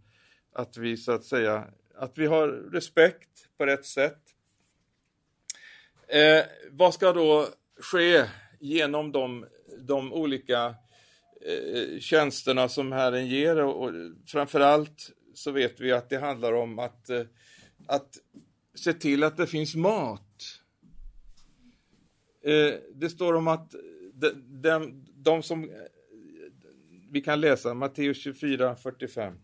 att 0.57 0.77
vi 0.77 0.97
så 0.97 1.13
att 1.13 1.25
säga, 1.25 1.65
att 1.95 2.19
vi 2.19 2.27
har 2.27 2.49
respekt 2.49 3.49
på 3.59 3.67
rätt 3.67 3.85
sätt. 3.85 4.21
Eh, 6.09 6.45
vad 6.71 6.95
ska 6.95 7.13
då 7.13 7.49
ske 7.81 8.25
genom 8.61 9.13
de, 9.13 9.47
de 9.79 10.13
olika 10.13 10.75
eh, 11.41 11.99
tjänsterna 11.99 12.69
som 12.69 12.93
Herren 12.93 13.27
ger 13.27 13.57
och, 13.57 13.85
och 13.85 13.93
framförallt 14.27 15.11
så 15.35 15.51
vet 15.51 15.81
vi 15.81 15.93
att 15.93 16.11
det 16.11 16.19
handlar 16.19 16.53
om 16.53 16.79
att, 16.79 17.11
eh, 17.11 17.23
att 17.87 18.19
se 18.75 18.93
till 18.93 19.25
att 19.25 19.37
det 19.37 19.47
finns 19.47 19.75
mat. 19.75 20.61
Eh, 22.43 22.75
det 22.95 23.11
står 23.11 23.35
om 23.35 23.49
att 23.49 23.75
de, 24.13 24.31
de, 24.63 25.05
de 25.15 25.43
som 25.43 25.71
vi 27.11 27.21
kan 27.21 27.41
läsa 27.41 27.75
Matteus 27.75 28.23
24, 28.23 28.77
45. 28.77 29.35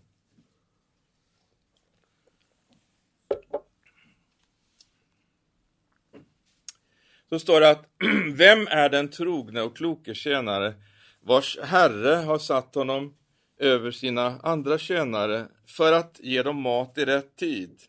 Så 7.33 7.39
står 7.39 7.61
det 7.61 7.71
att 7.71 7.85
vem 8.35 8.67
är 8.67 8.89
den 8.89 9.09
trogne 9.09 9.63
och 9.63 9.77
kloke 9.77 10.15
tjänare 10.15 10.75
vars 11.21 11.59
herre 11.63 12.15
har 12.15 12.39
satt 12.39 12.75
honom 12.75 13.15
över 13.59 13.91
sina 13.91 14.41
andra 14.43 14.79
tjänare 14.79 15.47
för 15.67 15.93
att 15.93 16.21
ge 16.21 16.43
dem 16.43 16.57
mat 16.57 16.99
i 16.99 17.05
rätt 17.05 17.37
tid. 17.37 17.81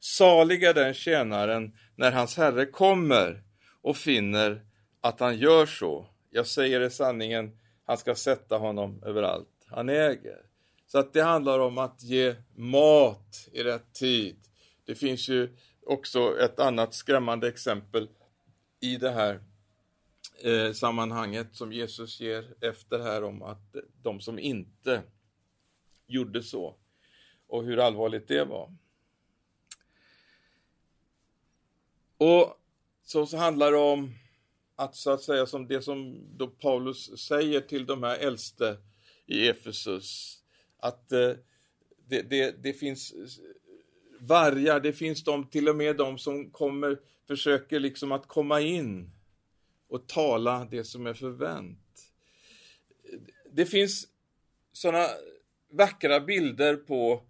Salig 0.00 0.62
är 0.62 0.74
den 0.74 0.94
tjänaren 0.94 1.72
när 1.96 2.12
hans 2.12 2.36
herre 2.36 2.66
kommer 2.66 3.42
och 3.82 3.96
finner 3.96 4.60
att 5.00 5.20
han 5.20 5.38
gör 5.38 5.66
så. 5.66 6.06
Jag 6.30 6.46
säger 6.46 6.80
det 6.80 6.90
sanningen, 6.90 7.58
han 7.86 7.98
ska 7.98 8.14
sätta 8.14 8.56
honom 8.56 9.02
överallt 9.06 9.66
han 9.66 9.88
äger. 9.88 10.38
Så 10.86 10.98
att 10.98 11.12
det 11.12 11.22
handlar 11.22 11.58
om 11.58 11.78
att 11.78 12.02
ge 12.02 12.34
mat 12.56 13.48
i 13.52 13.62
rätt 13.62 13.92
tid. 13.92 14.36
Det 14.86 14.94
finns 14.94 15.28
ju 15.28 15.56
också 15.86 16.38
ett 16.40 16.60
annat 16.60 16.94
skrämmande 16.94 17.48
exempel 17.48 18.08
i 18.84 18.96
det 18.96 19.10
här 19.10 19.40
eh, 20.42 20.72
sammanhanget 20.72 21.56
som 21.56 21.72
Jesus 21.72 22.20
ger 22.20 22.54
efter 22.60 22.98
här 22.98 23.24
om 23.24 23.42
att 23.42 23.76
de 24.02 24.20
som 24.20 24.38
inte 24.38 25.02
gjorde 26.06 26.42
så 26.42 26.76
och 27.46 27.64
hur 27.64 27.78
allvarligt 27.78 28.28
det 28.28 28.44
var. 28.44 28.76
Och 32.16 32.60
så, 33.02 33.26
så 33.26 33.36
handlar 33.36 33.72
det 33.72 33.78
om 33.78 34.14
att 34.76 34.96
så 34.96 35.10
att 35.10 35.22
säga 35.22 35.46
som 35.46 35.68
det 35.68 35.82
som 35.82 36.26
då 36.36 36.46
Paulus 36.46 37.18
säger 37.18 37.60
till 37.60 37.86
de 37.86 38.02
här 38.02 38.18
äldste 38.18 38.76
i 39.26 39.48
Efesus, 39.48 40.42
att 40.76 41.12
eh, 41.12 41.32
det, 42.06 42.22
det, 42.22 42.62
det 42.62 42.72
finns 42.72 43.14
vargar, 44.26 44.80
det 44.80 44.92
finns 44.92 45.24
de, 45.24 45.46
till 45.46 45.68
och 45.68 45.76
med 45.76 45.96
de 45.96 46.18
som 46.18 46.50
kommer, 46.50 46.98
försöker 47.26 47.80
liksom 47.80 48.12
att 48.12 48.28
komma 48.28 48.60
in 48.60 49.10
och 49.88 50.06
tala 50.06 50.68
det 50.70 50.84
som 50.84 51.06
är 51.06 51.14
förvänt. 51.14 51.78
Det 53.52 53.66
finns 53.66 54.08
sådana 54.72 55.06
vackra 55.70 56.20
bilder 56.20 56.76
på 56.76 57.22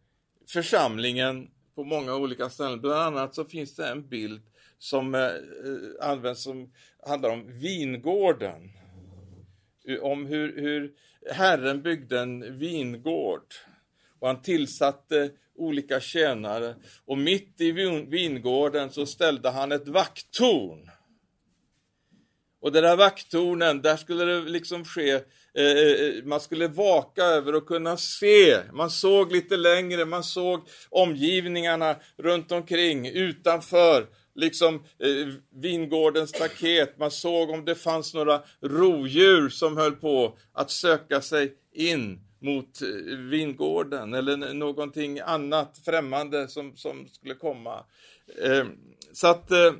församlingen 0.48 1.50
på 1.74 1.84
många 1.84 2.14
olika 2.14 2.50
ställen. 2.50 2.80
Bland 2.80 3.16
annat 3.16 3.34
så 3.34 3.44
finns 3.44 3.76
det 3.76 3.88
en 3.88 4.08
bild 4.08 4.42
som 4.78 5.14
eh, 5.14 5.20
eh 5.20 6.10
används 6.10 6.42
som 6.42 6.72
handlar 7.06 7.30
om 7.30 7.58
vingården. 7.58 8.70
Om 10.00 10.26
hur, 10.26 10.60
hur 10.60 10.94
Herren 11.30 11.82
byggde 11.82 12.20
en 12.20 12.58
vingård 12.58 13.54
och 14.18 14.28
han 14.28 14.42
tillsatte 14.42 15.30
olika 15.56 16.00
tjänare 16.00 16.74
och 17.04 17.18
mitt 17.18 17.60
i 17.60 17.72
vingården 18.08 18.90
så 18.90 19.06
ställde 19.06 19.50
han 19.50 19.72
ett 19.72 19.88
vakttorn. 19.88 20.90
Och 22.64 22.72
det 22.72 22.80
där 22.80 22.96
vakttornen, 22.96 23.82
där 23.82 23.96
skulle 23.96 24.24
det 24.24 24.40
liksom 24.40 24.84
ske, 24.84 25.10
eh, 25.54 25.64
eh, 25.64 26.24
man 26.24 26.40
skulle 26.40 26.68
vaka 26.68 27.22
över 27.22 27.54
och 27.54 27.66
kunna 27.66 27.96
se. 27.96 28.56
Man 28.72 28.90
såg 28.90 29.32
lite 29.32 29.56
längre, 29.56 30.04
man 30.04 30.24
såg 30.24 30.68
omgivningarna 30.90 31.96
runt 32.16 32.52
omkring, 32.52 33.08
utanför 33.08 34.06
liksom 34.34 34.74
eh, 34.74 35.34
vingårdens 35.60 36.30
staket. 36.30 36.98
Man 36.98 37.10
såg 37.10 37.50
om 37.50 37.64
det 37.64 37.74
fanns 37.74 38.14
några 38.14 38.42
rovdjur 38.60 39.48
som 39.48 39.76
höll 39.76 39.96
på 39.96 40.38
att 40.52 40.70
söka 40.70 41.20
sig 41.20 41.52
in 41.72 42.20
mot 42.44 42.82
eh, 42.82 43.16
vingården 43.16 44.14
eller 44.14 44.54
någonting 44.54 45.20
annat 45.20 45.80
främmande 45.84 46.48
som, 46.48 46.76
som 46.76 47.08
skulle 47.08 47.34
komma. 47.34 47.84
Eh, 48.42 48.66
så 49.12 49.26
att 49.26 49.50
eh, 49.50 49.72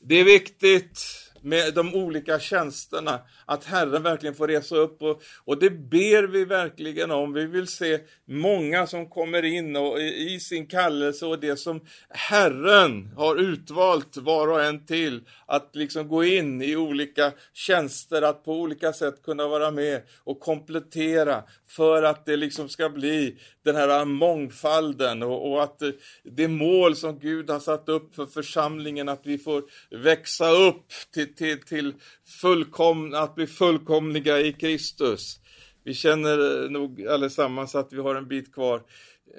det 0.00 0.14
är 0.14 0.24
viktigt 0.24 1.00
med 1.44 1.74
de 1.74 1.94
olika 1.94 2.40
tjänsterna, 2.40 3.20
att 3.44 3.64
Herren 3.64 4.02
verkligen 4.02 4.34
får 4.34 4.48
resa 4.48 4.76
upp 4.76 5.02
och, 5.02 5.22
och 5.44 5.58
det 5.58 5.70
ber 5.70 6.22
vi 6.22 6.44
verkligen 6.44 7.10
om. 7.10 7.32
Vi 7.32 7.46
vill 7.46 7.66
se 7.66 7.98
många 8.24 8.86
som 8.86 9.10
kommer 9.10 9.44
in 9.44 9.76
och, 9.76 10.00
i 10.00 10.40
sin 10.40 10.66
kallelse 10.66 11.26
och 11.26 11.40
det 11.40 11.56
som 11.56 11.80
Herren 12.08 13.10
har 13.16 13.36
utvalt 13.36 14.16
var 14.16 14.48
och 14.48 14.64
en 14.64 14.86
till, 14.86 15.20
att 15.46 15.70
liksom 15.72 16.08
gå 16.08 16.24
in 16.24 16.62
i 16.62 16.76
olika 16.76 17.32
tjänster, 17.52 18.22
att 18.22 18.44
på 18.44 18.52
olika 18.52 18.92
sätt 18.92 19.22
kunna 19.22 19.48
vara 19.48 19.70
med 19.70 20.02
och 20.24 20.40
komplettera 20.40 21.42
för 21.68 22.02
att 22.02 22.26
det 22.26 22.36
liksom 22.36 22.68
ska 22.68 22.88
bli 22.88 23.36
den 23.64 23.76
här 23.76 24.04
mångfalden 24.04 25.22
och, 25.22 25.52
och 25.52 25.62
att 25.62 25.82
det 26.22 26.48
mål 26.48 26.96
som 26.96 27.18
Gud 27.18 27.50
har 27.50 27.60
satt 27.60 27.88
upp 27.88 28.14
för 28.14 28.26
församlingen, 28.26 29.08
att 29.08 29.20
vi 29.22 29.38
får 29.38 29.62
växa 29.90 30.50
upp 30.50 30.86
till, 31.14 31.33
till, 31.36 31.62
till 31.62 31.94
fullkom, 32.40 33.14
att 33.14 33.34
bli 33.34 33.46
fullkomliga 33.46 34.40
i 34.40 34.52
Kristus. 34.52 35.40
Vi 35.84 35.94
känner 35.94 36.64
eh, 36.64 36.70
nog 36.70 37.06
allesammans 37.06 37.74
att 37.74 37.92
vi 37.92 38.00
har 38.00 38.14
en 38.14 38.28
bit 38.28 38.54
kvar. 38.54 38.82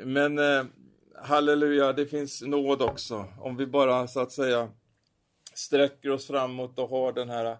Men 0.03 0.39
eh, 0.39 0.63
halleluja, 1.23 1.93
det 1.93 2.05
finns 2.05 2.41
nåd 2.41 2.81
också. 2.81 3.25
Om 3.39 3.57
vi 3.57 3.65
bara 3.65 4.07
så 4.07 4.19
att 4.19 4.31
säga 4.31 4.69
sträcker 5.53 6.11
oss 6.11 6.27
framåt 6.27 6.79
och 6.79 6.89
har 6.89 7.13
den 7.13 7.29
här 7.29 7.57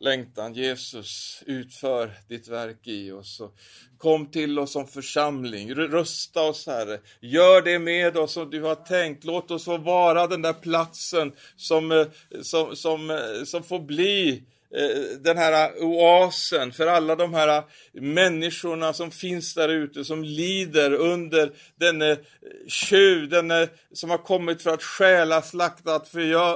längtan. 0.00 0.54
Jesus, 0.54 1.42
utför 1.46 2.10
ditt 2.28 2.48
verk 2.48 2.86
i 2.86 3.12
oss. 3.12 3.40
Och 3.40 3.54
kom 3.98 4.26
till 4.26 4.58
oss 4.58 4.72
som 4.72 4.86
församling, 4.86 5.74
rösta 5.74 6.42
oss 6.42 6.66
Herre. 6.66 7.00
Gör 7.20 7.62
det 7.62 7.78
med 7.78 8.16
oss 8.16 8.32
som 8.32 8.50
du 8.50 8.62
har 8.62 8.74
tänkt. 8.74 9.24
Låt 9.24 9.50
oss 9.50 9.64
få 9.64 9.78
vara 9.78 10.26
den 10.26 10.42
där 10.42 10.52
platsen 10.52 11.32
som, 11.56 11.92
eh, 11.92 12.06
som, 12.42 12.76
som, 12.76 13.10
eh, 13.10 13.44
som 13.44 13.62
får 13.62 13.80
bli 13.80 14.42
Eh, 14.74 15.18
den 15.20 15.38
här 15.38 15.82
oasen 15.82 16.72
för 16.72 16.86
alla 16.86 17.16
de 17.16 17.34
här 17.34 17.62
människorna 17.92 18.92
som 18.92 19.10
finns 19.10 19.54
där 19.54 19.68
ute 19.68 20.04
som 20.04 20.24
lider 20.24 20.92
under 20.92 21.52
denne 21.80 22.16
tjuv, 22.68 23.28
denne 23.28 23.68
som 23.92 24.10
har 24.10 24.18
kommit 24.18 24.62
för 24.62 24.70
att 24.70 24.82
stjäla, 24.82 25.42
slakta 25.42 25.96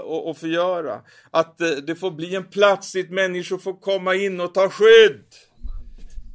och 0.05 0.39
förgöra. 0.39 1.01
Att 1.31 1.61
eh, 1.61 1.69
det 1.69 1.97
får 1.97 2.11
bli 2.11 2.35
en 2.35 2.45
plats 2.45 2.93
dit 2.93 3.11
människor 3.11 3.59
får 3.59 3.81
komma 3.81 4.15
in 4.15 4.41
och 4.41 4.55
ta 4.55 4.69
skydd 4.71 5.25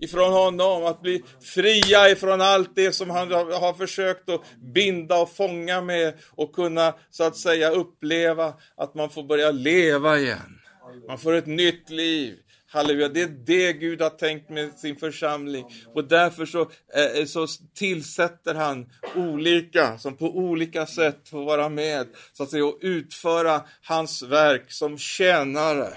ifrån 0.02 0.34
honom, 0.34 0.86
att 0.86 1.02
bli 1.02 1.24
fria 1.42 2.10
ifrån 2.10 2.42
allt 2.42 2.76
det 2.76 2.92
som 2.92 3.10
han 3.10 3.32
har 3.32 3.74
försökt 3.74 4.30
att 4.30 4.42
binda 4.74 5.22
och 5.22 5.36
fånga 5.36 5.82
med 5.82 6.14
och 6.32 6.56
kunna 6.56 6.94
så 7.12 7.24
att 7.24 7.38
säga 7.38 7.70
uppleva 7.70 8.54
att 8.78 8.96
man 8.96 9.10
får 9.10 9.24
börja 9.24 9.52
leva 9.52 10.18
igen. 10.18 10.59
Man 11.08 11.18
får 11.18 11.34
ett 11.34 11.46
nytt 11.46 11.90
liv. 11.90 12.38
Halleluja, 12.72 13.08
det 13.08 13.22
är 13.22 13.28
det 13.28 13.74
Gud 13.74 14.02
har 14.02 14.10
tänkt 14.10 14.50
med 14.50 14.80
sin 14.80 14.96
församling. 14.96 15.66
Och 15.94 16.04
därför 16.04 16.46
så, 16.46 16.62
eh, 16.96 17.20
eh, 17.20 17.26
så 17.26 17.48
tillsätter 17.74 18.56
han 18.56 18.90
olika, 19.16 19.98
som 19.98 20.18
på 20.18 20.38
olika 20.38 20.86
sätt 20.86 21.30
får 21.30 21.46
vara 21.46 21.70
med, 21.70 22.08
så 22.34 22.44
att 22.44 22.50
säga, 22.50 22.66
och 22.66 22.78
utföra 22.82 23.62
hans 23.82 24.24
verk 24.24 24.72
som 24.72 24.98
tjänare. 24.98 25.94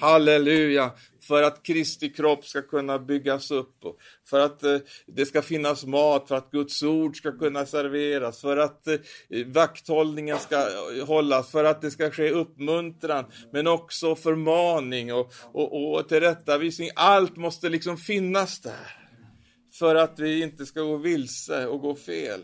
Halleluja! 0.00 0.90
För 1.28 1.42
att 1.42 1.62
Kristi 1.62 2.08
kropp 2.08 2.44
ska 2.44 2.62
kunna 2.62 2.98
byggas 2.98 3.50
upp, 3.50 3.84
och 3.84 3.96
för 4.30 4.40
att 4.40 4.62
eh, 4.62 4.78
det 5.06 5.26
ska 5.26 5.42
finnas 5.42 5.86
mat, 5.86 6.28
för 6.28 6.34
att 6.34 6.50
Guds 6.50 6.82
ord 6.82 7.16
ska 7.16 7.38
kunna 7.38 7.66
serveras, 7.66 8.40
för 8.40 8.56
att 8.56 8.88
eh, 8.88 8.98
vakthållningen 9.46 10.38
ska 10.38 10.56
eh, 10.56 11.06
hållas, 11.06 11.50
för 11.50 11.64
att 11.64 11.80
det 11.80 11.90
ska 11.90 12.10
ske 12.10 12.30
uppmuntran, 12.30 13.24
men 13.52 13.66
också 13.66 14.16
förmaning 14.16 15.12
och, 15.14 15.32
och, 15.52 15.94
och 15.94 16.08
tillrättavisning. 16.08 16.90
Allt 16.94 17.36
måste 17.36 17.68
liksom 17.68 17.96
finnas 17.96 18.60
där 18.60 18.98
för 19.72 19.94
att 19.94 20.18
vi 20.18 20.42
inte 20.42 20.66
ska 20.66 20.80
gå 20.80 20.96
vilse 20.96 21.66
och 21.66 21.80
gå 21.80 21.94
fel. 21.94 22.40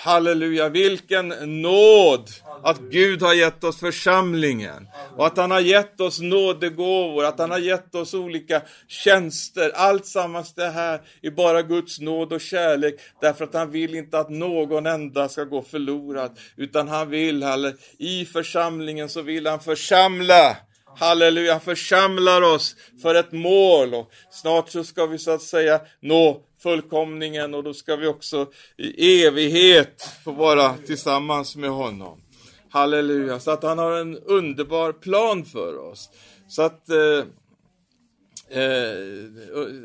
Halleluja, 0.00 0.68
vilken 0.68 1.28
nåd 1.62 2.30
att 2.62 2.78
Gud 2.78 3.22
har 3.22 3.34
gett 3.34 3.64
oss 3.64 3.80
församlingen 3.80 4.88
och 5.16 5.26
att 5.26 5.36
han 5.36 5.50
har 5.50 5.60
gett 5.60 6.00
oss 6.00 6.20
nådegåvor, 6.20 7.24
att 7.24 7.38
han 7.38 7.50
har 7.50 7.58
gett 7.58 7.94
oss 7.94 8.14
olika 8.14 8.62
tjänster. 8.88 9.70
Allt 9.74 10.06
sammans 10.06 10.54
det 10.54 10.68
här 10.68 11.00
är 11.22 11.30
bara 11.30 11.62
Guds 11.62 12.00
nåd 12.00 12.32
och 12.32 12.40
kärlek 12.40 12.94
därför 13.20 13.44
att 13.44 13.54
han 13.54 13.70
vill 13.70 13.94
inte 13.94 14.18
att 14.18 14.30
någon 14.30 14.86
enda 14.86 15.28
ska 15.28 15.44
gå 15.44 15.62
förlorad 15.62 16.38
utan 16.56 16.88
han 16.88 17.10
vill, 17.10 17.44
i 17.98 18.24
församlingen 18.24 19.08
så 19.08 19.22
vill 19.22 19.46
han 19.46 19.60
församla 19.60 20.56
Halleluja, 20.96 21.52
han 21.52 21.60
församlar 21.60 22.42
oss 22.42 22.76
för 23.02 23.14
ett 23.14 23.32
mål 23.32 23.94
och 23.94 24.10
snart 24.30 24.70
så 24.70 24.84
ska 24.84 25.06
vi 25.06 25.18
så 25.18 25.30
att 25.30 25.42
säga 25.42 25.80
nå 26.00 26.42
fullkomningen 26.58 27.54
och 27.54 27.64
då 27.64 27.74
ska 27.74 27.96
vi 27.96 28.06
också 28.06 28.50
i 28.76 29.24
evighet 29.24 30.02
få 30.24 30.32
vara 30.32 30.74
tillsammans 30.76 31.56
med 31.56 31.70
honom. 31.70 32.20
Halleluja, 32.70 33.40
så 33.40 33.50
att 33.50 33.62
han 33.62 33.78
har 33.78 33.92
en 33.92 34.18
underbar 34.18 34.92
plan 34.92 35.44
för 35.44 35.78
oss. 35.78 36.10
Så 36.48 36.62
att 36.62 36.88
eh, 36.88 37.24
eh, 38.58 38.98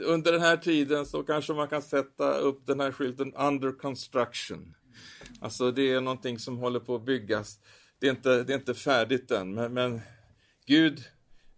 under 0.06 0.32
den 0.32 0.42
här 0.42 0.58
tiden 0.58 1.06
så 1.06 1.24
kanske 1.24 1.54
man 1.54 1.68
kan 1.68 1.82
sätta 1.82 2.34
upp 2.34 2.68
den 2.68 2.80
här 2.80 2.92
skylten 2.92 3.34
under 3.34 3.72
construction. 3.72 4.76
Alltså 5.42 5.72
det 5.72 5.94
är 5.94 6.02
någonting 6.02 6.40
som 6.40 6.58
håller 6.58 6.80
på 6.80 6.96
att 6.96 7.06
byggas. 7.06 7.60
Det 8.00 8.08
är 8.08 8.12
inte, 8.12 8.44
det 8.44 8.54
är 8.54 8.58
inte 8.58 8.74
färdigt 8.74 9.32
än, 9.32 9.54
men, 9.54 9.74
men 9.74 10.02
Gud 10.66 11.04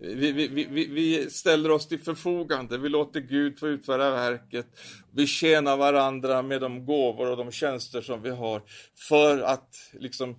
vi, 0.06 0.32
vi, 0.32 0.48
vi, 0.48 0.88
vi, 0.88 1.30
ställer 1.30 1.72
oss 1.72 1.88
till 1.88 2.00
förfogande, 2.00 2.78
vi 2.78 2.90
låter 2.90 3.20
Gud 3.20 3.60
få 3.60 3.68
utföra 3.68 4.12
verket. 4.12 4.68
Vi 5.14 5.28
tjänar 5.28 5.78
varandra 5.78 6.42
med 6.42 6.62
de 6.62 6.86
gåvor 6.86 7.32
och 7.32 7.38
de 7.38 7.52
tjänster 7.52 8.02
som 8.02 8.22
vi 8.22 8.30
har 8.30 8.62
för 9.10 9.40
att 9.40 9.76
liksom 9.94 10.36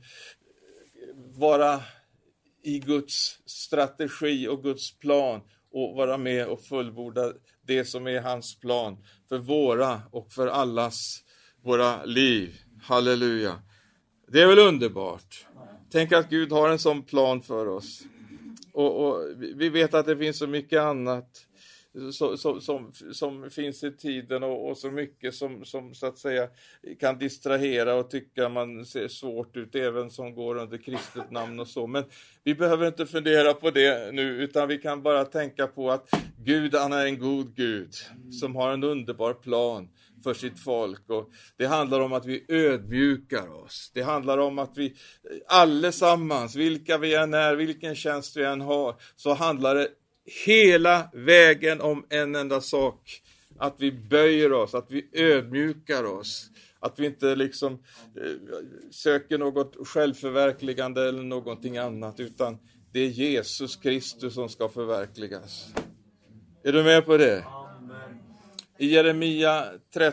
vara 1.37 1.81
i 2.63 2.79
Guds 2.79 3.39
strategi 3.47 4.49
och 4.49 4.63
Guds 4.63 4.99
plan 4.99 5.41
och 5.73 5.97
vara 5.97 6.19
med 6.19 6.47
och 6.47 6.63
fullborda 6.63 7.33
det 7.67 7.85
som 7.85 8.07
är 8.07 8.21
hans 8.21 8.61
plan 8.61 8.97
för 9.29 9.39
våra 9.39 10.03
och 10.11 10.33
för 10.33 10.47
allas 10.47 11.23
våra 11.63 12.05
liv. 12.05 12.55
Halleluja. 12.83 13.63
Det 14.29 14.43
är 14.43 14.47
väl 14.47 14.59
underbart? 14.59 15.47
Tänk 15.91 16.13
att 16.13 16.31
Gud 16.31 16.53
har 16.53 16.69
en 16.69 16.79
sån 16.79 17.03
plan 17.03 17.43
för 17.43 17.69
oss. 17.69 18.03
Och, 18.77 19.07
och 19.07 19.25
vi 19.39 19.69
vet 19.69 19.95
att 19.95 20.07
det 20.07 20.17
finns 20.17 20.39
så 20.39 20.47
mycket 20.47 20.81
annat 20.81 21.47
som, 22.13 22.39
som, 22.39 22.61
som, 22.61 22.93
som 23.13 23.51
finns 23.51 23.85
i 23.85 23.93
tiden 23.93 24.43
och, 24.43 24.69
och, 24.71 24.79
så 24.79 24.91
mycket 24.91 25.35
som, 25.35 25.65
som 25.65 25.95
så 25.95 26.07
att 26.07 26.19
säga 26.19 26.49
kan 27.01 27.19
distrahera 27.19 27.95
och 27.95 28.11
tycka 28.11 28.49
man 28.49 28.85
ser 28.85 29.09
svårt 29.09 29.57
ut 29.57 29.75
även 29.75 30.11
som 30.11 30.35
går 30.35 30.57
under 30.57 30.79
kristet 30.79 31.31
namn 31.31 31.61
och 31.61 31.69
så. 31.69 31.87
Men 31.87 32.05
vi 32.45 32.55
behöver 32.55 32.87
inte 32.87 33.07
fundera 33.07 33.55
på 33.55 33.71
det 33.71 34.15
nu 34.15 34.43
utan 34.43 34.69
vi 34.69 34.79
kan 34.79 35.03
bara 35.03 35.25
tänka 35.25 35.67
på 35.67 35.91
att 35.91 36.11
Gud 36.45 36.75
han 36.75 36.93
är 36.93 37.07
en 37.07 37.19
god 37.19 37.55
Gud 37.55 37.95
som 38.41 38.57
har 38.57 38.73
en 38.73 38.85
underbar 38.85 39.33
plan 39.33 39.89
för 40.25 40.35
sitt 40.35 40.61
folk. 40.61 41.11
Och 41.11 41.31
det 41.57 41.67
handlar 41.67 42.01
om 42.01 42.13
att 42.13 42.27
vi 42.27 42.45
ödmjukar 42.49 43.65
oss. 43.65 43.91
Det 43.95 44.03
handlar 44.03 44.39
om 44.39 44.59
att 44.59 44.79
vi 44.79 44.95
allesammans, 45.49 46.57
vilka 46.57 46.99
vi 46.99 47.15
än 47.15 47.35
är, 47.35 47.55
vilken 47.55 47.95
tjänst 47.95 48.37
vi 48.37 48.45
än 48.45 48.61
har, 48.61 48.95
så 49.17 49.35
handlar 49.35 49.75
det 49.75 49.89
hela 50.47 51.11
vägen 51.13 51.81
om 51.81 52.07
en 52.09 52.35
enda 52.35 52.61
sak. 52.61 53.23
Att 53.59 53.75
vi 53.79 53.93
böjer 53.93 54.53
oss, 54.53 54.75
att 54.75 54.91
vi 54.91 55.09
ödmjukar 55.13 56.05
oss. 56.05 56.51
Att 56.81 56.99
vi 56.99 57.07
inte 57.07 57.37
liksom 57.37 57.73
eh, 57.73 58.33
söker 58.91 59.39
något 59.39 59.89
självförverkligande 59.89 61.09
eller 61.09 61.23
någonting 61.23 61.79
annat, 61.79 62.21
utan 62.21 62.59
det 62.93 63.01
är 63.01 63.09
Jesus 63.09 63.77
Kristus 63.77 64.35
som 64.35 64.49
ska 64.49 64.69
förverkligas. 64.69 65.67
Är 66.65 66.73
du 66.73 66.83
med 66.83 67.07
på 67.07 67.17
det? 67.17 67.45
I 68.79 68.87
Jeremia 68.87 69.65
3 69.95 70.13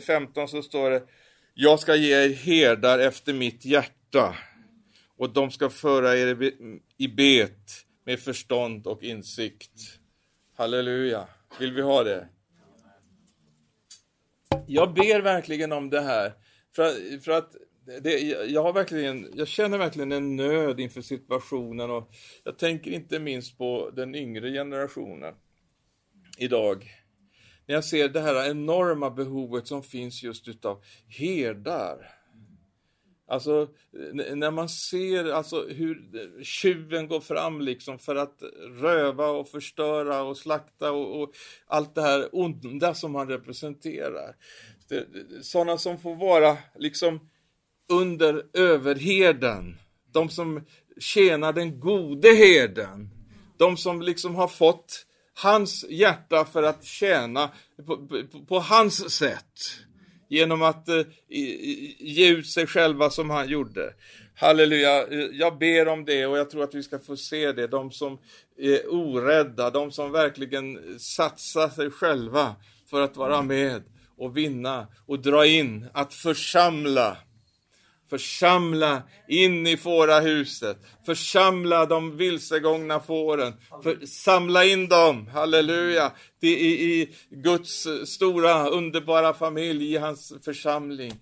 15 0.00 0.42
eh, 0.42 0.46
så 0.46 0.62
står 0.62 0.90
det 0.90 1.02
Jag 1.54 1.80
ska 1.80 1.94
ge 1.94 2.24
er 2.24 2.28
herdar 2.28 2.98
efter 2.98 3.32
mitt 3.32 3.64
hjärta 3.64 4.36
och 5.16 5.32
de 5.32 5.50
ska 5.50 5.70
föra 5.70 6.16
er 6.16 6.52
i 6.96 7.08
bet 7.08 7.86
med 8.04 8.20
förstånd 8.20 8.86
och 8.86 9.02
insikt. 9.02 9.98
Halleluja. 10.56 11.26
Vill 11.60 11.72
vi 11.72 11.82
ha 11.82 12.04
det? 12.04 12.28
Jag 14.66 14.94
ber 14.94 15.20
verkligen 15.20 15.72
om 15.72 15.90
det 15.90 16.00
här. 16.00 16.32
För, 16.76 17.20
för 17.20 17.32
att 17.32 17.56
det, 18.02 18.20
jag, 18.48 18.62
har 18.62 18.72
verkligen, 18.72 19.30
jag 19.34 19.48
känner 19.48 19.78
verkligen 19.78 20.12
en 20.12 20.36
nöd 20.36 20.80
inför 20.80 21.02
situationen 21.02 21.90
och 21.90 22.10
jag 22.44 22.58
tänker 22.58 22.90
inte 22.90 23.18
minst 23.18 23.58
på 23.58 23.90
den 23.96 24.14
yngre 24.14 24.50
generationen 24.52 25.34
idag. 26.38 26.90
När 27.66 27.74
jag 27.74 27.84
ser 27.84 28.08
det 28.08 28.20
här 28.20 28.50
enorma 28.50 29.10
behovet 29.10 29.66
som 29.66 29.82
finns 29.82 30.22
just 30.22 30.48
utav 30.48 30.82
herdar. 31.08 32.10
Alltså, 33.28 33.68
när 34.12 34.50
man 34.50 34.68
ser 34.68 35.32
alltså, 35.32 35.66
hur 35.68 36.42
tjuven 36.42 37.08
går 37.08 37.20
fram 37.20 37.60
liksom 37.60 37.98
för 37.98 38.16
att 38.16 38.42
röva 38.80 39.26
och 39.26 39.48
förstöra 39.48 40.22
och 40.22 40.36
slakta 40.36 40.92
och, 40.92 41.22
och 41.22 41.32
allt 41.66 41.94
det 41.94 42.02
här 42.02 42.28
onda 42.32 42.94
som 42.94 43.14
han 43.14 43.28
representerar. 43.28 44.36
Sådana 45.42 45.78
som 45.78 45.98
får 45.98 46.14
vara 46.14 46.58
liksom 46.78 47.30
under 47.92 48.46
överheden. 48.52 49.76
De 50.12 50.28
som 50.28 50.64
tjänar 50.98 51.52
den 51.52 51.80
gode 51.80 52.28
herden. 52.28 53.10
De 53.58 53.76
som 53.76 54.02
liksom 54.02 54.34
har 54.34 54.48
fått 54.48 55.06
hans 55.34 55.84
hjärta 55.88 56.44
för 56.44 56.62
att 56.62 56.84
tjäna 56.84 57.50
på, 57.86 58.06
på, 58.06 58.44
på 58.48 58.58
hans 58.58 59.10
sätt 59.10 59.58
genom 60.28 60.62
att 60.62 60.88
eh, 60.88 61.02
ge 61.98 62.28
ut 62.28 62.46
sig 62.46 62.66
själva 62.66 63.10
som 63.10 63.30
han 63.30 63.48
gjorde. 63.48 63.94
Halleluja, 64.36 65.12
jag 65.32 65.58
ber 65.58 65.88
om 65.88 66.04
det 66.04 66.26
och 66.26 66.38
jag 66.38 66.50
tror 66.50 66.64
att 66.64 66.74
vi 66.74 66.82
ska 66.82 66.98
få 66.98 67.16
se 67.16 67.52
det. 67.52 67.66
De 67.66 67.90
som 67.90 68.18
är 68.58 68.92
orädda, 68.94 69.70
de 69.70 69.92
som 69.92 70.12
verkligen 70.12 70.98
satsar 70.98 71.68
sig 71.68 71.90
själva 71.90 72.54
för 72.90 73.00
att 73.00 73.16
vara 73.16 73.42
med 73.42 73.82
och 74.16 74.36
vinna 74.36 74.86
och 75.06 75.18
dra 75.18 75.46
in, 75.46 75.86
att 75.92 76.14
församla 76.14 77.16
Församla 78.10 79.02
in 79.28 79.66
i 79.66 79.76
fårahuset. 79.76 80.78
Församla 81.06 81.86
de 81.86 82.16
vilsegångna 82.16 83.00
fåren. 83.00 83.52
För, 83.82 84.06
samla 84.06 84.64
in 84.64 84.88
dem, 84.88 85.26
halleluja, 85.26 86.12
i, 86.40 86.48
i 86.48 87.14
Guds 87.30 87.86
stora 88.04 88.68
underbara 88.68 89.34
familj, 89.34 89.92
i 89.92 89.96
hans 89.96 90.32
församling. 90.44 91.12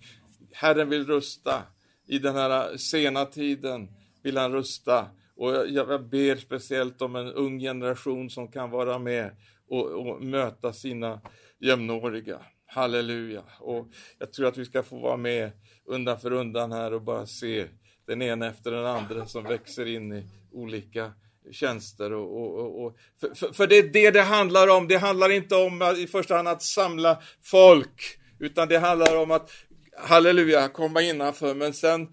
Herren 0.51 0.89
vill 0.89 1.05
rusta. 1.05 1.63
I 2.07 2.19
den 2.19 2.35
här 2.35 2.77
sena 2.77 3.25
tiden 3.25 3.87
vill 4.23 4.37
han 4.37 4.51
rusta. 4.51 5.07
Och 5.35 5.51
jag, 5.51 5.71
jag 5.71 6.09
ber 6.09 6.35
speciellt 6.35 7.01
om 7.01 7.15
en 7.15 7.27
ung 7.27 7.59
generation 7.59 8.29
som 8.29 8.47
kan 8.47 8.71
vara 8.71 8.99
med 8.99 9.31
och, 9.69 9.85
och 9.85 10.23
möta 10.23 10.73
sina 10.73 11.21
jämnåriga. 11.59 12.39
Halleluja. 12.73 13.43
Och 13.59 13.87
jag 14.19 14.33
tror 14.33 14.47
att 14.47 14.57
vi 14.57 14.65
ska 14.65 14.83
få 14.83 14.99
vara 14.99 15.17
med 15.17 15.51
undan 15.85 16.19
för 16.19 16.31
undan 16.31 16.71
här 16.71 16.93
och 16.93 17.01
bara 17.01 17.25
se 17.25 17.67
den 18.07 18.21
ena 18.21 18.47
efter 18.47 18.71
den 18.71 18.85
andra 18.85 19.25
som 19.25 19.43
växer 19.43 19.85
in 19.85 20.13
i 20.13 20.23
olika 20.51 21.11
tjänster. 21.51 22.13
Och, 22.13 22.57
och, 22.59 22.85
och 22.85 22.97
för, 23.19 23.35
för, 23.35 23.53
för, 23.53 23.67
det 23.67 23.77
är 23.77 23.89
det 23.89 24.11
det 24.11 24.21
handlar 24.21 24.67
om. 24.67 24.87
Det 24.87 24.97
handlar 24.97 25.29
inte 25.29 25.55
om 25.55 25.95
i 25.97 26.07
första 26.07 26.35
hand 26.35 26.47
att 26.47 26.61
samla 26.61 27.21
folk, 27.41 28.19
utan 28.39 28.67
det 28.67 28.77
handlar 28.77 29.17
om 29.17 29.31
att 29.31 29.51
halleluja, 29.97 30.67
komma 30.67 31.01
innanför, 31.01 31.55
men 31.55 31.73
sen 31.73 32.07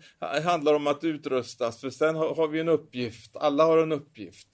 handlar 0.45 0.73
det 0.73 0.77
om 0.77 0.87
att 0.87 1.05
utrustas, 1.05 1.81
för 1.81 1.91
sen 1.91 2.17
har, 2.17 2.35
har 2.35 2.49
vi 2.49 2.61
en 2.61 2.69
uppgift. 2.69 3.37
Alla 3.37 3.65
har 3.65 3.79
en 3.79 3.93
uppgift. 3.93 4.49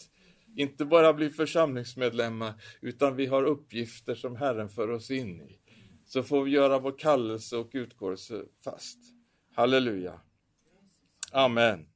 Inte 0.57 0.85
bara 0.85 1.13
bli 1.13 1.31
församlingsmedlemmar, 1.31 2.53
utan 2.81 3.17
vi 3.17 3.27
har 3.27 3.45
uppgifter 3.45 4.15
som 4.15 4.37
Herren 4.37 4.69
för 4.69 4.91
oss 4.91 5.11
in 5.11 5.41
i 5.41 5.66
så 6.07 6.23
får 6.23 6.45
vi 6.45 6.51
göra 6.51 6.79
vår 6.79 6.99
kallelse 6.99 7.57
och 7.57 7.71
utkårelse 7.73 8.45
fast. 8.65 8.99
Halleluja. 9.55 10.21
Amen. 11.33 11.87